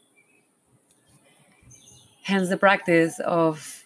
hence 2.23 2.49
the 2.49 2.57
practice 2.57 3.19
of 3.19 3.84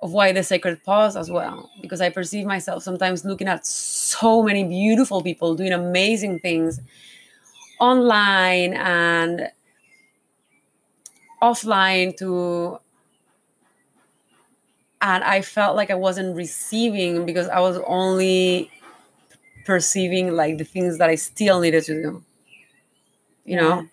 of 0.00 0.12
why 0.12 0.32
the 0.32 0.42
sacred 0.42 0.82
pause 0.84 1.16
as 1.16 1.30
well 1.30 1.70
because 1.82 2.00
i 2.00 2.08
perceive 2.08 2.46
myself 2.46 2.82
sometimes 2.82 3.24
looking 3.24 3.48
at 3.48 3.66
so 3.66 4.42
many 4.42 4.64
beautiful 4.64 5.22
people 5.22 5.54
doing 5.54 5.72
amazing 5.72 6.38
things 6.38 6.80
online 7.80 8.74
and 8.74 9.50
offline 11.42 12.16
to 12.16 12.78
and 15.00 15.24
i 15.24 15.40
felt 15.40 15.76
like 15.76 15.90
i 15.90 15.94
wasn't 15.94 16.34
receiving 16.36 17.26
because 17.26 17.48
i 17.48 17.60
was 17.60 17.78
only 17.86 18.70
perceiving 19.68 20.34
like 20.34 20.56
the 20.56 20.64
things 20.64 20.96
that 20.96 21.10
I 21.10 21.16
still 21.16 21.60
needed 21.60 21.84
to 21.84 22.02
do. 22.02 22.24
You 23.44 23.56
know, 23.56 23.86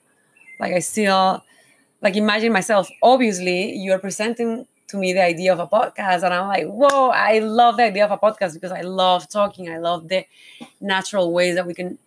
like 0.58 0.74
I 0.74 0.80
still 0.80 1.44
like 2.02 2.16
imagine 2.16 2.54
myself. 2.54 2.90
Obviously, 3.04 3.74
you 3.74 3.92
are 3.92 4.00
presenting 4.00 4.68
to 4.96 5.00
me 5.00 5.14
the 5.14 5.24
idea 5.24 5.54
of 5.54 5.60
a 5.60 5.68
podcast, 5.68 6.24
and 6.24 6.34
I'm 6.34 6.48
like, 6.48 6.66
whoa, 6.66 7.10
I 7.10 7.40
love 7.40 7.78
the 7.78 7.84
idea 7.84 8.06
of 8.06 8.12
a 8.12 8.18
podcast 8.18 8.54
because 8.54 8.72
I 8.72 8.82
love 8.82 9.30
talking. 9.30 9.70
I 9.70 9.78
love 9.78 10.08
the 10.08 10.26
natural 10.80 11.32
ways 11.32 11.56
that 11.56 11.68
we 11.68 11.74
can 11.74 11.98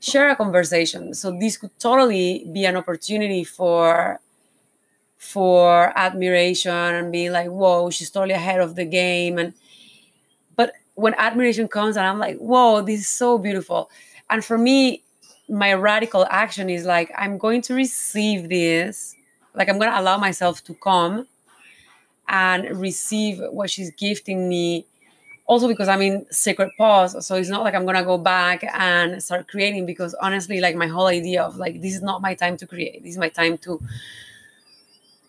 share 0.00 0.30
a 0.30 0.36
conversation. 0.36 1.12
So 1.14 1.36
this 1.38 1.56
could 1.56 1.76
totally 1.78 2.46
be 2.52 2.64
an 2.64 2.76
opportunity 2.76 3.44
for 3.44 4.20
for 5.18 5.92
admiration 5.96 6.72
and 6.72 7.10
being 7.10 7.32
like, 7.32 7.48
whoa, 7.48 7.90
she's 7.90 8.10
totally 8.10 8.34
ahead 8.34 8.60
of 8.60 8.76
the 8.76 8.84
game 8.84 9.38
and 9.38 9.54
but 10.56 10.72
when 10.94 11.14
admiration 11.14 11.68
comes 11.68 11.96
and 11.96 12.06
I'm 12.06 12.18
like, 12.18 12.36
whoa, 12.36 12.82
this 12.82 13.00
is 13.00 13.08
so 13.08 13.38
beautiful. 13.38 13.90
And 14.30 14.44
for 14.44 14.56
me, 14.56 15.02
my 15.48 15.72
radical 15.74 16.26
action 16.30 16.70
is 16.70 16.84
like, 16.84 17.10
I'm 17.16 17.38
going 17.38 17.62
to 17.62 17.74
receive 17.74 18.48
this. 18.48 19.16
Like, 19.54 19.68
I'm 19.68 19.78
going 19.78 19.90
to 19.90 19.98
allow 19.98 20.18
myself 20.18 20.62
to 20.64 20.74
come 20.74 21.26
and 22.28 22.80
receive 22.80 23.40
what 23.50 23.70
she's 23.70 23.90
gifting 23.92 24.48
me. 24.48 24.86
Also, 25.46 25.68
because 25.68 25.86
I'm 25.86 26.02
in 26.02 26.26
sacred 26.30 26.70
pause. 26.76 27.24
So 27.24 27.36
it's 27.36 27.48
not 27.48 27.62
like 27.62 27.74
I'm 27.74 27.84
going 27.84 27.96
to 27.96 28.04
go 28.04 28.18
back 28.18 28.64
and 28.74 29.22
start 29.22 29.46
creating 29.46 29.86
because 29.86 30.14
honestly, 30.14 30.60
like, 30.60 30.74
my 30.74 30.88
whole 30.88 31.06
idea 31.06 31.42
of 31.42 31.56
like, 31.56 31.80
this 31.80 31.94
is 31.94 32.02
not 32.02 32.20
my 32.20 32.34
time 32.34 32.56
to 32.56 32.66
create. 32.66 33.02
This 33.02 33.12
is 33.12 33.18
my 33.18 33.28
time 33.28 33.56
to 33.58 33.80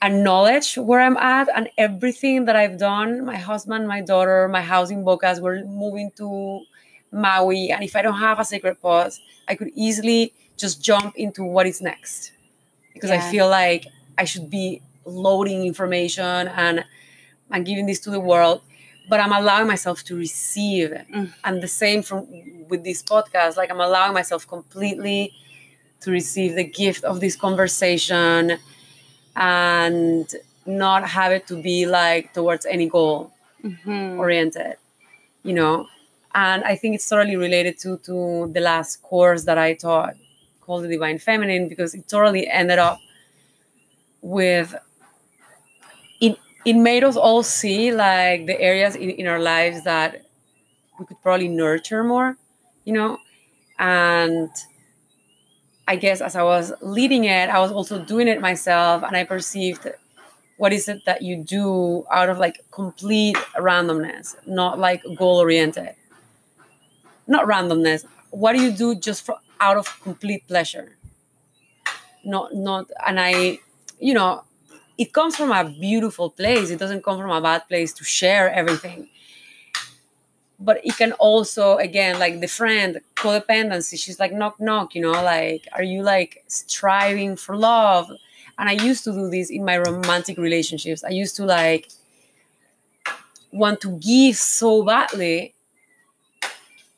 acknowledge 0.02 0.76
where 0.76 1.02
I'm 1.02 1.18
at 1.18 1.50
and 1.56 1.70
everything 1.78 2.46
that 2.46 2.56
I've 2.56 2.78
done. 2.78 3.26
My 3.26 3.36
husband, 3.38 3.88
my 3.88 4.02
daughter, 4.02 4.48
my 4.48 4.62
house 4.62 4.90
in 4.90 5.04
Bocas, 5.04 5.40
we're 5.40 5.64
moving 5.66 6.12
to 6.18 6.62
Maui. 7.12 7.72
And 7.72 7.84
if 7.84 7.96
I 7.96 8.02
don't 8.02 8.20
have 8.20 8.40
a 8.40 8.46
sacred 8.46 8.82
pause, 8.82 9.20
I 9.48 9.56
could 9.56 9.72
easily 9.76 10.34
just 10.58 10.84
jump 10.84 11.16
into 11.16 11.44
what 11.44 11.68
is 11.68 11.82
next 11.82 12.32
because 12.94 13.12
yeah. 13.12 13.18
I 13.18 13.32
feel 13.32 13.48
like 13.48 13.86
I 14.18 14.26
should 14.26 14.50
be 14.50 14.82
loading 15.08 15.66
information 15.66 16.48
and 16.64 16.84
and 17.52 17.66
giving 17.66 17.86
this 17.86 18.00
to 18.02 18.10
the 18.10 18.20
world 18.20 18.62
but 19.10 19.20
i'm 19.20 19.32
allowing 19.32 19.68
myself 19.68 20.04
to 20.04 20.16
receive 20.16 20.90
Mm. 21.14 21.34
and 21.46 21.64
the 21.64 21.68
same 21.68 22.02
from 22.04 22.28
with 22.70 22.84
this 22.84 23.02
podcast 23.04 23.56
like 23.58 23.72
i'm 23.72 23.80
allowing 23.80 24.14
myself 24.14 24.48
completely 24.48 25.32
to 26.02 26.12
receive 26.12 26.56
the 26.56 26.64
gift 26.66 27.04
of 27.04 27.20
this 27.22 27.36
conversation 27.36 28.58
and 29.36 30.36
not 30.66 31.08
have 31.08 31.32
it 31.32 31.48
to 31.48 31.62
be 31.62 31.86
like 31.86 32.34
towards 32.34 32.66
any 32.66 32.88
goal 32.90 33.32
Mhm. 33.64 34.18
oriented 34.20 34.76
you 35.44 35.54
know 35.54 35.88
and 36.36 36.64
i 36.66 36.76
think 36.76 36.96
it's 36.96 37.08
totally 37.10 37.36
related 37.36 37.80
to 37.84 37.98
to 38.08 38.16
the 38.54 38.60
last 38.60 39.02
course 39.02 39.44
that 39.46 39.58
i 39.58 39.74
taught 39.74 40.16
called 40.62 40.84
the 40.84 40.90
divine 40.90 41.18
feminine 41.18 41.68
because 41.70 41.94
it 41.96 42.04
totally 42.10 42.48
ended 42.48 42.80
up 42.80 43.00
with 44.22 44.76
it 46.68 46.76
made 46.76 47.04
us 47.06 47.18
all 47.18 47.44
see 47.44 47.94
like 47.94 48.48
the 48.48 48.60
areas 48.62 48.96
in, 48.96 49.12
in 49.12 49.28
our 49.28 49.40
lives 49.42 49.84
that 49.86 50.24
we 51.00 51.06
could 51.06 51.22
probably 51.24 51.50
nurture 51.50 52.04
more 52.04 52.38
you 52.86 52.94
know? 52.94 53.20
And 53.80 54.50
i 55.88 55.96
guess 55.96 56.22
as 56.22 56.36
i 56.36 56.44
was 56.44 56.74
leading 56.82 57.26
it 57.26 57.50
i 57.50 57.60
was 57.60 57.72
also 57.72 58.04
doing 58.04 58.28
it 58.28 58.42
myself 58.42 59.04
and 59.04 59.16
i 59.16 59.24
perceived 59.24 59.88
what 60.58 60.74
is 60.74 60.88
it 60.90 61.04
that 61.06 61.22
you 61.22 61.38
do 61.44 62.06
out 62.12 62.30
of 62.30 62.40
like 62.40 62.60
complete 62.72 63.38
randomness 63.58 64.36
not 64.48 64.80
like 64.80 65.04
goal 65.18 65.38
oriented 65.40 65.96
not 67.28 67.46
randomness. 67.48 68.06
What 68.32 68.54
do 68.54 68.62
you 68.62 68.72
do 68.72 68.96
just 68.96 69.26
for 69.26 69.38
out 69.60 69.78
of 69.78 70.00
complete 70.02 70.48
pleasure? 70.48 70.98
Not 72.26 72.54
not 72.54 72.90
and 73.08 73.20
i 73.20 73.60
you 74.00 74.14
know 74.14 74.44
it 74.98 75.14
comes 75.14 75.36
from 75.36 75.52
a 75.52 75.64
beautiful 75.64 76.30
place. 76.30 76.70
It 76.70 76.80
doesn't 76.80 77.04
come 77.04 77.20
from 77.20 77.30
a 77.32 77.42
bad 77.42 77.68
place 77.68 77.94
to 77.94 78.04
share 78.04 78.52
everything. 78.52 79.08
But 80.60 80.84
it 80.84 80.98
can 80.98 81.12
also 81.14 81.78
again 81.78 82.18
like 82.18 82.40
the 82.42 82.48
friend 82.48 83.00
codependency 83.16 84.00
she's 84.00 84.20
like 84.20 84.34
knock 84.34 84.60
knock 84.60 84.96
you 84.96 85.02
know 85.04 85.12
like 85.12 85.68
are 85.74 85.84
you 85.84 86.02
like 86.02 86.44
striving 86.48 87.36
for 87.36 87.56
love? 87.56 88.10
And 88.58 88.68
i 88.68 88.72
used 88.72 89.04
to 89.04 89.12
do 89.12 89.30
this 89.30 89.52
in 89.52 89.64
my 89.64 89.78
romantic 89.78 90.38
relationships. 90.40 91.04
I 91.04 91.10
used 91.10 91.36
to 91.36 91.46
like 91.46 91.90
want 93.52 93.82
to 93.82 93.92
give 94.00 94.36
so 94.36 94.84
badly 94.84 95.54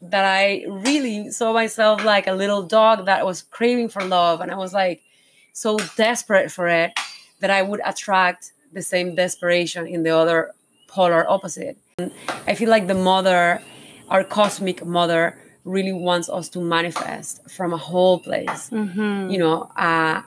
that 0.01 0.23
i 0.23 0.63
really 0.69 1.29
saw 1.29 1.51
myself 1.51 2.05
like 2.05 2.27
a 2.27 2.31
little 2.31 2.63
dog 2.63 3.05
that 3.05 3.25
was 3.25 3.41
craving 3.41 3.89
for 3.89 4.03
love. 4.05 4.39
And 4.39 4.51
i 4.51 4.55
was 4.55 4.73
like 4.73 5.01
so 5.51 5.77
desperate 5.97 6.49
for 6.49 6.69
it 6.69 6.93
that 7.39 7.49
i 7.49 7.61
would 7.61 7.81
attract 7.85 8.51
the 8.73 8.81
same 8.81 9.15
desperation 9.15 9.87
in 9.87 10.03
the 10.03 10.09
other 10.21 10.51
polar 10.87 11.23
opposite. 11.29 11.77
And 11.97 12.11
i 12.47 12.53
feel 12.55 12.69
like 12.69 12.87
the 12.87 12.93
mother 13.11 13.61
our 14.09 14.23
cosmic 14.23 14.85
mother 14.85 15.37
really 15.65 15.93
wants 15.93 16.29
us 16.29 16.49
to 16.49 16.59
manifest 16.59 17.33
from 17.49 17.73
a 17.73 17.77
whole 17.77 18.17
place. 18.19 18.69
Mhm. 18.71 19.31
you 19.31 19.37
know 19.43 19.57
uh, 19.77 20.21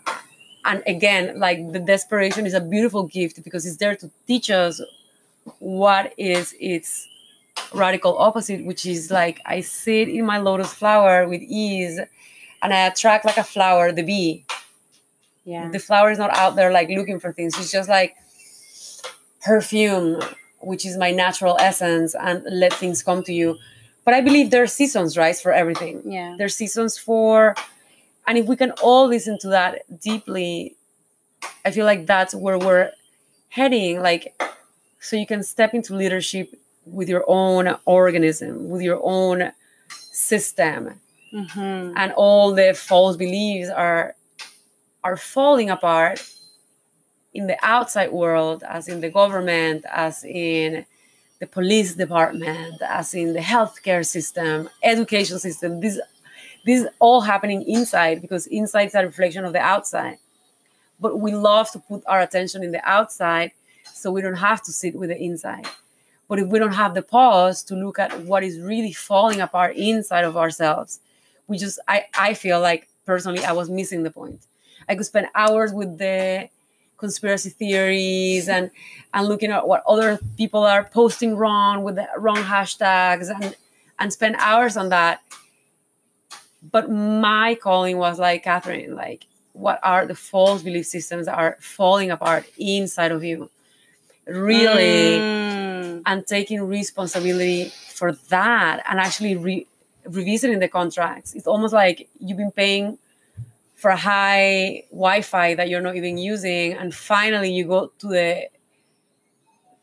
and 0.64 0.82
again 0.86 1.24
like 1.38 1.58
the 1.72 1.78
desperation 1.94 2.46
is 2.46 2.54
a 2.54 2.60
beautiful 2.60 3.04
gift 3.18 3.42
because 3.46 3.66
it's 3.66 3.78
there 3.78 3.96
to 3.96 4.06
teach 4.28 4.48
us 4.50 4.80
what 5.58 6.12
is 6.16 6.54
its 6.60 7.08
radical 7.74 8.16
opposite 8.18 8.64
which 8.64 8.86
is 8.86 9.10
like 9.10 9.40
i 9.46 9.60
sit 9.60 10.08
in 10.08 10.24
my 10.24 10.38
lotus 10.38 10.72
flower 10.72 11.26
with 11.28 11.42
ease 11.42 11.98
and 12.62 12.72
i 12.72 12.80
attract 12.86 13.24
like 13.24 13.36
a 13.36 13.44
flower 13.44 13.90
the 13.92 14.02
bee 14.10 14.44
yeah. 15.45 15.68
The 15.70 15.78
flower 15.78 16.11
is 16.11 16.18
not 16.18 16.34
out 16.36 16.57
there 16.57 16.72
like 16.72 16.88
looking 16.88 17.18
for 17.20 17.32
things. 17.32 17.59
It's 17.59 17.70
just 17.72 17.88
like 17.88 18.14
perfume 19.45 20.20
which 20.61 20.86
is 20.86 20.97
my 20.97 21.11
natural 21.11 21.57
essence 21.59 22.14
and 22.14 22.45
let 22.49 22.72
things 22.72 23.03
come 23.03 23.22
to 23.24 23.32
you. 23.32 23.59
But 24.05 24.14
i 24.14 24.20
believe 24.20 24.51
there 24.51 24.62
are 24.62 24.68
seasons 24.68 25.16
right 25.18 25.36
for 25.36 25.53
everything. 25.53 26.03
Yeah. 26.05 26.36
There's 26.38 26.55
seasons 26.55 26.97
for 26.99 27.55
and 28.26 28.38
if 28.38 28.47
we 28.47 28.57
can 28.57 28.70
all 28.82 29.09
listen 29.09 29.38
to 29.40 29.49
that 29.49 29.82
deeply 30.01 30.76
i 31.64 31.70
feel 31.72 31.84
like 31.86 32.07
that's 32.07 32.34
where 32.34 32.59
we're 32.59 32.93
heading 33.49 34.01
like 34.01 34.40
so 35.01 35.16
you 35.16 35.26
can 35.26 35.43
step 35.43 35.74
into 35.74 35.97
leadership 35.97 36.55
with 36.86 37.09
your 37.09 37.24
own 37.26 37.76
organism 37.84 38.68
with 38.68 38.82
your 38.82 39.01
own 39.03 39.51
system. 40.12 41.01
Mhm. 41.34 41.95
and 41.97 42.12
all 42.12 42.53
the 42.55 42.74
false 42.74 43.16
beliefs 43.16 43.70
are 43.70 44.14
are 45.05 45.16
falling 45.16 45.70
apart 45.70 46.22
in 47.34 47.46
the 47.46 47.57
outside 47.62 48.12
world 48.12 48.62
as 48.68 48.88
in 48.88 49.00
the 49.00 49.11
government 49.11 49.84
as 49.90 50.24
in 50.24 50.84
the 51.40 51.46
police 51.46 51.94
department 51.94 52.80
as 52.82 53.14
in 53.14 53.32
the 53.32 53.40
healthcare 53.40 54.07
system 54.07 54.68
education 54.82 55.38
system. 55.38 55.80
This 55.80 55.98
this 56.64 56.82
is 56.82 56.88
all 57.00 57.22
happening 57.22 57.62
inside 57.68 58.20
because 58.20 58.46
inside 58.46 58.88
is 58.88 58.94
a 58.94 59.05
reflection 59.05 59.44
of 59.44 59.53
the 59.53 59.61
outside. 59.61 60.18
But 61.00 61.18
we 61.18 61.34
love 61.34 61.70
to 61.72 61.80
put 61.80 62.05
our 62.07 62.20
attention 62.20 62.62
in 62.62 62.70
the 62.70 62.88
outside 62.88 63.53
so 63.92 64.12
we 64.12 64.22
don't 64.22 64.36
have 64.36 64.62
to 64.62 64.72
sit 64.72 64.94
with 64.94 65.11
the 65.11 65.18
inside. 65.20 65.66
But 66.28 66.38
if 66.38 66.48
we 66.48 66.61
don't 66.61 66.74
have 66.74 66.94
the 66.94 67.03
pause 67.03 67.64
to 67.64 67.74
look 67.74 67.98
at 67.98 68.20
what 68.20 68.44
is 68.44 68.61
really 68.61 68.92
falling 68.92 69.40
apart 69.40 69.76
inside 69.76 70.24
of 70.24 70.36
ourselves 70.36 71.00
we 71.46 71.59
just 71.59 71.78
i 71.88 72.05
i 72.18 72.34
feel 72.34 72.61
like 72.61 72.88
personally 73.05 73.44
i 73.44 73.53
was 73.53 73.68
missing 73.68 74.03
the 74.03 74.11
point 74.11 74.40
i 74.89 74.95
could 74.95 75.07
spend 75.07 75.26
hours 75.35 75.72
with 75.72 75.99
the 75.99 76.49
conspiracy 76.99 77.51
theories 77.51 78.49
and 78.49 78.70
and 79.14 79.26
looking 79.26 79.51
at 79.51 79.66
what 79.66 79.83
other 79.89 80.18
people 80.37 80.62
are 80.62 80.85
posting 80.85 81.37
wrong 81.37 81.83
with 81.83 81.97
the 81.97 82.07
wrong 82.18 82.37
hashtags 82.37 83.28
and 83.35 83.57
and 83.99 84.12
spend 84.12 84.37
hours 84.39 84.76
on 84.76 84.89
that 84.91 85.20
but 86.70 86.91
my 86.91 87.55
calling 87.57 87.97
was 87.99 88.18
like 88.18 88.45
catherine 88.45 88.95
like 88.95 89.26
what 89.53 89.78
are 89.83 90.07
the 90.07 90.14
false 90.14 90.62
belief 90.62 90.87
systems 90.87 91.26
that 91.26 91.37
are 91.37 91.57
falling 91.61 92.11
apart 92.11 92.45
inside 92.59 93.12
of 93.12 93.22
you 93.24 93.51
really 94.26 95.18
Mm. 95.18 96.03
and 96.07 96.26
taking 96.26 96.62
responsibility 96.62 97.70
for 97.89 98.12
that 98.30 98.83
and 98.89 99.01
actually 99.01 99.37
re- 99.37 99.66
revisiting 100.07 100.61
the 100.61 100.68
contracts. 100.68 101.35
It's 101.35 101.47
almost 101.47 101.74
like 101.74 102.09
you've 102.20 102.39
been 102.39 102.53
paying 102.53 102.99
for 103.83 103.91
a 103.91 103.97
high 103.97 104.85
Wi-Fi 104.93 105.57
that 105.57 105.68
you're 105.68 105.80
not 105.80 105.97
even 105.97 106.16
using, 106.16 106.72
and 106.74 106.95
finally 106.95 107.53
you 107.53 107.66
go 107.66 107.93
to 107.99 108.07
the 108.07 108.49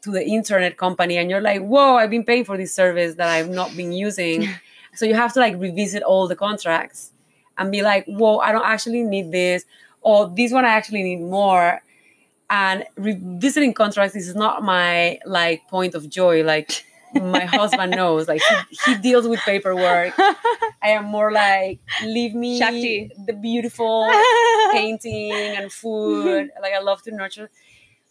to 0.03 0.11
the 0.11 0.25
internet 0.25 0.77
company 0.77 1.17
and 1.17 1.29
you're 1.29 1.41
like, 1.41 1.61
"Whoa, 1.61 1.97
I've 1.97 2.09
been 2.09 2.23
paying 2.23 2.45
for 2.45 2.55
this 2.55 2.73
service 2.73 3.15
that 3.15 3.27
I've 3.27 3.49
not 3.49 3.75
been 3.75 3.91
using." 3.91 4.47
so 4.95 5.05
you 5.05 5.15
have 5.15 5.33
to 5.33 5.41
like 5.41 5.55
revisit 5.57 6.01
all 6.01 6.29
the 6.29 6.35
contracts 6.37 7.11
and 7.57 7.73
be 7.73 7.81
like, 7.81 8.05
"Whoa, 8.05 8.37
I 8.37 8.53
don't 8.53 8.65
actually 8.65 9.03
need 9.03 9.33
this," 9.33 9.65
or 9.99 10.29
"This 10.33 10.53
one 10.53 10.63
I 10.63 10.69
actually 10.69 11.03
need 11.03 11.21
more." 11.21 11.81
and 12.51 12.83
revisiting 12.95 13.73
contracts 13.75 14.15
is 14.15 14.33
not 14.33 14.63
my 14.63 15.19
like 15.23 15.67
point 15.67 15.93
of 15.93 16.09
joy 16.09 16.43
like 16.43 16.83
my 17.15 17.45
husband 17.45 17.91
knows 17.91 18.27
like 18.27 18.41
he, 18.69 18.77
he 18.85 18.95
deals 18.97 19.27
with 19.27 19.39
paperwork. 19.41 20.13
I 20.19 20.89
am 20.89 21.05
more 21.05 21.31
like 21.31 21.79
leave 22.03 22.33
me 22.35 22.59
Shakti. 22.59 23.11
the 23.25 23.33
beautiful 23.33 24.09
painting 24.71 25.31
and 25.33 25.71
food. 25.71 26.49
Like 26.61 26.73
i 26.73 26.79
love 26.79 27.01
to 27.03 27.11
nurture. 27.11 27.49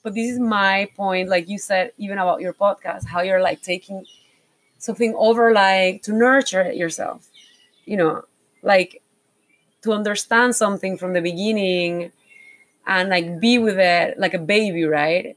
But 0.03 0.15
this 0.15 0.31
is 0.31 0.39
my 0.39 0.89
point 0.97 1.29
like 1.29 1.49
you 1.49 1.59
said 1.59 1.93
even 1.99 2.19
about 2.19 2.41
your 2.41 2.53
podcast 2.53 3.07
how 3.07 3.21
you're 3.23 3.43
like 3.43 3.63
taking 3.63 4.07
something 4.79 5.15
over 5.17 5.53
like 5.53 6.03
to 6.03 6.13
nurture 6.13 6.73
yourself. 6.73 7.29
You 7.85 7.97
know 7.97 8.25
like 8.63 9.03
to 9.83 9.93
understand 9.93 10.57
something 10.57 10.97
from 10.99 11.13
the 11.13 11.21
beginning 11.21 12.11
and 12.87 13.09
like 13.11 13.39
be 13.39 13.59
with 13.59 13.79
it 13.79 14.19
like 14.19 14.35
a 14.35 14.39
baby, 14.39 14.85
right? 14.85 15.37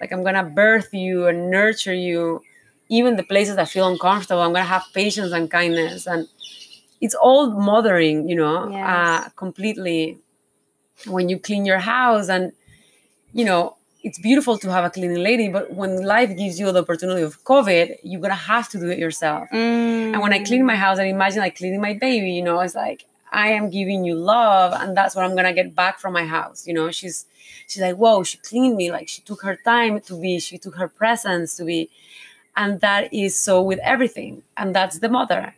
Like 0.00 0.12
I'm 0.12 0.24
gonna 0.24 0.44
birth 0.44 0.92
you 0.92 1.26
and 1.28 1.50
nurture 1.50 1.94
you, 1.94 2.42
even 2.88 3.16
the 3.16 3.22
places 3.22 3.56
that 3.56 3.68
feel 3.68 3.88
uncomfortable. 3.88 4.42
I'm 4.42 4.52
gonna 4.52 4.64
have 4.64 4.84
patience 4.94 5.32
and 5.32 5.50
kindness, 5.50 6.06
and 6.06 6.28
it's 7.00 7.14
all 7.14 7.50
mothering, 7.50 8.28
you 8.28 8.36
know, 8.36 8.68
Yes. 8.70 8.86
uh, 8.88 9.28
completely. 9.36 10.18
When 11.06 11.28
you 11.28 11.38
clean 11.38 11.64
your 11.66 11.78
house, 11.80 12.28
and 12.28 12.52
you 13.32 13.44
know, 13.44 13.76
it's 14.02 14.18
beautiful 14.20 14.58
to 14.58 14.70
have 14.70 14.84
a 14.84 14.90
cleaning 14.90 15.22
lady, 15.22 15.48
but 15.48 15.72
when 15.72 16.02
life 16.04 16.36
gives 16.36 16.58
you 16.60 16.70
the 16.70 16.80
opportunity 16.82 17.22
of 17.22 17.42
COVID, 17.44 17.98
you're 18.02 18.20
gonna 18.20 18.34
have 18.34 18.68
to 18.70 18.78
do 18.78 18.88
it 18.88 18.98
yourself. 18.98 19.48
Mm. 19.52 20.12
And 20.14 20.20
when 20.22 20.32
I 20.32 20.38
clean 20.44 20.64
my 20.64 20.76
house, 20.76 20.98
I 20.98 21.04
imagine 21.04 21.40
like 21.40 21.56
cleaning 21.56 21.80
my 21.80 21.94
baby, 21.94 22.30
you 22.32 22.42
know, 22.42 22.60
it's 22.60 22.74
like 22.74 23.04
I 23.32 23.48
am 23.48 23.70
giving 23.70 24.04
you 24.04 24.14
love, 24.14 24.72
and 24.80 24.96
that's 24.96 25.16
what 25.16 25.24
I'm 25.24 25.34
gonna 25.34 25.52
get 25.52 25.74
back 25.74 25.98
from 25.98 26.12
my 26.12 26.24
house. 26.26 26.66
You 26.66 26.74
know, 26.74 26.90
she's 26.92 27.26
she's 27.66 27.82
like, 27.82 27.96
whoa, 27.96 28.22
she 28.22 28.38
cleaned 28.38 28.76
me, 28.76 28.92
like 28.92 29.08
she 29.08 29.20
took 29.22 29.42
her 29.42 29.56
time 29.64 30.00
to 30.02 30.20
be, 30.20 30.38
she 30.38 30.58
took 30.58 30.76
her 30.76 30.88
presence 30.88 31.56
to 31.56 31.64
be, 31.64 31.90
and 32.56 32.80
that 32.80 33.12
is 33.12 33.36
so 33.36 33.62
with 33.62 33.80
everything. 33.82 34.42
And 34.56 34.74
that's 34.74 34.98
the 35.00 35.08
mother. 35.08 35.54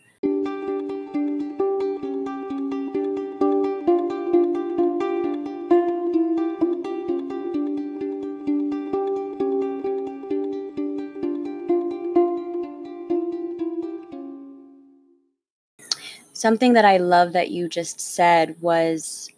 Something 16.33 16.75
that 16.75 16.85
I 16.85 16.99
love 16.99 17.33
that 17.33 17.51
you 17.51 17.69
just 17.69 18.01
said 18.01 18.57
was 18.61 19.31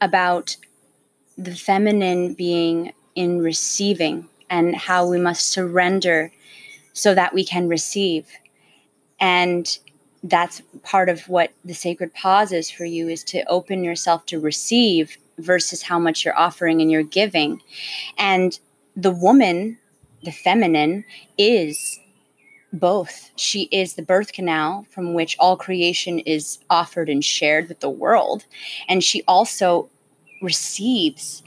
about 0.00 0.56
the 1.36 1.54
feminine 1.54 2.34
being 2.34 2.92
in 3.14 3.40
receiving 3.40 4.28
and 4.50 4.76
how 4.76 5.08
we 5.08 5.18
must 5.18 5.48
surrender 5.48 6.30
so 6.98 7.14
that 7.14 7.32
we 7.32 7.44
can 7.44 7.68
receive. 7.68 8.26
And 9.20 9.78
that's 10.24 10.62
part 10.82 11.08
of 11.08 11.28
what 11.28 11.52
the 11.64 11.74
sacred 11.74 12.12
pause 12.14 12.52
is 12.52 12.70
for 12.70 12.84
you 12.84 13.08
is 13.08 13.22
to 13.24 13.44
open 13.44 13.84
yourself 13.84 14.26
to 14.26 14.40
receive 14.40 15.16
versus 15.38 15.82
how 15.82 15.98
much 15.98 16.24
you're 16.24 16.36
offering 16.36 16.80
and 16.80 16.90
you're 16.90 17.02
giving. 17.04 17.62
And 18.18 18.58
the 18.96 19.12
woman, 19.12 19.78
the 20.24 20.32
feminine, 20.32 21.04
is 21.36 22.00
both. 22.72 23.30
She 23.36 23.68
is 23.70 23.94
the 23.94 24.02
birth 24.02 24.32
canal 24.32 24.84
from 24.90 25.14
which 25.14 25.36
all 25.38 25.56
creation 25.56 26.18
is 26.20 26.58
offered 26.68 27.08
and 27.08 27.24
shared 27.24 27.68
with 27.68 27.78
the 27.78 27.88
world. 27.88 28.44
And 28.88 29.04
she 29.04 29.22
also 29.28 29.88
receives. 30.42 31.44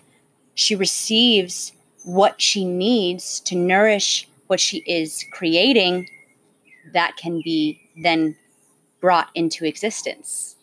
She 0.55 0.75
receives 0.75 1.73
what 2.03 2.41
she 2.41 2.65
needs 2.65 3.41
to 3.41 3.55
nourish 3.55 4.27
what 4.51 4.59
she 4.59 4.79
is 4.79 5.23
creating 5.31 6.09
that 6.91 7.15
can 7.15 7.39
be 7.41 7.79
then 8.03 8.35
brought 8.99 9.29
into 9.33 9.63
existence. 9.63 10.57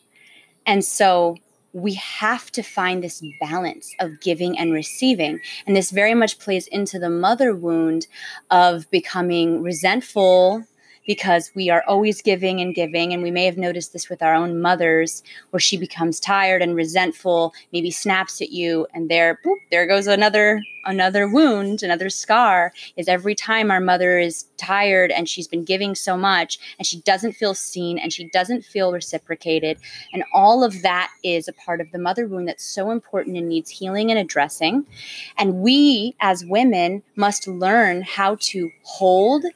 And 0.67 0.85
so 0.85 1.39
we 1.73 1.95
have 1.95 2.51
to 2.53 2.63
find 2.63 3.03
this 3.03 3.25
balance 3.41 3.91
of 3.99 4.21
giving 4.21 4.59
and 4.59 4.75
receiving. 4.75 5.41
And 5.67 5.75
this 5.75 5.91
very 5.91 6.13
much 6.13 6.39
plays 6.39 6.67
into 6.67 6.99
the 6.99 7.09
mother 7.09 7.55
wound 7.55 8.09
of 8.51 8.91
becoming 8.91 9.63
resentful 9.63 10.65
because 11.09 11.51
we 11.55 11.71
are 11.71 11.83
always 11.89 12.21
giving 12.21 12.61
and 12.61 12.75
giving. 12.75 13.15
And 13.15 13.23
we 13.23 13.31
may 13.31 13.47
have 13.47 13.57
noticed 13.57 13.95
this 13.95 14.11
with 14.11 14.23
our 14.23 14.35
own 14.35 14.61
mothers, 14.61 15.23
where 15.51 15.59
she 15.59 15.79
becomes 15.79 16.21
tired 16.21 16.61
and 16.61 16.77
resentful, 16.77 17.55
maybe 17.73 17.91
snaps 17.91 18.43
at 18.43 18.51
you, 18.51 18.87
and 18.93 19.09
there, 19.09 19.41
boop, 19.45 19.57
there 19.71 19.87
goes 19.89 20.07
another 20.07 20.61
another 20.85 21.29
wound, 21.29 21.83
another 21.83 22.09
scar. 22.09 22.73
Is 22.97 23.09
every 23.09 23.35
time 23.35 23.71
our 23.71 23.81
mother 23.81 24.19
is 24.19 24.47
tired 24.59 25.11
and 25.11 25.29
she's 25.29 25.49
been 25.49 25.65
giving 25.65 25.95
so 25.95 26.17
much, 26.17 26.59
and 26.79 26.87
she 26.87 27.01
doesn't 27.01 27.33
feel 27.33 27.55
seen 27.55 27.99
and 27.99 28.13
she 28.13 28.29
doesn't 28.29 28.65
feel 28.65 28.93
reciprocated, 28.93 29.79
and 30.13 30.25
all 30.35 30.63
of 30.63 30.83
that 30.83 31.11
is 31.25 31.49
a 31.49 31.55
part 31.55 31.81
of 31.81 31.91
the 31.91 31.99
mother 31.99 32.27
wound 32.27 32.47
that's 32.47 32.65
so 32.65 32.91
important 32.91 33.39
and 33.39 33.49
needs 33.49 33.71
healing 33.71 34.11
and 34.11 34.21
addressing. 34.21 34.85
And 35.39 35.55
we 35.55 36.15
as 36.21 36.45
women 36.45 37.03
must 37.17 37.49
learn 37.49 38.03
how 38.03 38.37
to 38.41 38.71
hold 38.83 39.47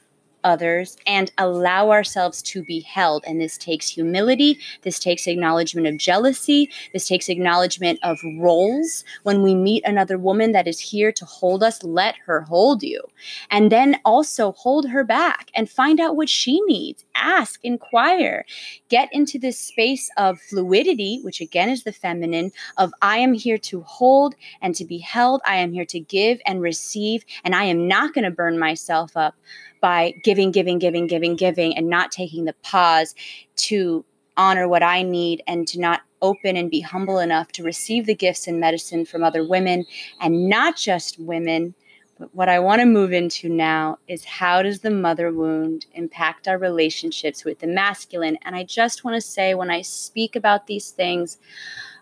others 0.43 0.97
and 1.05 1.31
allow 1.37 1.91
ourselves 1.91 2.41
to 2.41 2.63
be 2.63 2.81
held. 2.81 3.23
And 3.25 3.39
this 3.39 3.57
takes 3.57 3.87
humility. 3.89 4.59
This 4.81 4.99
takes 4.99 5.27
acknowledgement 5.27 5.87
of 5.87 5.97
jealousy. 5.97 6.69
This 6.93 7.07
takes 7.07 7.29
acknowledgement 7.29 7.99
of 8.03 8.19
roles. 8.37 9.03
When 9.23 9.41
we 9.41 9.55
meet 9.55 9.83
another 9.85 10.17
woman 10.17 10.51
that 10.51 10.67
is 10.67 10.79
here 10.79 11.11
to 11.11 11.25
hold 11.25 11.63
us, 11.63 11.83
let 11.83 12.15
her 12.25 12.41
hold 12.41 12.83
you. 12.83 13.01
And 13.49 13.71
then 13.71 13.99
also 14.05 14.53
hold 14.53 14.89
her 14.89 15.03
back 15.03 15.49
and 15.55 15.69
find 15.69 15.99
out 15.99 16.15
what 16.15 16.29
she 16.29 16.61
needs. 16.61 17.05
Ask, 17.15 17.59
inquire, 17.63 18.45
get 18.89 19.09
into 19.11 19.39
this 19.39 19.59
space 19.59 20.09
of 20.17 20.39
fluidity, 20.39 21.19
which 21.23 21.41
again 21.41 21.69
is 21.69 21.83
the 21.83 21.91
feminine, 21.91 22.51
of 22.77 22.93
I 23.01 23.17
am 23.17 23.33
here 23.33 23.57
to 23.59 23.81
hold 23.81 24.35
and 24.61 24.75
to 24.75 24.85
be 24.85 24.97
held. 24.97 25.41
I 25.45 25.57
am 25.57 25.71
here 25.71 25.85
to 25.85 25.99
give 25.99 26.39
and 26.45 26.61
receive. 26.61 27.25
And 27.43 27.55
I 27.55 27.65
am 27.65 27.87
not 27.87 28.13
going 28.13 28.25
to 28.25 28.31
burn 28.31 28.59
myself 28.59 29.15
up 29.15 29.35
by 29.83 30.13
giving, 30.23 30.49
giving, 30.49 30.79
giving, 30.79 31.07
giving, 31.07 31.35
giving, 31.35 31.75
and 31.75 31.89
not 31.89 32.09
taking 32.09 32.45
the 32.45 32.55
pause 32.63 33.13
to 33.57 34.05
honor 34.37 34.65
what 34.65 34.81
I 34.81 35.03
need 35.03 35.43
and 35.45 35.67
to 35.67 35.79
not 35.79 36.03
open 36.21 36.55
and 36.55 36.71
be 36.71 36.79
humble 36.79 37.19
enough 37.19 37.51
to 37.51 37.63
receive 37.63 38.05
the 38.05 38.15
gifts 38.15 38.47
and 38.47 38.61
medicine 38.61 39.03
from 39.03 39.25
other 39.25 39.45
women 39.45 39.85
and 40.21 40.47
not 40.47 40.77
just 40.77 41.19
women. 41.19 41.75
But 42.17 42.33
what 42.33 42.47
I 42.47 42.59
want 42.59 42.79
to 42.79 42.85
move 42.85 43.11
into 43.11 43.49
now 43.49 43.99
is 44.07 44.23
how 44.23 44.61
does 44.61 44.79
the 44.79 44.89
mother 44.89 45.33
wound 45.33 45.85
impact 45.95 46.47
our 46.47 46.57
relationships 46.57 47.43
with 47.43 47.59
the 47.59 47.67
masculine? 47.67 48.37
And 48.43 48.55
I 48.55 48.63
just 48.63 49.03
want 49.03 49.15
to 49.15 49.21
say 49.21 49.53
when 49.53 49.69
I 49.69 49.81
speak 49.81 50.37
about 50.37 50.65
these 50.65 50.91
things, 50.91 51.39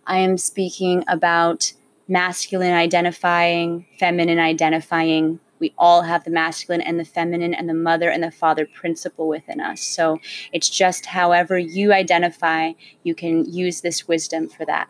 I 0.06 0.20
am 0.20 0.38
speaking 0.38 1.04
about 1.08 1.74
masculine 2.08 2.74
identifying, 2.74 3.88
feminine 3.98 4.38
identifying, 4.38 5.40
we 5.62 5.74
all 5.78 6.01
have 6.01 6.26
the 6.26 6.32
masculine 6.32 6.82
and 6.82 6.99
the 6.99 7.05
feminine 7.05 7.53
and 7.53 7.70
the 7.70 7.74
mother 7.74 8.09
and 8.09 8.24
the 8.24 8.32
father 8.32 8.66
principle 8.66 9.28
within 9.28 9.62
us. 9.62 9.82
So 9.82 10.18
it's 10.51 10.70
just 10.70 11.05
however 11.05 11.57
you 11.57 11.93
identify, 11.93 12.72
you 13.03 13.16
can 13.16 13.45
use 13.45 13.80
this 13.80 14.07
wisdom 14.07 14.49
for 14.49 14.66
that. 14.66 14.89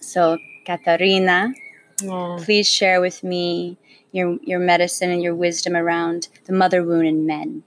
So, 0.00 0.38
Katarina, 0.64 1.52
Aww. 1.98 2.42
please 2.44 2.68
share 2.68 3.00
with 3.00 3.22
me 3.22 3.76
your, 4.12 4.38
your 4.42 4.58
medicine 4.58 5.10
and 5.10 5.22
your 5.22 5.34
wisdom 5.34 5.76
around 5.76 6.28
the 6.46 6.52
mother 6.54 6.82
wound 6.82 7.06
in 7.06 7.26
men. 7.26 7.62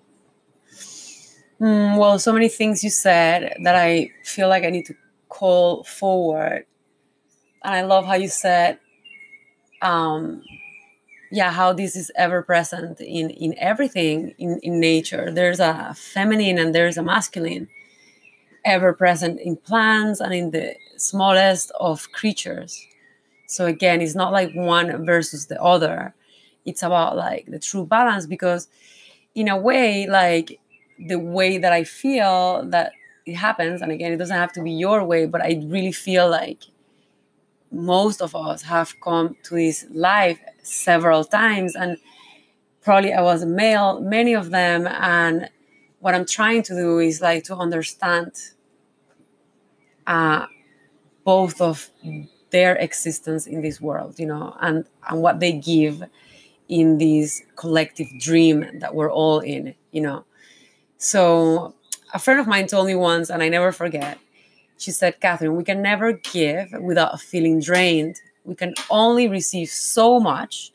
Mm, 1.61 1.97
well, 1.97 2.17
so 2.17 2.33
many 2.33 2.49
things 2.49 2.83
you 2.83 2.89
said 2.89 3.55
that 3.63 3.75
I 3.75 4.11
feel 4.23 4.47
like 4.49 4.63
I 4.63 4.69
need 4.69 4.85
to 4.85 4.95
call 5.27 5.83
forward. 5.83 6.65
And 7.63 7.75
I 7.75 7.81
love 7.81 8.05
how 8.05 8.15
you 8.15 8.29
said 8.29 8.79
um, 9.81 10.41
yeah 11.31 11.51
how 11.51 11.73
this 11.73 11.95
is 11.95 12.11
ever 12.15 12.41
present 12.41 12.99
in 13.01 13.29
in 13.29 13.55
everything 13.57 14.33
in 14.37 14.59
in 14.63 14.79
nature. 14.79 15.31
There's 15.31 15.59
a 15.59 15.93
feminine 15.95 16.57
and 16.57 16.73
there's 16.73 16.97
a 16.97 17.03
masculine 17.03 17.67
ever 18.65 18.93
present 18.93 19.39
in 19.39 19.55
plants 19.57 20.19
and 20.19 20.33
in 20.33 20.51
the 20.51 20.75
smallest 20.97 21.71
of 21.79 22.11
creatures. 22.11 22.85
So 23.47 23.65
again 23.65 24.01
it's 24.01 24.15
not 24.15 24.33
like 24.33 24.53
one 24.53 25.05
versus 25.05 25.47
the 25.47 25.61
other. 25.61 26.13
It's 26.65 26.83
about 26.83 27.17
like 27.17 27.45
the 27.47 27.59
true 27.59 27.85
balance 27.85 28.27
because 28.27 28.67
in 29.35 29.47
a 29.47 29.57
way 29.57 30.07
like 30.07 30.59
the 31.07 31.19
way 31.19 31.57
that 31.57 31.71
i 31.73 31.83
feel 31.83 32.63
that 32.65 32.91
it 33.25 33.35
happens 33.35 33.81
and 33.81 33.91
again 33.91 34.11
it 34.11 34.17
doesn't 34.17 34.37
have 34.37 34.51
to 34.51 34.61
be 34.61 34.71
your 34.71 35.03
way 35.03 35.25
but 35.25 35.41
i 35.41 35.61
really 35.67 35.91
feel 35.91 36.29
like 36.29 36.63
most 37.71 38.21
of 38.21 38.35
us 38.35 38.63
have 38.63 38.99
come 39.01 39.35
to 39.43 39.55
this 39.55 39.85
life 39.91 40.39
several 40.69 41.23
times 41.23 41.75
and 41.75 41.97
probably 42.81 43.13
i 43.13 43.21
was 43.21 43.41
a 43.43 43.45
male 43.45 43.99
many 44.01 44.33
of 44.33 44.51
them 44.51 44.87
and 44.87 45.49
what 45.99 46.15
i'm 46.15 46.25
trying 46.25 46.63
to 46.63 46.73
do 46.73 46.99
is 46.99 47.21
like 47.21 47.43
to 47.43 47.55
understand 47.55 48.31
uh, 50.07 50.45
both 51.23 51.61
of 51.61 51.89
their 52.51 52.75
existence 52.77 53.45
in 53.45 53.61
this 53.61 53.79
world 53.79 54.17
you 54.19 54.25
know 54.25 54.55
and 54.61 54.85
and 55.09 55.21
what 55.21 55.39
they 55.39 55.51
give 55.51 56.03
in 56.67 56.97
this 56.97 57.43
collective 57.55 58.07
dream 58.19 58.79
that 58.79 58.95
we're 58.95 59.11
all 59.11 59.39
in 59.39 59.75
you 59.91 60.01
know 60.01 60.25
so 60.97 61.73
a 62.13 62.19
friend 62.19 62.39
of 62.39 62.47
mine 62.47 62.67
told 62.67 62.87
me 62.87 62.95
once 62.95 63.29
and 63.29 63.43
i 63.43 63.49
never 63.49 63.71
forget 63.71 64.17
she 64.79 64.91
said, 64.91 65.19
Catherine, 65.19 65.57
we 65.57 65.63
can 65.65 65.81
never 65.81 66.13
give 66.13 66.71
without 66.79 67.19
feeling 67.19 67.59
drained. 67.59 68.15
We 68.49 68.55
can 68.55 68.73
only 68.89 69.27
receive 69.27 69.69
so 69.69 70.19
much 70.19 70.71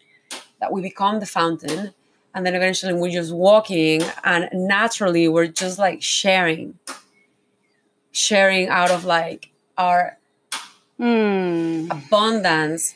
that 0.61 0.71
we 0.71 0.81
become 0.81 1.19
the 1.19 1.27
fountain. 1.27 1.93
And 2.33 2.47
then 2.47 2.55
eventually 2.55 2.95
we're 2.95 3.11
just 3.11 3.35
walking 3.35 4.03
and 4.23 4.49
naturally 4.53 5.27
we're 5.27 5.49
just 5.49 5.77
like 5.77 6.01
sharing, 6.01 6.79
sharing 8.13 8.69
out 8.69 8.93
of 8.93 9.05
like 9.05 9.51
our 9.77 10.19
mm. 11.01 11.91
abundance. 11.91 12.95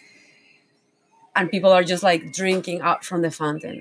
And 1.35 1.51
people 1.51 1.72
are 1.72 1.83
just 1.83 2.05
like 2.05 2.33
drinking 2.33 2.81
out 2.81 3.05
from 3.05 3.22
the 3.22 3.33
fountain. 3.33 3.81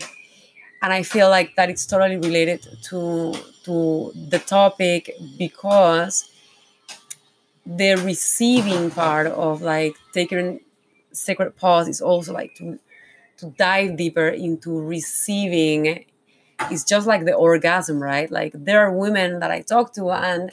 And 0.81 0.91
I 0.91 1.03
feel 1.03 1.29
like 1.29 1.55
that 1.57 1.69
it's 1.69 1.85
totally 1.85 2.17
related 2.17 2.65
to 2.89 3.35
to 3.65 4.11
the 4.29 4.39
topic 4.39 5.11
because 5.37 6.31
the 7.67 7.95
receiving 7.95 8.89
part 8.89 9.27
of 9.27 9.61
like 9.61 9.95
taking 10.13 10.61
sacred 11.17 11.55
pause 11.55 11.87
is 11.87 12.01
also 12.01 12.33
like 12.33 12.55
to 12.55 12.79
to 13.37 13.47
dive 13.57 13.97
deeper 13.97 14.27
into 14.27 14.79
receiving 14.79 16.05
it's 16.71 16.83
just 16.83 17.05
like 17.05 17.25
the 17.25 17.33
orgasm 17.33 18.01
right 18.01 18.31
like 18.31 18.51
there 18.53 18.79
are 18.79 18.91
women 18.91 19.39
that 19.39 19.51
i 19.51 19.61
talk 19.61 19.93
to 19.93 20.09
and 20.11 20.51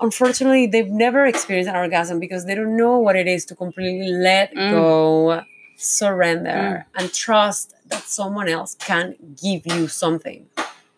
unfortunately 0.00 0.66
they've 0.66 0.90
never 0.90 1.26
experienced 1.26 1.68
an 1.68 1.76
orgasm 1.76 2.18
because 2.18 2.46
they 2.46 2.54
don't 2.54 2.76
know 2.76 2.98
what 2.98 3.16
it 3.16 3.26
is 3.26 3.44
to 3.44 3.54
completely 3.54 4.10
let 4.10 4.54
mm. 4.54 4.70
go 4.70 5.42
surrender 5.76 6.86
mm. 6.86 7.00
and 7.00 7.12
trust 7.12 7.74
that 7.86 8.02
someone 8.04 8.48
else 8.48 8.74
can 8.74 9.14
give 9.42 9.66
you 9.66 9.86
something 9.86 10.46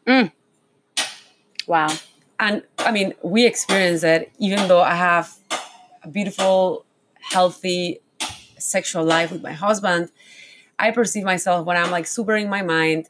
mm. 0.07 0.31
wow 1.67 1.89
and 2.43 2.65
I 2.79 2.91
mean, 2.91 3.15
we 3.23 3.47
experience 3.47 4.03
it 4.03 4.33
even 4.39 4.67
though 4.67 4.81
I 4.81 4.97
have 4.97 5.33
a 6.03 6.09
beautiful, 6.09 6.85
healthy 7.21 8.01
sexual 8.63 9.05
life 9.05 9.31
with 9.31 9.43
my 9.43 9.53
husband. 9.53 10.11
I 10.79 10.91
perceive 10.91 11.25
myself 11.25 11.67
when 11.67 11.77
I'm 11.77 11.91
like 11.91 12.07
super 12.07 12.37
in 12.37 12.49
my 12.49 12.63
mind. 12.63 13.09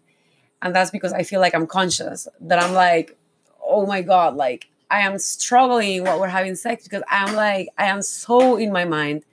And 0.60 0.74
that's 0.74 0.90
because 0.90 1.12
I 1.12 1.22
feel 1.22 1.40
like 1.40 1.54
I'm 1.54 1.66
conscious, 1.66 2.28
that 2.40 2.62
I'm 2.62 2.72
like, 2.72 3.16
oh 3.64 3.84
my 3.86 4.02
God, 4.02 4.36
like 4.36 4.68
I 4.90 5.00
am 5.00 5.18
struggling 5.18 6.04
while 6.04 6.20
we're 6.20 6.28
having 6.28 6.54
sex 6.54 6.84
because 6.84 7.02
I'm 7.10 7.34
like, 7.34 7.68
I 7.78 7.86
am 7.86 8.02
so 8.02 8.56
in 8.56 8.72
my 8.72 8.84
mind. 8.84 9.24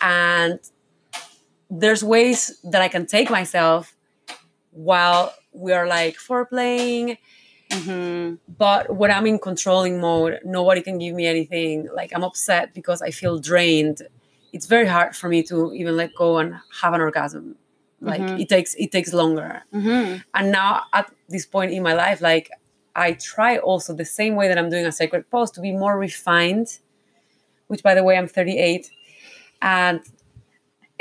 And 0.00 0.58
there's 1.70 2.04
ways 2.04 2.58
that 2.64 2.82
I 2.82 2.88
can 2.88 3.06
take 3.06 3.30
myself 3.30 3.96
while 4.72 5.32
we 5.52 5.72
are 5.72 5.86
like 5.86 6.16
foreplaying. 6.16 7.18
Mm-hmm. 7.70 8.34
But 8.58 8.94
when 8.94 9.10
I'm 9.10 9.26
in 9.26 9.38
controlling 9.38 10.00
mode, 10.00 10.40
nobody 10.44 10.82
can 10.82 10.98
give 10.98 11.14
me 11.14 11.26
anything. 11.26 11.88
Like 11.94 12.12
I'm 12.14 12.24
upset 12.24 12.74
because 12.74 13.00
I 13.02 13.10
feel 13.10 13.38
drained. 13.38 14.02
It's 14.56 14.68
very 14.76 14.88
hard 14.96 15.10
for 15.20 15.28
me 15.34 15.40
to 15.50 15.56
even 15.80 15.94
let 16.02 16.10
go 16.24 16.28
and 16.40 16.48
have 16.80 16.92
an 16.96 17.00
orgasm. 17.08 17.44
Like 18.10 18.22
Mhm. 18.22 18.40
it 18.42 18.48
takes 18.54 18.70
it 18.84 18.90
takes 18.96 19.10
longer. 19.22 19.50
Mm-hmm. 19.78 20.08
And 20.36 20.46
now 20.60 20.70
at 20.98 21.06
this 21.34 21.44
point 21.54 21.70
in 21.76 21.82
my 21.88 21.94
life, 22.04 22.18
like 22.30 22.46
I 23.06 23.08
try 23.34 23.52
also 23.70 23.90
the 24.02 24.08
same 24.20 24.34
way 24.40 24.46
that 24.50 24.58
I'm 24.60 24.70
doing 24.74 24.86
a 24.92 24.92
sacred 25.02 25.22
pause 25.32 25.50
to 25.56 25.60
be 25.66 25.72
more 25.84 25.94
refined, 26.08 26.68
which 27.70 27.82
by 27.88 27.94
the 27.98 28.04
way, 28.06 28.14
I'm 28.20 28.28
38. 28.28 28.90
And 29.78 30.00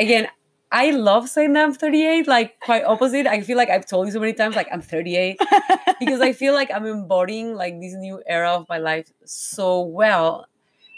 again, 0.05 0.27
I 0.71 0.91
love 0.91 1.29
saying 1.29 1.53
that 1.53 1.63
I'm 1.65 1.73
38, 1.73 2.27
like 2.27 2.59
quite 2.59 2.83
opposite. 2.83 3.25
I 3.27 3.41
feel 3.47 3.57
like 3.61 3.69
I've 3.69 3.85
told 3.85 4.07
you 4.07 4.11
so 4.13 4.19
many 4.19 4.33
times, 4.33 4.55
like 4.55 4.67
I'm 4.73 4.81
38, 4.81 5.37
because 6.01 6.19
I 6.29 6.31
feel 6.33 6.53
like 6.53 6.69
I'm 6.75 6.85
embodying 6.85 7.55
like 7.55 7.79
this 7.79 7.93
new 7.93 8.21
era 8.27 8.51
of 8.59 8.67
my 8.67 8.79
life 8.79 9.07
so 9.25 9.81
well. 9.81 10.47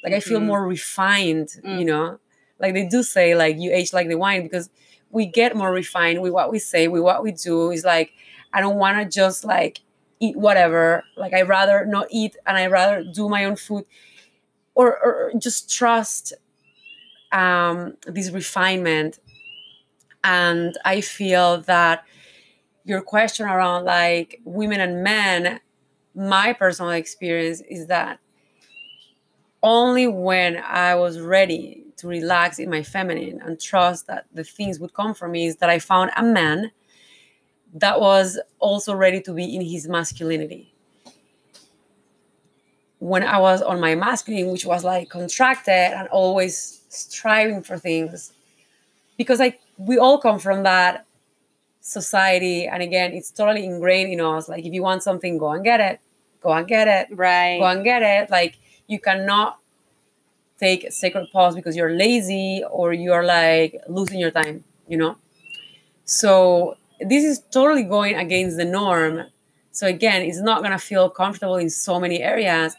Like 0.04 0.14
I 0.14 0.20
feel 0.30 0.40
Mhm. 0.40 0.46
more 0.52 0.64
refined, 0.78 1.50
Mm. 1.64 1.80
you 1.80 1.86
know? 1.92 2.20
Like 2.60 2.74
they 2.74 2.86
do 2.86 3.04
say, 3.04 3.36
like 3.36 3.58
you 3.58 3.72
age 3.72 3.94
like 3.94 4.08
the 4.08 4.16
wine 4.16 4.44
because 4.44 4.70
we 5.10 5.26
get 5.26 5.56
more 5.56 5.72
refined 5.72 6.22
with 6.22 6.34
what 6.34 6.52
we 6.52 6.60
say, 6.60 6.88
with 6.88 7.02
what 7.02 7.24
we 7.24 7.32
do. 7.32 7.72
Is 7.72 7.84
like, 7.86 8.12
I 8.54 8.62
don't 8.62 8.78
want 8.78 8.98
to 8.98 9.06
just 9.06 9.46
like 9.46 9.82
eat 10.20 10.36
whatever. 10.36 11.04
Like 11.16 11.34
I 11.34 11.42
rather 11.44 11.86
not 11.86 12.08
eat 12.12 12.36
and 12.46 12.58
I 12.58 12.68
rather 12.68 13.04
do 13.04 13.30
my 13.30 13.46
own 13.46 13.56
food 13.56 13.86
or, 14.76 14.98
or 15.04 15.32
just 15.38 15.72
trust 15.74 16.34
um, 17.32 17.96
this 18.06 18.32
refinement. 18.32 19.20
And 20.24 20.78
I 20.84 21.02
feel 21.02 21.62
that 21.62 22.04
your 22.84 23.02
question 23.02 23.46
around 23.46 23.86
like 23.86 24.42
women 24.46 24.80
and 24.80 25.04
men, 25.04 25.60
my 26.16 26.54
personal 26.54 26.92
experience 26.92 27.62
is 27.70 27.88
that 27.88 28.20
only 29.64 30.08
when 30.08 30.58
I 30.58 30.96
was 30.96 31.20
ready 31.20 31.84
to 31.98 32.08
relax 32.08 32.60
in 32.60 32.70
my 32.70 32.84
feminine 32.84 33.42
and 33.44 33.60
trust 33.60 34.08
that 34.08 34.26
the 34.34 34.44
things 34.44 34.80
would 34.80 34.94
come 34.94 35.14
for 35.14 35.28
me 35.28 35.48
is 35.48 35.58
that 35.58 35.70
I 35.70 35.80
found 35.80 36.12
a 36.16 36.24
man 36.24 36.72
that 37.74 38.00
was 38.00 38.40
also 38.60 38.94
ready 38.94 39.20
to 39.22 39.34
be 39.34 39.56
in 39.56 39.62
his 39.62 39.88
masculinity. 39.88 40.74
When 43.00 43.24
I 43.24 43.40
was 43.40 43.62
on 43.62 43.80
my 43.80 43.94
masculine, 43.96 44.52
which 44.52 44.66
was 44.66 44.84
like 44.84 45.10
contracted 45.10 45.74
and 45.74 46.08
always 46.10 46.82
striving 46.90 47.62
for 47.62 47.78
things, 47.78 48.34
because 49.18 49.40
like 49.40 49.60
we 49.78 49.98
all 49.98 50.18
come 50.20 50.40
from 50.40 50.64
that 50.64 51.06
society, 51.82 52.66
and 52.68 52.82
again, 52.82 53.14
it's 53.14 53.30
totally 53.32 53.66
ingrained 53.66 54.12
in 54.12 54.22
us. 54.22 54.50
Like 54.50 54.66
if 54.66 54.74
you 54.74 54.82
want 54.82 55.04
something, 55.04 55.38
go 55.38 55.50
and 55.52 55.64
get 55.64 55.80
it, 55.80 56.00
go 56.42 56.52
and 56.52 56.68
get 56.68 56.88
it, 56.88 57.16
Right. 57.16 57.60
go 57.60 57.66
and 57.66 57.84
get 57.84 58.02
it. 58.02 58.32
Like 58.32 58.58
you 58.88 59.00
cannot 59.00 59.60
take 60.60 60.84
a 60.84 60.92
sacred 60.92 61.28
pause 61.32 61.56
because 61.56 61.76
you're 61.76 61.92
lazy 61.96 62.64
or 62.70 62.94
you're 62.94 63.24
like 63.24 63.80
losing 63.88 64.20
your 64.20 64.32
time, 64.32 64.64
you 64.88 64.98
know? 64.98 65.18
So 66.06 66.78
this 67.00 67.24
is 67.24 67.40
totally 67.52 67.84
going 67.84 68.16
against 68.16 68.58
the 68.58 68.66
norm. 68.66 69.26
So 69.72 69.88
again, 69.88 70.24
it's 70.24 70.40
not 70.42 70.64
gonna 70.64 70.80
feel 70.80 71.10
comfortable 71.10 71.58
in 71.58 71.70
so 71.70 72.00
many 72.00 72.22
areas. 72.22 72.76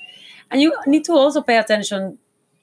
And 0.50 0.60
you 0.60 0.74
need 0.86 1.04
to 1.04 1.12
also 1.12 1.42
pay 1.42 1.58
attention 1.58 2.18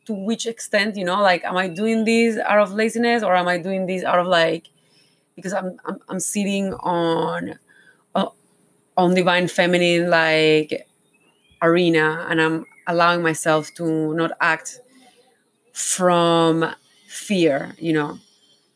to 0.05 0.13
which 0.13 0.45
extent, 0.45 0.95
you 0.97 1.05
know, 1.05 1.21
like 1.21 1.43
am 1.43 1.57
I 1.57 1.67
doing 1.67 2.05
this 2.05 2.37
out 2.37 2.59
of 2.59 2.73
laziness 2.73 3.23
or 3.23 3.35
am 3.35 3.47
I 3.47 3.57
doing 3.57 3.85
this 3.85 4.03
out 4.03 4.19
of 4.19 4.27
like 4.27 4.69
because 5.35 5.53
I'm 5.53 5.79
I'm, 5.85 5.99
I'm 6.09 6.19
sitting 6.19 6.73
on 6.73 7.57
uh, 8.15 8.29
on 8.97 9.13
divine 9.15 9.47
feminine 9.47 10.09
like 10.09 10.87
arena 11.61 12.27
and 12.29 12.41
I'm 12.41 12.65
allowing 12.87 13.21
myself 13.21 13.73
to 13.75 14.13
not 14.15 14.31
act 14.41 14.79
from 15.73 16.73
fear, 17.07 17.75
you 17.77 17.93
know. 17.93 18.19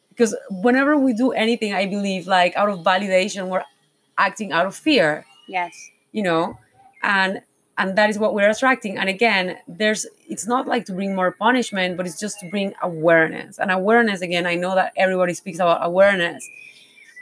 Because 0.10 0.36
whenever 0.49 0.97
we 0.97 1.14
do 1.14 1.32
anything, 1.32 1.74
I 1.74 1.86
believe 1.86 2.28
like 2.28 2.55
out 2.55 2.70
of 2.70 2.80
validation, 2.80 3.47
we're 3.47 3.64
acting 4.18 4.51
out 4.51 4.66
of 4.66 4.76
fear, 4.76 5.26
yes. 5.47 5.74
you 6.12 6.24
know, 6.24 6.57
and 7.01 7.41
and 7.78 7.97
that 7.97 8.10
is 8.10 8.20
what 8.20 8.34
we're 8.34 8.49
attracting. 8.49 8.97
And 8.97 9.07
again, 9.07 9.57
there's 9.66 10.05
it's 10.28 10.45
not 10.45 10.68
like 10.68 10.86
to 10.88 10.93
bring 10.93 11.16
more 11.16 11.32
punishment, 11.32 11.95
but 11.95 12.05
it's 12.05 12.20
just 12.20 12.39
to 12.41 12.49
bring 12.49 12.74
awareness. 12.82 13.57
And 13.57 13.72
awareness, 13.72 14.20
again, 14.20 14.45
I 14.45 14.55
know 14.55 14.76
that 14.76 14.91
everybody 14.97 15.34
speaks 15.34 15.60
about 15.60 15.80
awareness, 15.82 16.45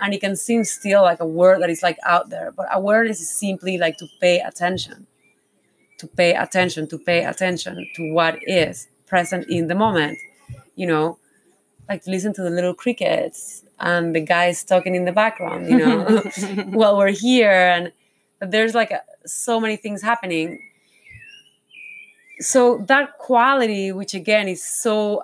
and 0.01 0.15
it 0.15 0.21
can 0.21 0.35
seem 0.35 0.63
still 0.63 1.03
like 1.03 1.19
a 1.19 1.27
word 1.27 1.61
that 1.61 1.69
is 1.69 1.83
like 1.83 1.99
out 2.03 2.31
there, 2.31 2.51
but 2.51 2.65
awareness 2.71 3.19
is 3.21 3.29
simply 3.29 3.77
like 3.77 3.97
to 3.97 4.07
pay 4.19 4.39
attention 4.39 5.05
to 5.97 6.07
pay 6.07 6.33
attention, 6.33 6.87
to 6.89 6.97
pay 6.97 7.23
attention 7.25 7.87
to 7.95 8.13
what 8.13 8.39
is 8.43 8.87
present 9.05 9.47
in 9.49 9.67
the 9.67 9.75
moment. 9.75 10.17
You 10.75 10.87
know, 10.87 11.17
like 11.89 12.03
to 12.03 12.11
listen 12.11 12.33
to 12.33 12.41
the 12.41 12.49
little 12.49 12.73
crickets 12.73 13.63
and 13.79 14.15
the 14.15 14.19
guys 14.19 14.63
talking 14.63 14.95
in 14.95 15.05
the 15.05 15.11
background, 15.11 15.69
you 15.69 15.77
know, 15.77 16.21
while 16.65 16.97
we're 16.97 17.09
here. 17.09 17.51
And 17.51 17.91
there's 18.39 18.75
like 18.75 18.91
a, 18.91 19.01
so 19.25 19.59
many 19.59 19.75
things 19.75 20.01
happening. 20.01 20.59
So 22.39 22.77
that 22.87 23.17
quality, 23.17 23.91
which 23.91 24.13
again 24.13 24.47
is 24.47 24.63
so 24.63 25.23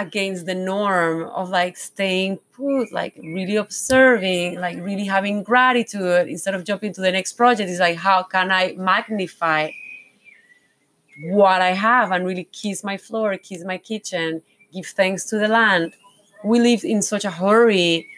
against 0.00 0.46
the 0.46 0.54
norm 0.54 1.24
of 1.24 1.50
like 1.50 1.76
staying 1.76 2.38
put, 2.52 2.90
like 2.92 3.14
really 3.16 3.56
observing, 3.56 4.58
like 4.58 4.78
really 4.78 5.04
having 5.04 5.42
gratitude 5.42 6.26
instead 6.28 6.54
of 6.54 6.64
jumping 6.64 6.92
to 6.94 7.00
the 7.00 7.12
next 7.12 7.34
project. 7.34 7.68
Is 7.68 7.78
like, 7.78 7.96
how 7.96 8.22
can 8.22 8.50
I 8.50 8.74
magnify 8.76 9.70
what 11.24 11.60
I 11.60 11.72
have 11.72 12.10
and 12.12 12.26
really 12.26 12.44
kiss 12.44 12.82
my 12.82 12.96
floor, 12.96 13.36
kiss 13.36 13.62
my 13.64 13.76
kitchen, 13.76 14.42
give 14.72 14.86
thanks 14.86 15.26
to 15.26 15.38
the 15.38 15.48
land? 15.48 15.92
We 16.42 16.60
live 16.60 16.82
in 16.82 17.02
such 17.02 17.26
a 17.26 17.30
hurry 17.30 18.08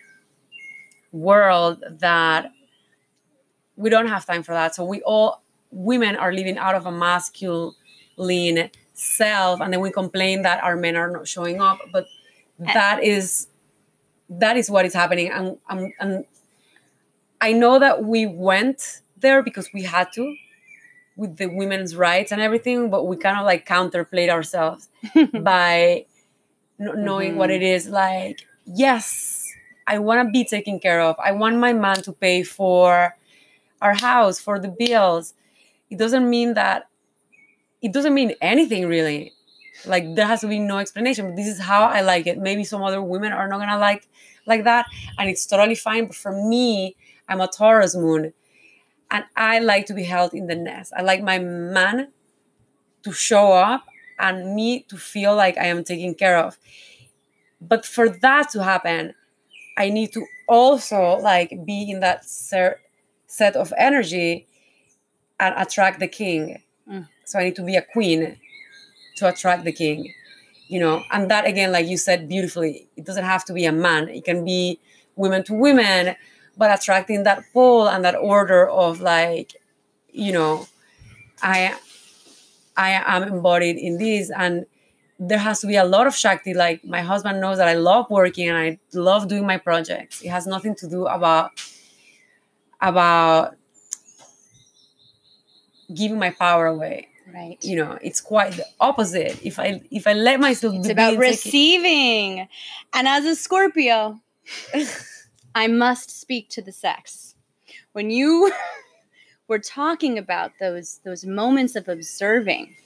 world 1.11 1.83
that 1.91 2.53
we 3.76 3.91
don't 3.91 4.07
have 4.07 4.24
time 4.24 4.45
for 4.45 4.53
that. 4.53 4.76
So 4.76 4.85
we 4.85 5.03
all 5.03 5.43
women 5.72 6.14
are 6.14 6.33
living 6.33 6.59
out 6.59 6.76
of 6.76 6.87
a 6.87 6.93
masculine 6.93 8.70
self 8.95 9.61
and 9.61 9.72
then 9.72 9.80
we 9.80 9.90
complain 9.90 10.43
that 10.43 10.62
our 10.62 10.76
men 10.76 10.97
are 10.97 11.11
not 11.11 11.26
showing 11.26 11.61
up 11.61 11.78
but 11.93 12.07
eh. 12.66 12.72
that 12.72 13.03
is 13.03 13.49
that 14.28 14.57
is 14.57 14.70
what 14.70 14.86
is 14.86 14.95
happening. 14.95 15.30
And, 15.30 15.59
and, 15.68 15.93
and 16.01 16.24
i 17.40 17.53
know 17.53 17.78
that 17.78 18.05
we 18.05 18.26
went 18.26 19.01
there 19.16 19.43
because 19.43 19.68
we 19.72 19.82
had 19.82 20.09
to 20.14 20.36
with 21.16 21.36
the 21.36 21.47
women's 21.47 21.95
rights 21.95 22.32
and 22.32 22.40
everything 22.40 22.90
but 22.90 23.07
we 23.07 23.16
kind 23.16 23.38
of 23.38 23.45
like 23.45 23.66
counterplayed 23.66 24.30
ourselves 24.30 24.88
by 25.40 26.07
not 26.78 26.99
knowing 26.99 27.36
what 27.36 27.51
mm-hmm. 27.51 27.62
it 27.62 27.74
is. 27.74 27.88
Like 27.88 28.40
yes 28.64 29.43
i 29.86 29.99
want 29.99 30.26
to 30.26 30.30
be 30.30 30.45
taken 30.45 30.78
care 30.78 31.01
of. 31.01 31.16
I 31.22 31.32
want 31.32 31.59
my 31.59 31.72
man 31.72 32.03
to 32.03 32.12
pay 32.12 32.43
for 32.43 33.16
our 33.80 33.95
house 33.95 34.38
for 34.38 34.59
the 34.59 34.68
bills. 34.68 35.34
It 35.90 35.99
doesn't 35.99 36.28
mean 36.28 36.55
that 36.55 36.88
it 37.83 37.93
doesn't 37.93 38.14
mean 38.14 38.35
anything 38.41 38.87
really. 38.87 39.33
Like 39.87 40.14
there 40.14 40.26
has 40.26 40.41
to 40.43 40.49
be 40.49 40.59
no 40.59 40.78
explanation. 40.78 41.35
This 41.35 41.49
is 41.49 41.61
how 41.61 41.85
i 41.85 42.01
like 42.03 42.26
it. 42.26 42.39
Maybe 42.39 42.64
some 42.64 42.83
other 42.83 43.03
women 43.03 43.33
are 43.33 43.49
not 43.49 43.59
gonna 43.59 43.78
like 43.78 44.09
like 44.47 44.64
that 44.64 44.87
and 45.18 45.30
it's 45.30 45.47
totally 45.47 45.76
fine 45.76 46.07
but 46.07 46.16
for 46.16 46.33
me 46.33 46.97
i'm 47.28 47.41
a 47.41 47.47
taurus 47.47 47.95
moon 47.95 48.33
and 49.11 49.24
i 49.37 49.61
like 49.61 49.87
to 49.87 49.95
be 49.95 50.05
held 50.05 50.35
in 50.35 50.47
the 50.49 50.57
nest. 50.57 50.93
I 50.97 51.03
like 51.03 51.22
my 51.22 51.39
man 51.39 52.09
to 53.05 53.12
show 53.12 53.53
up 53.53 53.85
and 54.18 54.55
me 54.55 54.83
to 54.89 54.97
feel 54.97 55.35
like 55.37 55.59
i 55.59 55.66
am 55.66 55.85
taken 55.85 56.14
care 56.14 56.39
of. 56.39 56.59
But 57.61 57.87
for 57.87 58.09
that 58.09 58.51
to 58.51 58.62
happen 58.62 59.14
i 59.78 59.89
need 59.89 60.12
to 60.12 60.26
also 60.49 61.18
like 61.18 61.51
be 61.64 61.91
in 61.91 62.01
that 62.01 62.24
ser- 62.24 62.80
set 63.26 63.57
of 63.57 63.72
energy 63.78 64.47
and 65.41 65.55
attract 65.59 66.01
the 66.01 66.09
king. 66.09 66.62
Mm. 66.89 67.09
So 67.24 67.38
i 67.38 67.44
need 67.44 67.56
to 67.56 67.64
be 67.64 67.76
a 67.76 67.82
queen 67.82 68.36
to 69.16 69.28
attract 69.28 69.64
the 69.64 69.72
king 69.72 70.12
you 70.72 70.80
know? 70.80 71.04
And 71.10 71.30
that 71.30 71.46
again 71.46 71.70
like 71.70 71.86
you 71.86 71.98
said 71.98 72.28
beautifully 72.28 72.88
it 72.96 73.04
doesn't 73.04 73.24
have 73.24 73.44
to 73.44 73.52
be 73.52 73.66
a 73.66 73.72
man. 73.72 74.08
It 74.08 74.24
can 74.24 74.42
be 74.42 74.80
women 75.16 75.44
to 75.44 75.52
women 75.52 76.16
but 76.56 76.72
attracting 76.72 77.24
that 77.24 77.44
pull 77.52 77.88
and 77.88 78.02
that 78.06 78.14
order 78.16 78.68
of 78.68 79.00
like 79.02 79.52
you 80.10 80.32
know 80.32 80.66
i 81.42 81.74
i 82.76 82.90
am 83.06 83.22
embodied 83.24 83.76
in 83.76 83.98
this. 83.98 84.30
And 84.34 84.64
there 85.18 85.38
has 85.38 85.60
to 85.60 85.66
be 85.66 85.76
a 85.76 85.84
lot 85.84 86.06
of 86.06 86.16
shakti. 86.16 86.54
Like 86.54 86.82
my 86.86 87.02
husband 87.02 87.38
knows 87.38 87.58
that 87.58 87.68
i 87.68 87.74
love 87.74 88.06
working 88.08 88.48
and 88.48 88.56
i 88.56 88.78
love 88.94 89.28
doing 89.28 89.46
my 89.46 89.58
projects. 89.58 90.22
It 90.22 90.30
has 90.30 90.46
nothing 90.46 90.74
to 90.76 90.88
do 90.88 91.04
about 91.04 91.50
about 92.80 93.56
giving 95.94 96.18
my 96.18 96.30
power 96.30 96.64
away 96.66 97.11
right. 97.35 97.59
you 97.62 97.76
know 97.76 97.99
it's 98.03 98.20
quite 98.20 98.53
the 98.53 98.66
opposite. 98.80 99.39
If 99.43 99.59
i 99.59 99.80
if 99.91 100.07
i 100.07 100.12
let 100.12 100.41
myself 100.41 100.74
it's 100.74 100.87
be 100.87 100.93
about 100.93 101.16
receiving. 101.16 102.49
And 102.93 103.09
as 103.09 103.24
a 103.24 103.37
scorpio 103.37 104.20
i 105.55 105.66
must 105.66 106.11
speak 106.11 106.49
to 106.51 106.62
the 106.62 106.72
sex. 106.72 107.35
When 107.93 108.11
you 108.11 108.53
were 109.49 109.59
talking 109.59 110.18
about 110.18 110.53
those 110.61 111.01
those 111.05 111.24
moments 111.24 111.76
of 111.76 111.89
observing 111.89 112.76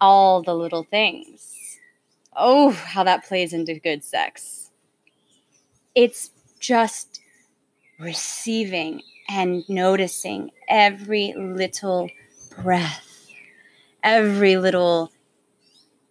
all 0.00 0.42
the 0.42 0.54
little 0.54 0.84
things 0.84 1.78
oh 2.36 2.70
how 2.70 3.02
that 3.04 3.24
plays 3.24 3.52
into 3.52 3.78
good 3.78 4.04
sex. 4.04 4.70
It's 5.94 6.30
just 6.60 7.20
receiving 7.98 9.02
and 9.28 9.68
noticing 9.68 10.50
every 10.68 11.34
little 11.36 12.08
breath 12.62 13.07
every 14.02 14.56
little 14.56 15.12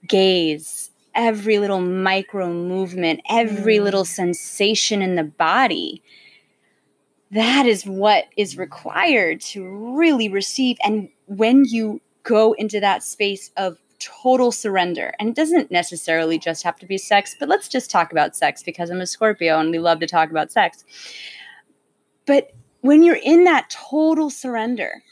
gaze, 0.07 0.91
every 1.15 1.59
little 1.59 1.81
micro 1.81 2.49
movement, 2.49 3.21
every 3.29 3.77
Mm. 3.77 3.83
little 3.83 4.05
sensation 4.05 5.01
in 5.01 5.15
the 5.15 5.23
body. 5.23 6.01
That 7.31 7.65
is 7.65 7.85
what 7.85 8.25
is 8.37 8.57
required 8.57 9.41
to 9.41 9.67
really 9.97 10.29
receive. 10.29 10.77
And 10.83 11.09
when 11.25 11.65
you 11.65 11.99
go 12.23 12.53
into 12.53 12.79
that 12.79 13.03
space 13.03 13.51
of 13.57 13.79
total 13.99 14.51
surrender, 14.51 15.13
and 15.19 15.29
it 15.29 15.35
doesn't 15.35 15.71
necessarily 15.71 16.37
just 16.37 16.63
have 16.63 16.77
to 16.79 16.85
be 16.85 16.97
sex, 16.97 17.35
but 17.39 17.49
let's 17.49 17.67
just 17.67 17.89
talk 17.89 18.11
about 18.11 18.35
sex 18.35 18.61
because 18.63 18.89
I'm 18.89 19.01
a 19.01 19.07
Scorpio 19.07 19.59
and 19.59 19.71
we 19.71 19.79
love 19.79 19.99
to 19.99 20.07
talk 20.07 20.29
about 20.29 20.51
sex. 20.51 20.85
But 22.25 22.51
when 22.81 23.01
you're 23.03 23.19
in 23.23 23.43
that 23.45 23.69
total 23.69 24.29
surrender, 24.29 25.03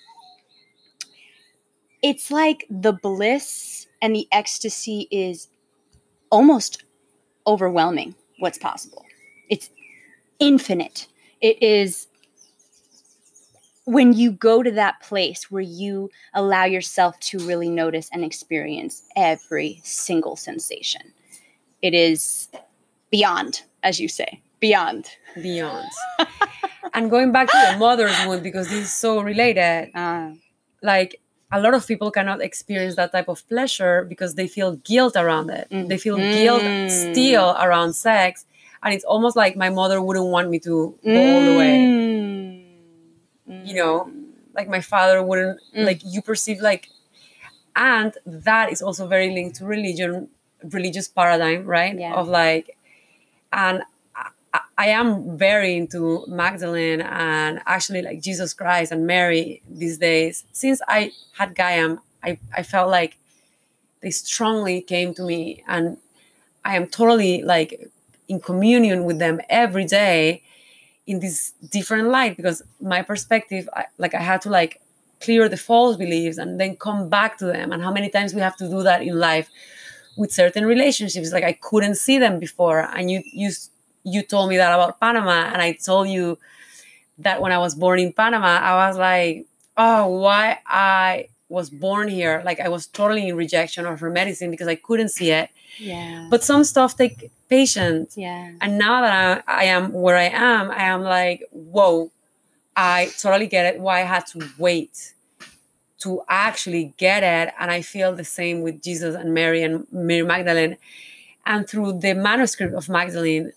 it's 2.05 2.29
like 2.29 2.67
the 2.69 2.93
bliss 2.93 3.87
and 3.99 4.15
the 4.15 4.27
ecstasy 4.31 5.07
is 5.09 5.47
almost 6.29 6.83
overwhelming 7.47 8.13
what's 8.37 8.59
possible. 8.59 9.03
It's 9.49 9.71
infinite. 10.37 11.07
It 11.41 11.63
is 11.63 12.05
when 13.85 14.13
you 14.13 14.31
go 14.31 14.61
to 14.61 14.69
that 14.69 15.01
place 15.01 15.49
where 15.49 15.63
you 15.63 16.11
allow 16.35 16.65
yourself 16.65 17.19
to 17.21 17.39
really 17.39 17.71
notice 17.71 18.07
and 18.13 18.23
experience 18.23 19.01
every 19.15 19.81
single 19.83 20.35
sensation. 20.35 21.11
It 21.81 21.95
is 21.95 22.49
beyond, 23.09 23.63
as 23.81 23.99
you 23.99 24.09
say, 24.09 24.43
beyond. 24.59 25.09
beyond 25.41 25.89
and 26.93 27.09
going 27.09 27.31
back 27.31 27.49
to 27.49 27.71
the 27.71 27.79
mother's 27.79 28.15
wound 28.27 28.43
because 28.43 28.69
this 28.69 28.85
is 28.85 28.93
so 28.93 29.21
related 29.21 29.89
Uh, 29.95 30.33
like 30.83 31.19
a 31.51 31.59
lot 31.59 31.73
of 31.73 31.85
people 31.87 32.11
cannot 32.11 32.41
experience 32.41 32.95
that 32.95 33.11
type 33.11 33.27
of 33.27 33.47
pleasure 33.47 34.03
because 34.03 34.35
they 34.35 34.47
feel 34.47 34.75
guilt 34.77 35.15
around 35.15 35.49
it. 35.49 35.67
Mm. 35.69 35.87
They 35.89 35.97
feel 35.97 36.17
guilt 36.17 36.61
Mm. 36.63 36.89
still 37.13 37.55
around 37.59 37.93
sex. 37.93 38.45
And 38.83 38.93
it's 38.93 39.05
almost 39.05 39.35
like 39.35 39.55
my 39.55 39.69
mother 39.69 40.01
wouldn't 40.01 40.27
want 40.27 40.49
me 40.49 40.59
to 40.59 40.97
go 41.03 41.21
all 41.35 41.41
the 41.41 41.55
way. 41.57 42.65
Mm. 43.49 43.67
You 43.67 43.75
know, 43.75 44.11
like 44.53 44.67
my 44.67 44.81
father 44.81 45.21
wouldn't, 45.23 45.59
Mm. 45.75 45.85
like 45.85 46.01
you 46.03 46.21
perceive 46.21 46.59
like, 46.61 46.89
and 47.75 48.13
that 48.25 48.71
is 48.71 48.81
also 48.81 49.07
very 49.07 49.29
linked 49.33 49.57
to 49.57 49.65
religion, 49.65 50.29
religious 50.63 51.07
paradigm, 51.07 51.65
right? 51.65 51.97
Yeah. 51.97 52.13
Of 52.15 52.27
like, 52.27 52.77
and 53.53 53.83
I, 54.77 54.87
am 54.87 55.37
very 55.37 55.75
into 55.75 56.25
Magdalene 56.27 57.01
and 57.01 57.61
actually 57.65 58.01
like 58.01 58.21
Jesus 58.21 58.53
Christ 58.53 58.91
and 58.91 59.07
Mary 59.07 59.61
these 59.69 59.97
days. 59.97 60.45
Since 60.51 60.81
I 60.87 61.11
had 61.37 61.55
Gayam, 61.55 61.99
I, 62.23 62.39
I 62.55 62.63
felt 62.63 62.89
like 62.89 63.17
they 64.01 64.11
strongly 64.11 64.81
came 64.81 65.13
to 65.15 65.23
me 65.23 65.63
and 65.67 65.97
I 66.63 66.75
am 66.75 66.87
totally 66.87 67.41
like 67.41 67.89
in 68.27 68.39
communion 68.39 69.05
with 69.05 69.19
them 69.19 69.39
every 69.49 69.85
day 69.85 70.43
in 71.07 71.19
this 71.19 71.53
different 71.71 72.09
light 72.09 72.35
because 72.35 72.61
my 72.81 73.01
perspective, 73.01 73.69
I, 73.73 73.85
like 73.97 74.13
I 74.15 74.21
had 74.21 74.41
to 74.41 74.49
like 74.49 74.81
clear 75.21 75.47
the 75.47 75.57
false 75.57 75.97
beliefs 75.97 76.37
and 76.37 76.59
then 76.59 76.75
come 76.75 77.09
back 77.09 77.37
to 77.37 77.45
them 77.45 77.71
and 77.71 77.81
how 77.81 77.91
many 77.91 78.09
times 78.09 78.33
we 78.33 78.41
have 78.41 78.55
to 78.57 78.69
do 78.69 78.83
that 78.83 79.01
in 79.01 79.17
life 79.17 79.49
with 80.17 80.31
certain 80.31 80.65
relationships 80.65 81.31
like 81.31 81.43
i 81.43 81.53
couldn't 81.53 81.95
see 81.95 82.17
them 82.17 82.39
before 82.39 82.81
and 82.95 83.09
you 83.11 83.21
you 83.25 83.49
you 84.05 84.21
told 84.21 84.49
me 84.49 84.57
that 84.57 84.71
about 84.73 84.99
panama 84.99 85.39
and 85.51 85.61
i 85.61 85.71
told 85.73 86.07
you 86.07 86.37
that 87.17 87.41
when 87.41 87.51
i 87.51 87.57
was 87.65 87.73
born 87.83 87.97
in 87.99 88.13
panama 88.13 88.53
i 88.71 88.73
was 88.87 88.97
like 88.97 89.45
oh 89.77 90.07
why 90.23 90.59
i 90.67 91.27
was 91.49 91.69
born 91.69 92.07
here 92.07 92.41
like 92.45 92.59
i 92.59 92.69
was 92.69 92.87
totally 92.87 93.27
in 93.27 93.35
rejection 93.35 93.85
of 93.85 93.99
her 93.99 94.09
medicine 94.09 94.49
because 94.51 94.67
i 94.67 94.75
couldn't 94.75 95.09
see 95.09 95.31
it 95.31 95.49
Yeah. 95.79 96.27
but 96.31 96.43
some 96.43 96.63
stuff 96.63 96.95
take 96.95 97.31
patience 97.49 98.09
yeah. 98.17 98.51
and 98.61 98.77
now 98.85 99.01
that 99.01 99.43
I, 99.47 99.61
I 99.61 99.63
am 99.65 99.91
where 99.93 100.17
I 100.17 100.29
am, 100.53 100.71
I 100.71 100.83
am 100.95 101.01
like, 101.03 101.39
whoa, 101.51 102.11
I 102.75 103.11
totally 103.19 103.45
get 103.55 103.63
it. 103.75 103.79
Why 103.79 103.95
I 104.01 104.07
had 104.15 104.25
to 104.33 104.37
wait 104.57 105.13
to 105.99 106.09
actually 106.27 106.93
get 106.97 107.21
it. 107.23 107.53
And 107.59 107.69
I 107.71 107.81
feel 107.93 108.09
the 108.15 108.23
same 108.39 108.61
with 108.61 108.81
Jesus 108.81 109.13
and 109.15 109.33
Mary 109.33 109.61
and 109.63 109.85
Mary 109.91 110.23
Magdalene. 110.33 110.77
And 111.45 111.69
through 111.69 111.99
the 111.99 112.13
manuscript 112.15 112.73
of 112.73 112.89
Magdalene, 112.89 113.51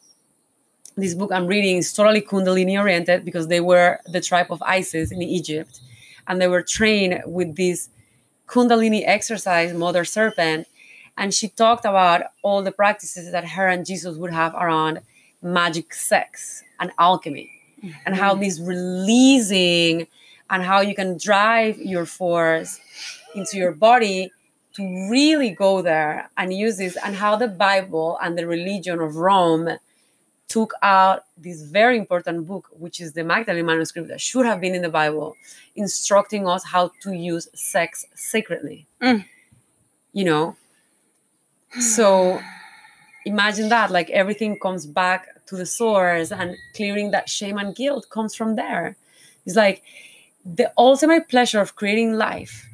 this 1.00 1.14
book 1.14 1.30
I'm 1.32 1.46
reading 1.46 1.76
is 1.76 1.92
totally 1.92 2.20
Kundalini 2.20 2.78
oriented 2.78 3.24
because 3.24 3.48
they 3.48 3.60
were 3.60 3.98
the 4.06 4.20
tribe 4.20 4.48
of 4.50 4.62
Isis 4.62 5.12
in 5.12 5.22
Egypt. 5.22 5.80
And 6.26 6.40
they 6.40 6.48
were 6.48 6.62
trained 6.62 7.22
with 7.26 7.56
this 7.56 7.88
Kundalini 8.46 9.02
exercise, 9.06 9.72
Mother 9.72 10.04
Serpent. 10.04 10.66
And 11.16 11.32
she 11.32 11.48
talked 11.48 11.84
about 11.84 12.22
all 12.42 12.62
the 12.62 12.72
practices 12.72 13.32
that 13.32 13.48
her 13.48 13.68
and 13.68 13.86
Jesus 13.86 14.16
would 14.16 14.32
have 14.32 14.54
around 14.54 15.00
magic 15.42 15.94
sex 15.94 16.62
and 16.80 16.90
alchemy 16.98 17.50
and 18.04 18.14
how 18.14 18.32
mm-hmm. 18.32 18.42
this 18.42 18.60
releasing 18.60 20.06
and 20.50 20.62
how 20.62 20.80
you 20.80 20.94
can 20.94 21.16
drive 21.18 21.78
your 21.78 22.06
force 22.06 22.80
into 23.34 23.56
your 23.56 23.72
body 23.72 24.30
to 24.74 25.10
really 25.10 25.50
go 25.50 25.82
there 25.82 26.30
and 26.36 26.52
use 26.52 26.78
this 26.78 26.96
and 27.04 27.16
how 27.16 27.36
the 27.36 27.48
bible 27.48 28.18
and 28.22 28.38
the 28.38 28.46
religion 28.46 29.00
of 29.00 29.16
rome 29.16 29.68
took 30.48 30.72
out 30.82 31.24
this 31.36 31.62
very 31.62 31.98
important 31.98 32.46
book 32.46 32.68
which 32.72 33.00
is 33.00 33.12
the 33.12 33.22
magdalene 33.24 33.66
manuscript 33.66 34.08
that 34.08 34.20
should 34.20 34.46
have 34.46 34.60
been 34.60 34.74
in 34.74 34.82
the 34.82 34.88
bible 34.88 35.36
instructing 35.76 36.46
us 36.48 36.64
how 36.64 36.90
to 37.00 37.12
use 37.12 37.48
sex 37.54 38.06
sacredly 38.14 38.86
Mm. 39.00 39.24
you 40.12 40.24
know? 40.24 40.56
So 41.80 42.40
imagine 43.24 43.68
that 43.68 43.90
like 43.90 44.10
everything 44.10 44.58
comes 44.58 44.86
back 44.86 45.44
to 45.46 45.56
the 45.56 45.66
source 45.66 46.32
and 46.32 46.56
clearing 46.74 47.10
that 47.12 47.28
shame 47.28 47.58
and 47.58 47.74
guilt 47.74 48.08
comes 48.10 48.34
from 48.34 48.56
there. 48.56 48.96
It's 49.46 49.56
like 49.56 49.82
the 50.44 50.72
ultimate 50.78 51.28
pleasure 51.28 51.60
of 51.60 51.76
creating 51.76 52.14
life 52.14 52.66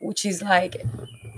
which 0.00 0.24
is 0.26 0.42
like 0.42 0.84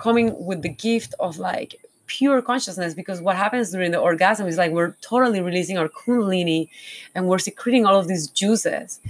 coming 0.01 0.45
with 0.47 0.63
the 0.63 0.69
gift 0.69 1.15
of 1.21 1.39
like 1.39 1.77
pure 2.07 2.43
consciousness 2.43 2.95
because 2.95 3.21
what 3.21 3.37
happens 3.37 3.71
during 3.71 3.91
the 3.91 3.99
orgasm 3.99 4.47
is 4.47 4.57
like 4.57 4.73
we're 4.73 4.97
totally 5.01 5.41
releasing 5.41 5.79
our 5.79 5.89
kundalini 5.89 6.69
and 7.15 7.29
we're 7.29 7.39
secreting 7.39 7.85
all 7.85 7.99
of 7.99 8.09
these 8.09 8.29
juices 8.29 9.01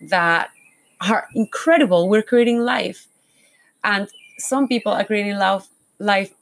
that 0.00 0.50
are 1.00 1.26
incredible. 1.34 2.08
We're 2.08 2.22
creating 2.22 2.60
life. 2.60 3.06
And 3.82 4.08
some 4.38 4.68
people 4.68 4.92
are 4.92 5.04
creating 5.04 5.36
love 5.36 5.68
life 5.98 6.34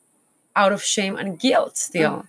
out 0.57 0.73
of 0.73 0.83
shame 0.83 1.17
and 1.17 1.39
guilt 1.39 1.77
still. 1.77 2.11
Mm. 2.11 2.27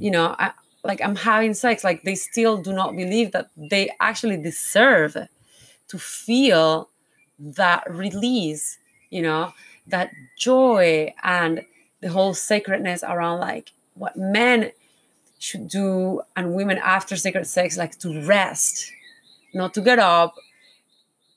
You 0.00 0.10
know 0.10 0.36
I, 0.38 0.52
like 0.84 1.00
i'm 1.02 1.16
having 1.16 1.54
sex 1.54 1.82
like 1.82 2.02
they 2.02 2.14
still 2.14 2.58
do 2.58 2.72
not 2.72 2.94
believe 2.94 3.32
that 3.32 3.48
they 3.56 3.90
actually 4.00 4.36
deserve 4.36 5.16
to 5.88 5.98
feel 5.98 6.88
that 7.38 7.82
release 7.90 8.78
you 9.10 9.22
know 9.22 9.52
that 9.86 10.10
joy 10.38 11.12
and 11.24 11.64
the 12.04 12.10
whole 12.10 12.34
sacredness 12.34 13.02
around 13.02 13.40
like 13.40 13.72
what 13.94 14.14
men 14.14 14.70
should 15.38 15.66
do 15.68 16.20
and 16.36 16.54
women 16.54 16.76
after 16.76 17.16
sacred 17.16 17.46
sex 17.46 17.78
like 17.78 17.98
to 17.98 18.20
rest 18.26 18.92
not 19.54 19.72
to 19.72 19.80
get 19.80 19.98
up. 19.98 20.34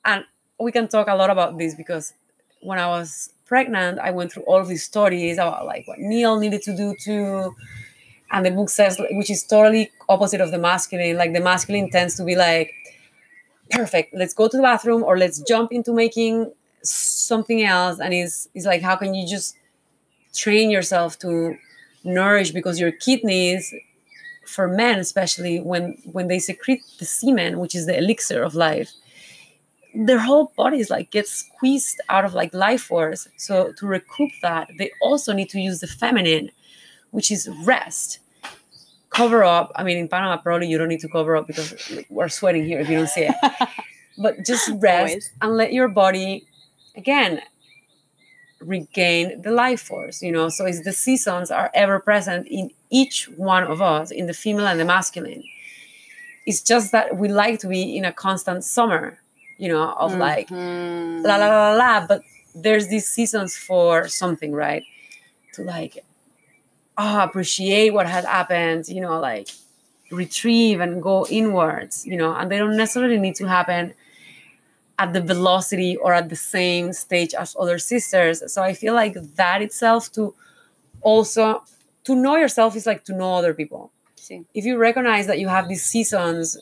And 0.04 0.24
we 0.60 0.70
can 0.70 0.86
talk 0.86 1.08
a 1.08 1.14
lot 1.14 1.30
about 1.30 1.56
this 1.56 1.74
because 1.74 2.12
when 2.60 2.78
i 2.78 2.86
was 2.86 3.30
pregnant 3.46 4.00
i 4.00 4.10
went 4.10 4.32
through 4.32 4.42
all 4.42 4.60
of 4.60 4.66
these 4.66 4.82
stories 4.82 5.38
about 5.38 5.64
like 5.64 5.86
what 5.86 5.98
neil 6.00 6.38
needed 6.38 6.60
to 6.62 6.76
do 6.76 6.94
too. 7.02 7.54
And 8.30 8.44
the 8.44 8.50
book 8.50 8.68
says 8.68 9.00
which 9.12 9.30
is 9.30 9.42
totally 9.44 9.90
opposite 10.06 10.42
of 10.42 10.50
the 10.50 10.58
masculine. 10.58 11.16
Like 11.16 11.32
the 11.32 11.40
masculine 11.40 11.88
tends 11.88 12.14
to 12.16 12.24
be 12.24 12.36
like 12.36 12.74
perfect. 13.70 14.12
Let's 14.14 14.34
go 14.34 14.48
to 14.48 14.56
the 14.56 14.62
bathroom 14.62 15.02
or 15.02 15.16
let's 15.16 15.40
jump 15.40 15.72
into 15.72 15.94
making 15.94 16.52
something 16.82 17.62
else. 17.62 18.00
And 18.00 18.12
it's, 18.12 18.50
it's 18.54 18.66
like 18.66 18.82
how 18.82 18.96
can 18.96 19.14
you 19.14 19.26
just 19.26 19.56
train 20.34 20.70
yourself 20.70 21.18
to 21.20 21.56
nourish 22.04 22.52
because 22.52 22.78
your 22.78 22.92
kidneys 22.92 23.74
for 24.46 24.66
men 24.68 24.98
especially 24.98 25.60
when 25.60 25.96
when 26.12 26.28
they 26.28 26.38
secrete 26.38 26.80
the 26.98 27.04
semen 27.04 27.58
which 27.58 27.74
is 27.74 27.86
the 27.86 27.96
elixir 27.96 28.42
of 28.42 28.54
life. 28.54 28.90
Their 29.94 30.18
whole 30.18 30.52
bodies 30.56 30.90
like 30.90 31.10
get 31.10 31.26
squeezed 31.26 32.00
out 32.08 32.24
of 32.24 32.34
like 32.34 32.52
life 32.54 32.82
force. 32.82 33.28
So 33.36 33.72
to 33.78 33.86
recoup 33.86 34.30
that 34.42 34.70
they 34.78 34.90
also 35.02 35.32
need 35.32 35.50
to 35.50 35.60
use 35.60 35.80
the 35.80 35.86
feminine 35.86 36.50
which 37.10 37.30
is 37.30 37.48
rest. 37.64 38.20
Cover 39.10 39.42
up. 39.44 39.72
I 39.76 39.84
mean 39.84 39.98
in 39.98 40.08
panama 40.08 40.36
probably 40.36 40.68
you 40.68 40.78
don't 40.78 40.88
need 40.88 41.00
to 41.00 41.08
cover 41.08 41.36
up 41.36 41.46
because 41.46 41.90
like, 41.90 42.06
we're 42.10 42.28
sweating 42.28 42.64
here 42.64 42.80
if 42.80 42.88
you 42.88 42.96
don't 42.98 43.08
see 43.08 43.28
it. 43.28 43.34
But 44.20 44.44
just 44.44 44.68
rest 44.80 45.10
Always. 45.10 45.32
and 45.42 45.56
let 45.56 45.72
your 45.72 45.86
body 45.88 46.44
again 46.96 47.40
regain 48.60 49.42
the 49.42 49.50
life 49.50 49.80
force 49.82 50.22
you 50.22 50.32
know? 50.32 50.48
So 50.48 50.66
it's 50.66 50.82
the 50.84 50.92
seasons 50.92 51.50
are 51.50 51.70
ever 51.74 52.00
present 52.00 52.46
in 52.48 52.70
each 52.90 53.28
one 53.36 53.64
of 53.64 53.80
us 53.82 54.10
in 54.10 54.26
the 54.26 54.34
female 54.34 54.66
and 54.66 54.80
the 54.80 54.84
masculine. 54.84 55.44
It's 56.46 56.62
just 56.62 56.92
that 56.92 57.16
we 57.16 57.28
like 57.28 57.60
to 57.60 57.68
be 57.68 57.96
in 57.96 58.04
a 58.04 58.12
constant 58.12 58.64
summer 58.64 59.18
you 59.58 59.68
know 59.68 59.92
of 59.92 60.16
like 60.16 60.48
Mhm. 60.48 61.24
la 61.24 61.36
la 61.36 61.46
la 61.48 61.70
la 61.70 61.76
la 61.76 62.06
but 62.06 62.22
there's 62.54 62.88
these 62.88 63.06
seasons 63.08 63.56
for 63.56 64.08
something 64.08 64.52
right? 64.52 64.82
To 65.54 65.62
like 65.62 65.98
oh, 66.96 67.20
appreciate 67.22 67.90
what 67.94 68.06
has 68.08 68.24
happened 68.24 68.88
you 68.88 69.00
know 69.00 69.18
like 69.20 69.48
retrieve 70.10 70.80
and 70.80 71.02
go 71.02 71.26
inwards 71.30 72.06
you 72.06 72.16
know? 72.16 72.34
And 72.34 72.50
they 72.50 72.58
don't 72.58 72.76
necessarily 72.76 73.18
need 73.18 73.34
to 73.36 73.46
happen 73.46 73.94
at 74.98 75.12
the 75.12 75.20
velocity 75.20 75.96
or 75.96 76.12
at 76.12 76.28
the 76.28 76.36
same 76.36 76.92
stage 76.92 77.34
as 77.34 77.56
other 77.58 77.78
sisters. 77.78 78.42
So 78.52 78.62
i 78.62 78.74
feel 78.74 78.94
like 78.94 79.14
that 79.36 79.62
itself 79.62 80.10
to 80.12 80.34
also 81.00 81.62
to 82.04 82.14
know 82.14 82.36
yourself 82.36 82.76
is 82.76 82.86
like 82.86 83.04
to 83.04 83.14
know 83.14 83.34
other 83.34 83.54
people. 83.54 83.92
See. 84.16 84.44
if 84.52 84.64
you 84.66 84.76
recognize 84.76 85.26
that 85.26 85.38
you 85.38 85.48
have 85.48 85.68
these 85.68 85.84
seasons 85.84 86.58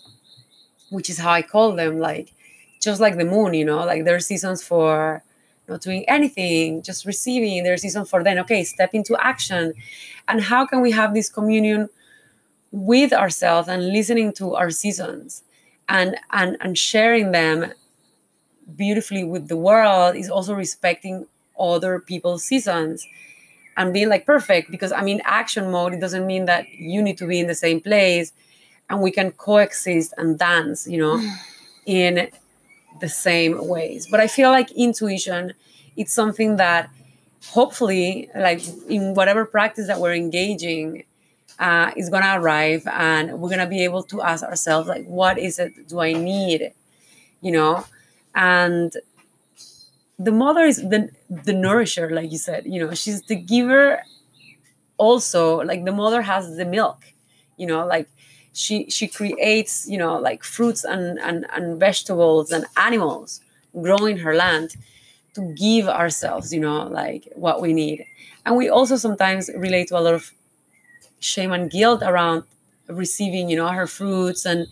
which 0.91 1.11
is 1.11 1.18
how 1.18 1.32
i 1.32 1.43
call 1.43 1.74
them 1.74 1.99
like 1.99 2.32
just 2.80 3.01
like 3.01 3.16
the 3.16 3.24
moon 3.24 3.55
you 3.55 3.64
know 3.64 3.84
like 3.84 4.05
there 4.05 4.14
are 4.14 4.20
seasons 4.20 4.62
for 4.62 5.24
not 5.68 5.80
doing 5.80 6.05
anything 6.09 6.82
just 6.82 7.05
receiving. 7.05 7.64
There's 7.64 7.82
season 7.82 8.05
for 8.05 8.22
then 8.22 8.39
okay 8.41 8.64
step 8.64 8.91
into 8.95 9.16
action. 9.20 9.74
And 10.28 10.41
how 10.41 10.66
can 10.66 10.80
we 10.80 10.91
have 10.93 11.14
this 11.14 11.28
communion 11.28 11.89
with 12.70 13.12
ourselves 13.12 13.68
and 13.68 13.93
listening 13.93 14.32
to 14.34 14.55
our 14.55 14.70
seasons 14.70 15.43
and 15.89 16.16
and 16.32 16.57
and 16.61 16.76
sharing 16.76 17.32
them 17.32 17.72
beautifully 18.75 19.25
with 19.25 19.49
the 19.49 19.57
world 19.57 20.17
is 20.17 20.29
also 20.29 20.55
respecting 20.55 21.27
other 21.59 22.01
people's 22.01 22.45
seasons 22.45 23.07
and 23.77 23.93
being 23.93 24.09
like 24.09 24.27
perfect 24.27 24.71
because 24.71 24.93
i'm 24.93 25.09
in 25.09 25.21
action 25.25 25.71
mode 25.71 25.93
it 25.95 26.01
doesn't 26.01 26.27
mean 26.27 26.47
that 26.47 26.69
you 26.71 27.01
need 27.03 27.17
to 27.19 27.27
be 27.27 27.39
in 27.39 27.47
the 27.47 27.55
same 27.55 27.81
place 27.81 28.33
and 28.91 29.01
we 29.01 29.11
can 29.11 29.31
coexist 29.33 30.12
and 30.19 30.39
dance 30.39 30.87
you 30.87 30.99
know 30.99 31.21
in 31.87 32.29
the 33.01 33.09
same 33.09 33.67
ways. 33.67 34.07
But 34.11 34.21
i 34.21 34.27
feel 34.27 34.51
like 34.51 34.71
intuition 34.73 35.53
it's 35.97 36.12
something 36.12 36.57
that 36.57 36.91
hopefully 37.49 38.29
like 38.35 38.62
in 38.89 39.14
whatever 39.14 39.45
practice 39.45 39.87
that 39.87 40.01
we're 40.01 40.14
engaging 40.14 41.05
uh, 41.59 41.91
is 41.97 42.11
gonna 42.11 42.41
arrive 42.41 42.87
and 42.87 43.41
we're 43.41 43.49
gonna 43.49 43.67
be 43.67 43.83
able 43.85 44.03
to 44.03 44.21
ask 44.21 44.45
ourselves 44.45 44.89
like 44.89 45.07
what 45.07 45.39
is 45.39 45.59
it 45.59 45.89
do 45.89 46.01
i 46.01 46.12
need? 46.12 46.73
You 47.41 47.53
know 47.53 47.85
and 48.37 48.95
the 50.18 50.32
mother 50.32 50.64
is 50.64 50.76
the 50.76 51.11
the 51.28 51.53
nourisher 51.53 52.11
like 52.11 52.30
you 52.32 52.39
said 52.39 52.64
you 52.66 52.80
know 52.84 52.95
she's 52.95 53.22
the 53.22 53.37
giver 53.37 54.01
also 54.99 55.59
like 55.62 55.84
the 55.84 55.93
mother 55.93 56.22
has 56.22 56.57
the 56.57 56.64
milk 56.64 57.05
you 57.57 57.66
know 57.66 57.87
like 57.87 58.09
she 58.53 58.91
she 58.91 59.09
creates 59.09 59.89
you 59.89 59.99
know 59.99 60.18
like 60.18 60.45
fruits 60.45 60.84
and 60.84 61.18
and, 61.20 61.47
and 61.53 61.80
vegetables 61.80 62.53
and 62.53 62.66
animals 62.76 63.41
growing 63.82 64.18
her 64.18 64.34
land 64.34 64.76
to 65.34 65.55
give 65.55 65.89
ourselves 65.89 66.53
you 66.53 66.61
know 66.61 66.87
like 66.89 67.28
what 67.37 67.61
we 67.62 67.72
need. 67.74 68.07
And 68.47 68.57
we 68.57 68.68
also 68.70 68.97
sometimes 68.97 69.51
relate 69.57 69.89
to 69.89 69.99
a 69.99 70.01
lot 70.01 70.14
of 70.14 70.32
shame 71.20 71.53
and 71.53 71.70
guilt 71.70 72.03
around 72.03 72.45
receiving 72.89 73.51
you 73.51 73.57
know 73.57 73.68
her 73.68 73.87
fruits 73.87 74.47
and 74.47 74.68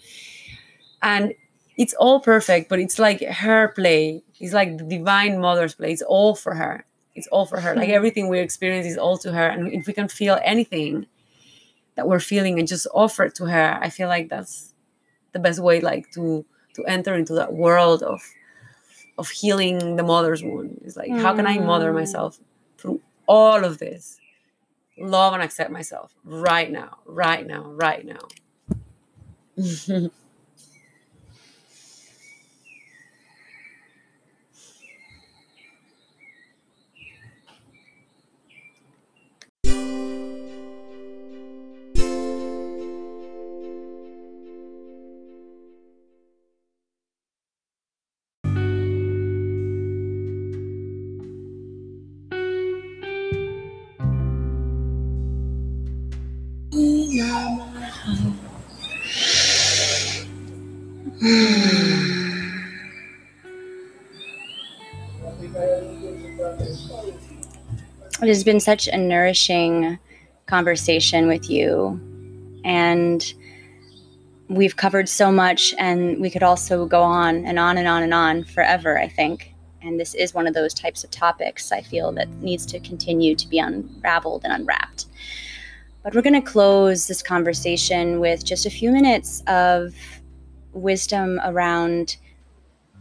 and 1.03 1.35
it's 1.77 1.95
all 1.95 2.21
perfect 2.21 2.69
but 2.69 2.79
it's 2.79 2.99
like 2.99 3.21
her 3.23 3.69
play. 3.69 4.23
It's 4.41 4.53
like 4.53 4.79
the 4.79 4.85
divine 4.85 5.41
mother's 5.41 5.75
play. 5.75 5.93
It's 5.93 6.03
all 6.03 6.35
for 6.35 6.55
her. 6.55 6.85
It's 7.15 7.27
all 7.29 7.47
for 7.47 7.61
her. 7.61 7.75
Like 7.77 7.89
everything 7.91 8.29
we 8.29 8.39
experience 8.41 8.87
is 8.87 8.99
all 8.99 9.19
to 9.19 9.33
her. 9.33 9.47
And 9.47 9.73
if 9.73 9.87
we 9.87 9.93
can 9.93 10.09
feel 10.09 10.39
anything 10.45 11.07
that 11.97 12.09
we're 12.09 12.19
feeling 12.21 12.59
and 12.59 12.67
just 12.67 12.89
offer 12.93 13.23
it 13.23 13.37
to 13.37 13.45
her 13.47 13.79
i 13.81 13.89
feel 13.89 14.09
like 14.09 14.29
that's 14.29 14.75
the 15.31 15.39
best 15.39 15.61
way 15.61 15.81
like 15.81 16.11
to 16.11 16.45
to 16.75 16.85
enter 16.87 17.15
into 17.15 17.35
that 17.35 17.53
world 17.53 18.03
of 18.03 18.21
of 19.17 19.29
healing 19.31 19.95
the 19.95 20.03
mother's 20.03 20.43
wound. 20.43 20.81
It's 20.85 20.97
like 20.97 21.13
how 21.13 21.37
can 21.37 21.47
i 21.47 21.57
mother 21.59 21.93
Mm. 21.93 22.01
myself 22.01 22.41
through 22.79 23.01
all 23.29 23.65
of 23.65 23.79
this? 23.79 24.19
Love 24.99 25.35
and 25.35 25.43
accept 25.43 25.71
myself 25.71 26.13
right 26.25 26.69
now 26.69 26.99
right 27.07 27.47
now 27.47 27.63
right 27.63 28.05
now 28.05 28.25
It 68.23 68.29
has 68.29 68.45
been 68.45 68.61
such 68.61 68.89
a 68.89 68.97
nourishing 68.97 69.99
conversation 70.47 71.27
with 71.29 71.51
you. 71.51 72.01
And 72.65 73.35
we've 74.49 74.77
covered 74.77 75.09
so 75.09 75.33
much, 75.33 75.75
and 75.79 76.21
we 76.21 76.31
could 76.31 76.43
also 76.43 76.87
go 76.87 77.03
on 77.03 77.45
and 77.45 77.59
on 77.59 77.77
and 77.79 77.89
on 77.89 78.03
and 78.03 78.15
on 78.15 78.45
forever, 78.45 78.99
I 78.99 79.09
think. 79.09 79.55
And 79.83 80.01
this 80.01 80.15
is 80.15 80.33
one 80.33 80.47
of 80.47 80.55
those 80.55 80.73
types 80.73 81.05
of 81.05 81.11
topics 81.11 81.71
I 81.71 81.83
feel 81.83 82.13
that 82.13 82.29
needs 82.41 82.65
to 82.67 82.81
continue 82.81 83.35
to 83.35 83.49
be 83.49 83.59
unraveled 83.59 84.43
and 84.45 84.53
unwrapped. 84.53 85.07
But 86.05 86.15
we're 86.15 86.23
going 86.23 86.41
to 86.41 86.43
close 86.43 87.09
this 87.09 87.23
conversation 87.23 88.21
with 88.21 88.45
just 88.45 88.67
a 88.67 88.71
few 88.71 88.93
minutes 88.93 89.43
of 89.47 89.95
wisdom 90.75 91.41
around 91.45 92.19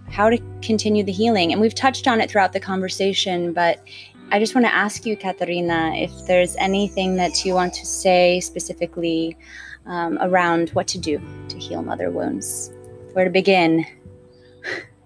how 0.09 0.29
to 0.29 0.37
continue 0.61 1.03
the 1.03 1.11
healing. 1.11 1.51
And 1.51 1.59
we've 1.59 1.75
touched 1.75 2.07
on 2.07 2.21
it 2.21 2.31
throughout 2.31 2.53
the 2.53 2.61
conversation, 2.61 3.51
but 3.51 3.85
I 4.31 4.39
just 4.39 4.55
want 4.55 4.65
to 4.65 4.73
ask 4.73 5.05
you, 5.05 5.17
Katarina, 5.17 5.91
if 5.95 6.11
there's 6.27 6.55
anything 6.55 7.17
that 7.17 7.43
you 7.43 7.53
want 7.53 7.73
to 7.73 7.85
say 7.85 8.39
specifically 8.39 9.37
um, 9.85 10.17
around 10.21 10.69
what 10.69 10.87
to 10.87 10.97
do 10.97 11.21
to 11.49 11.57
heal 11.57 11.83
mother 11.83 12.09
wounds, 12.09 12.71
where 13.11 13.25
to 13.25 13.31
begin. 13.31 13.85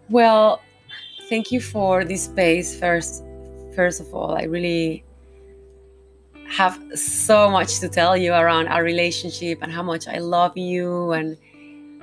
Well, 0.10 0.62
thank 1.30 1.52
you 1.52 1.60
for 1.60 2.06
this 2.06 2.26
space 2.26 2.80
first. 2.80 3.24
First 3.76 4.00
of 4.02 4.14
all, 4.14 4.38
I 4.38 4.44
really 4.44 5.04
have 6.50 6.80
so 6.96 7.50
much 7.50 7.80
to 7.80 7.90
tell 7.90 8.16
you 8.16 8.34
around 8.34 8.68
our 8.68 8.84
relationship 8.84 9.60
and 9.62 9.72
how 9.72 9.84
much 9.84 10.08
I 10.08 10.20
love 10.20 10.58
you 10.58 11.12
and 11.12 11.38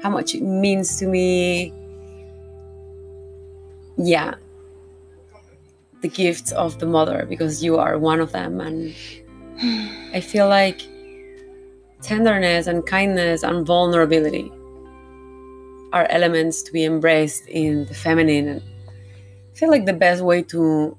how 0.03 0.11
much 0.11 0.35
it 0.35 0.43
means 0.43 0.99
to 0.99 1.07
me. 1.07 1.73
Yeah, 3.97 4.35
the 6.05 6.09
gifts 6.09 6.53
of 6.53 6.79
the 6.79 6.87
mother 6.87 7.25
because 7.27 7.65
you 7.65 7.79
are 7.79 7.99
one 7.99 8.21
of 8.21 8.33
them 8.33 8.61
and 8.61 8.95
I 10.13 10.21
feel 10.21 10.49
like 10.49 10.83
tenderness 12.03 12.67
and 12.67 12.85
kindness 12.85 13.43
and 13.43 13.67
vulnerability 13.67 14.53
are 15.95 16.07
elements 16.11 16.63
to 16.65 16.73
be 16.73 16.85
embraced 16.85 17.47
in 17.49 17.87
the 17.87 17.95
feminine 17.95 18.49
and 18.49 18.63
I 18.63 19.57
feel 19.57 19.71
like 19.71 19.87
the 19.87 19.95
best 19.95 20.23
way 20.23 20.43
to 20.43 20.95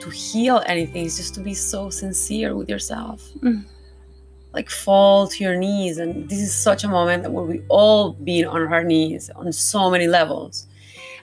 to 0.00 0.10
heal 0.10 0.62
anything 0.66 1.04
is 1.04 1.16
just 1.16 1.34
to 1.34 1.40
be 1.40 1.54
so 1.54 1.90
sincere 1.90 2.56
with 2.56 2.68
yourself 2.68 3.22
Mm. 3.42 3.64
like 4.52 4.68
fall 4.70 5.28
to 5.28 5.44
your 5.44 5.56
knees 5.56 5.98
and 5.98 6.28
this 6.28 6.40
is 6.40 6.52
such 6.54 6.82
a 6.84 6.88
moment 6.88 7.30
where 7.30 7.44
we 7.44 7.62
all 7.68 8.12
been 8.12 8.46
on 8.46 8.62
our 8.72 8.82
knees 8.84 9.30
on 9.36 9.52
so 9.52 9.90
many 9.90 10.08
levels 10.08 10.66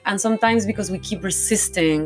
and 0.06 0.20
sometimes 0.20 0.64
because 0.64 0.90
we 0.90 0.98
keep 0.98 1.22
resisting 1.22 2.00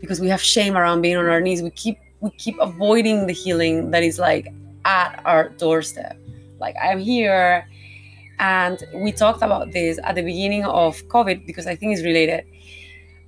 because 0.00 0.20
we 0.20 0.28
have 0.28 0.40
shame 0.42 0.76
around 0.76 1.00
being 1.02 1.16
on 1.16 1.26
our 1.26 1.40
knees 1.40 1.62
we 1.62 1.70
keep 1.70 1.96
we 2.20 2.30
keep 2.44 2.56
avoiding 2.60 3.26
the 3.26 3.32
healing 3.32 3.90
that 3.90 4.02
is 4.02 4.18
like 4.18 4.46
at 4.84 5.20
our 5.24 5.48
doorstep 5.50 6.16
like 6.60 6.74
i'm 6.82 6.98
here 7.00 7.66
And 8.38 8.76
we 9.04 9.12
talked 9.12 9.42
about 9.42 9.72
this 9.72 9.98
at 10.04 10.14
the 10.14 10.22
beginning 10.22 10.64
of 10.66 11.00
COVID 11.08 11.46
because 11.48 11.66
I 11.66 11.74
think 11.74 11.88
it's 11.94 12.04
related. 12.04 12.44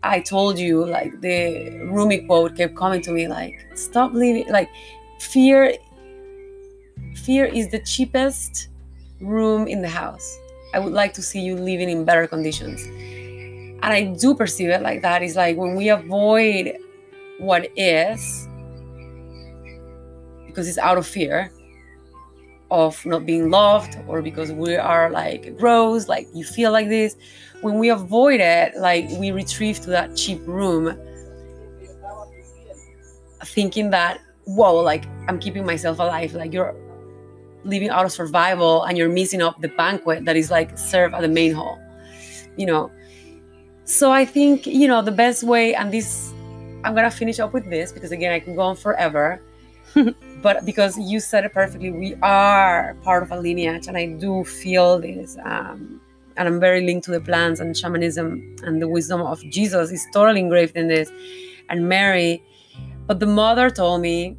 I 0.02 0.20
told 0.20 0.58
you, 0.58 0.84
like, 0.84 1.20
the 1.20 1.80
Rumi 1.90 2.18
quote 2.18 2.56
kept 2.56 2.76
coming 2.76 3.02
to 3.02 3.10
me, 3.10 3.26
like, 3.28 3.66
stop 3.74 4.12
living, 4.12 4.48
like, 4.48 4.70
fear. 5.18 5.74
Fear 7.16 7.46
is 7.46 7.68
the 7.68 7.80
cheapest 7.80 8.68
room 9.20 9.66
in 9.66 9.82
the 9.82 9.88
house. 9.88 10.38
I 10.72 10.78
would 10.78 10.92
like 10.92 11.12
to 11.14 11.22
see 11.22 11.40
you 11.40 11.56
living 11.56 11.88
in 11.88 12.04
better 12.04 12.26
conditions. 12.26 12.84
And 13.82 13.92
I 13.92 14.04
do 14.04 14.34
perceive 14.34 14.70
it 14.70 14.82
like 14.82 15.02
that. 15.02 15.22
It's 15.22 15.36
like 15.36 15.56
when 15.56 15.74
we 15.74 15.88
avoid 15.88 16.76
what 17.38 17.68
is, 17.76 18.48
because 20.46 20.68
it's 20.68 20.78
out 20.78 20.98
of 20.98 21.06
fear, 21.06 21.52
of 22.70 23.04
not 23.06 23.24
being 23.24 23.50
loved 23.50 23.96
or 24.06 24.22
because 24.22 24.52
we 24.52 24.76
are 24.76 25.10
like 25.10 25.56
gross, 25.56 26.08
like 26.08 26.28
you 26.34 26.44
feel 26.44 26.72
like 26.72 26.88
this. 26.88 27.16
When 27.60 27.78
we 27.78 27.88
avoid 27.88 28.40
it, 28.40 28.76
like 28.76 29.08
we 29.18 29.30
retrieve 29.30 29.80
to 29.80 29.90
that 29.90 30.16
cheap 30.16 30.40
room, 30.46 30.96
thinking 33.44 33.90
that, 33.90 34.20
whoa, 34.44 34.76
like 34.76 35.04
I'm 35.28 35.38
keeping 35.38 35.64
myself 35.64 35.98
alive. 35.98 36.34
Like 36.34 36.52
you're 36.52 36.74
living 37.64 37.90
out 37.90 38.04
of 38.04 38.12
survival 38.12 38.84
and 38.84 38.96
you're 38.96 39.08
missing 39.08 39.42
up 39.42 39.60
the 39.60 39.68
banquet 39.68 40.24
that 40.24 40.36
is 40.36 40.50
like 40.50 40.76
served 40.78 41.14
at 41.14 41.22
the 41.22 41.28
main 41.28 41.52
hall, 41.52 41.80
you 42.56 42.66
know. 42.66 42.90
So 43.84 44.12
I 44.12 44.24
think, 44.24 44.66
you 44.66 44.86
know, 44.86 45.00
the 45.00 45.12
best 45.12 45.42
way, 45.42 45.74
and 45.74 45.92
this, 45.92 46.32
I'm 46.84 46.94
gonna 46.94 47.10
finish 47.10 47.40
up 47.40 47.54
with 47.54 47.68
this 47.70 47.90
because 47.90 48.12
again, 48.12 48.32
I 48.32 48.40
can 48.40 48.54
go 48.54 48.62
on 48.62 48.76
forever. 48.76 49.40
but 50.43 50.65
because 50.65 50.97
you 50.98 51.20
said 51.20 51.44
it 51.44 51.52
perfectly, 51.52 51.90
we 51.90 52.15
are 52.23 52.94
part 53.02 53.23
of 53.23 53.32
a 53.32 53.40
lineage, 53.40 53.86
and 53.89 53.97
I 53.97 54.06
do 54.06 54.44
feel 54.44 55.01
this. 55.01 55.36
Um, 55.44 56.01
and 56.36 56.47
I'm 56.47 56.60
very 56.60 56.86
linked 56.86 57.05
to 57.06 57.10
the 57.10 57.20
plants 57.20 57.60
and 57.60 57.77
shamanism, 57.77 58.56
and 58.62 58.81
the 58.81 58.89
wisdom 58.89 59.20
of 59.20 59.43
Jesus 59.51 59.90
is 59.90 60.06
totally 60.12 60.40
engraved 60.40 60.77
in 60.77 60.89
this, 60.89 61.10
and 61.69 61.89
Mary. 61.89 62.43
But 63.06 63.20
the 63.20 63.27
mother 63.27 63.70
told 63.70 64.02
me 64.02 64.36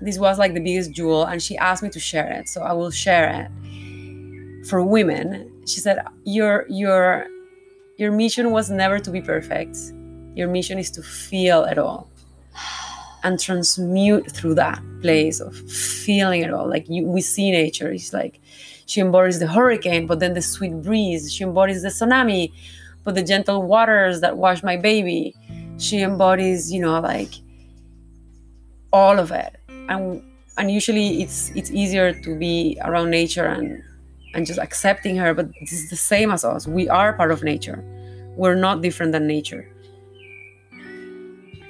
this 0.00 0.18
was 0.18 0.38
like 0.38 0.54
the 0.54 0.60
biggest 0.60 0.92
jewel, 0.92 1.24
and 1.24 1.42
she 1.42 1.58
asked 1.58 1.82
me 1.82 1.90
to 1.90 2.00
share 2.00 2.30
it, 2.32 2.48
so 2.48 2.62
I 2.62 2.72
will 2.72 2.90
share 2.90 3.28
it 3.42 4.66
for 4.66 4.82
women. 4.82 5.50
She 5.66 5.80
said, 5.80 5.98
"Your 6.24 6.64
your 6.68 7.26
your 7.98 8.12
mission 8.12 8.50
was 8.50 8.70
never 8.70 8.98
to 8.98 9.10
be 9.10 9.20
perfect. 9.20 9.76
Your 10.34 10.48
mission 10.48 10.78
is 10.78 10.90
to 10.92 11.02
feel 11.02 11.64
it 11.64 11.76
all." 11.76 12.08
And 13.22 13.38
transmute 13.38 14.30
through 14.30 14.54
that 14.54 14.82
place 15.02 15.40
of 15.40 15.54
feeling 15.70 16.42
it 16.42 16.52
all. 16.52 16.68
Like 16.68 16.88
you, 16.88 17.06
we 17.06 17.20
see 17.20 17.50
nature. 17.50 17.90
It's 17.90 18.12
like 18.12 18.40
she 18.86 19.00
embodies 19.00 19.38
the 19.38 19.46
hurricane, 19.46 20.06
but 20.06 20.20
then 20.20 20.34
the 20.34 20.42
sweet 20.42 20.82
breeze. 20.82 21.32
She 21.32 21.44
embodies 21.44 21.82
the 21.82 21.88
tsunami, 21.88 22.52
but 23.04 23.14
the 23.14 23.22
gentle 23.22 23.62
waters 23.62 24.20
that 24.20 24.36
wash 24.36 24.62
my 24.62 24.76
baby. 24.76 25.34
She 25.78 26.00
embodies, 26.00 26.72
you 26.72 26.80
know, 26.80 27.00
like 27.00 27.32
all 28.92 29.18
of 29.18 29.30
it. 29.30 29.56
And 29.88 30.22
and 30.58 30.70
usually 30.70 31.22
it's 31.22 31.50
it's 31.50 31.70
easier 31.70 32.12
to 32.12 32.36
be 32.36 32.78
around 32.84 33.10
nature 33.10 33.46
and 33.46 33.82
and 34.34 34.46
just 34.46 34.58
accepting 34.58 35.16
her. 35.16 35.34
But 35.34 35.48
this 35.60 35.72
is 35.72 35.90
the 35.90 35.96
same 35.96 36.30
as 36.30 36.44
us. 36.44 36.66
We 36.66 36.88
are 36.88 37.12
part 37.12 37.30
of 37.32 37.42
nature. 37.42 37.82
We're 38.36 38.54
not 38.54 38.82
different 38.82 39.12
than 39.12 39.26
nature. 39.26 39.68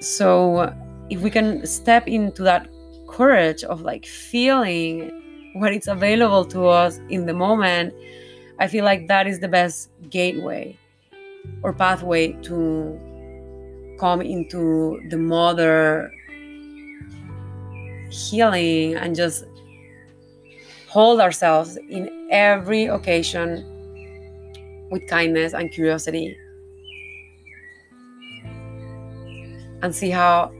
So 0.00 0.74
if 1.10 1.20
we 1.20 1.30
can 1.30 1.66
step 1.66 2.06
into 2.06 2.42
that 2.44 2.68
courage 3.08 3.64
of 3.64 3.82
like 3.82 4.06
feeling 4.06 5.10
what 5.54 5.72
is 5.74 5.88
available 5.88 6.44
to 6.44 6.66
us 6.66 7.00
in 7.08 7.26
the 7.26 7.34
moment, 7.34 7.92
I 8.60 8.68
feel 8.68 8.84
like 8.84 9.08
that 9.08 9.26
is 9.26 9.40
the 9.40 9.48
best 9.48 9.90
gateway 10.08 10.78
or 11.62 11.72
pathway 11.72 12.32
to 12.42 12.98
come 13.98 14.22
into 14.22 15.00
the 15.10 15.18
mother 15.18 16.12
healing 18.10 18.94
and 18.94 19.14
just 19.14 19.44
hold 20.88 21.20
ourselves 21.20 21.76
in 21.88 22.28
every 22.30 22.86
occasion 22.86 23.66
with 24.90 25.06
kindness 25.08 25.54
and 25.54 25.70
curiosity 25.72 26.36
and 29.82 29.94
see 29.94 30.10
how 30.10 30.52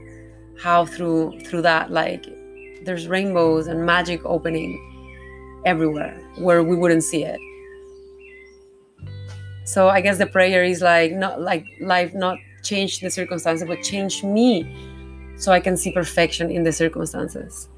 how 0.61 0.85
through 0.85 1.39
through 1.41 1.63
that 1.63 1.91
like 1.91 2.25
there's 2.83 3.07
rainbows 3.07 3.67
and 3.67 3.85
magic 3.85 4.21
opening 4.25 4.79
everywhere 5.65 6.19
where 6.37 6.63
we 6.63 6.75
wouldn't 6.75 7.03
see 7.03 7.23
it. 7.23 7.39
So 9.65 9.89
i 9.89 10.01
guess 10.01 10.17
the 10.17 10.27
prayer 10.27 10.63
is 10.63 10.81
like 10.81 11.13
not 11.13 11.41
like 11.41 11.65
life 11.79 12.13
not 12.13 12.37
change 12.63 12.99
the 12.99 13.09
circumstances 13.09 13.67
but 13.67 13.81
change 13.81 14.23
me 14.23 14.65
so 15.37 15.51
i 15.51 15.59
can 15.59 15.77
see 15.77 15.91
perfection 15.91 16.51
in 16.51 16.63
the 16.63 16.71
circumstances 16.71 17.69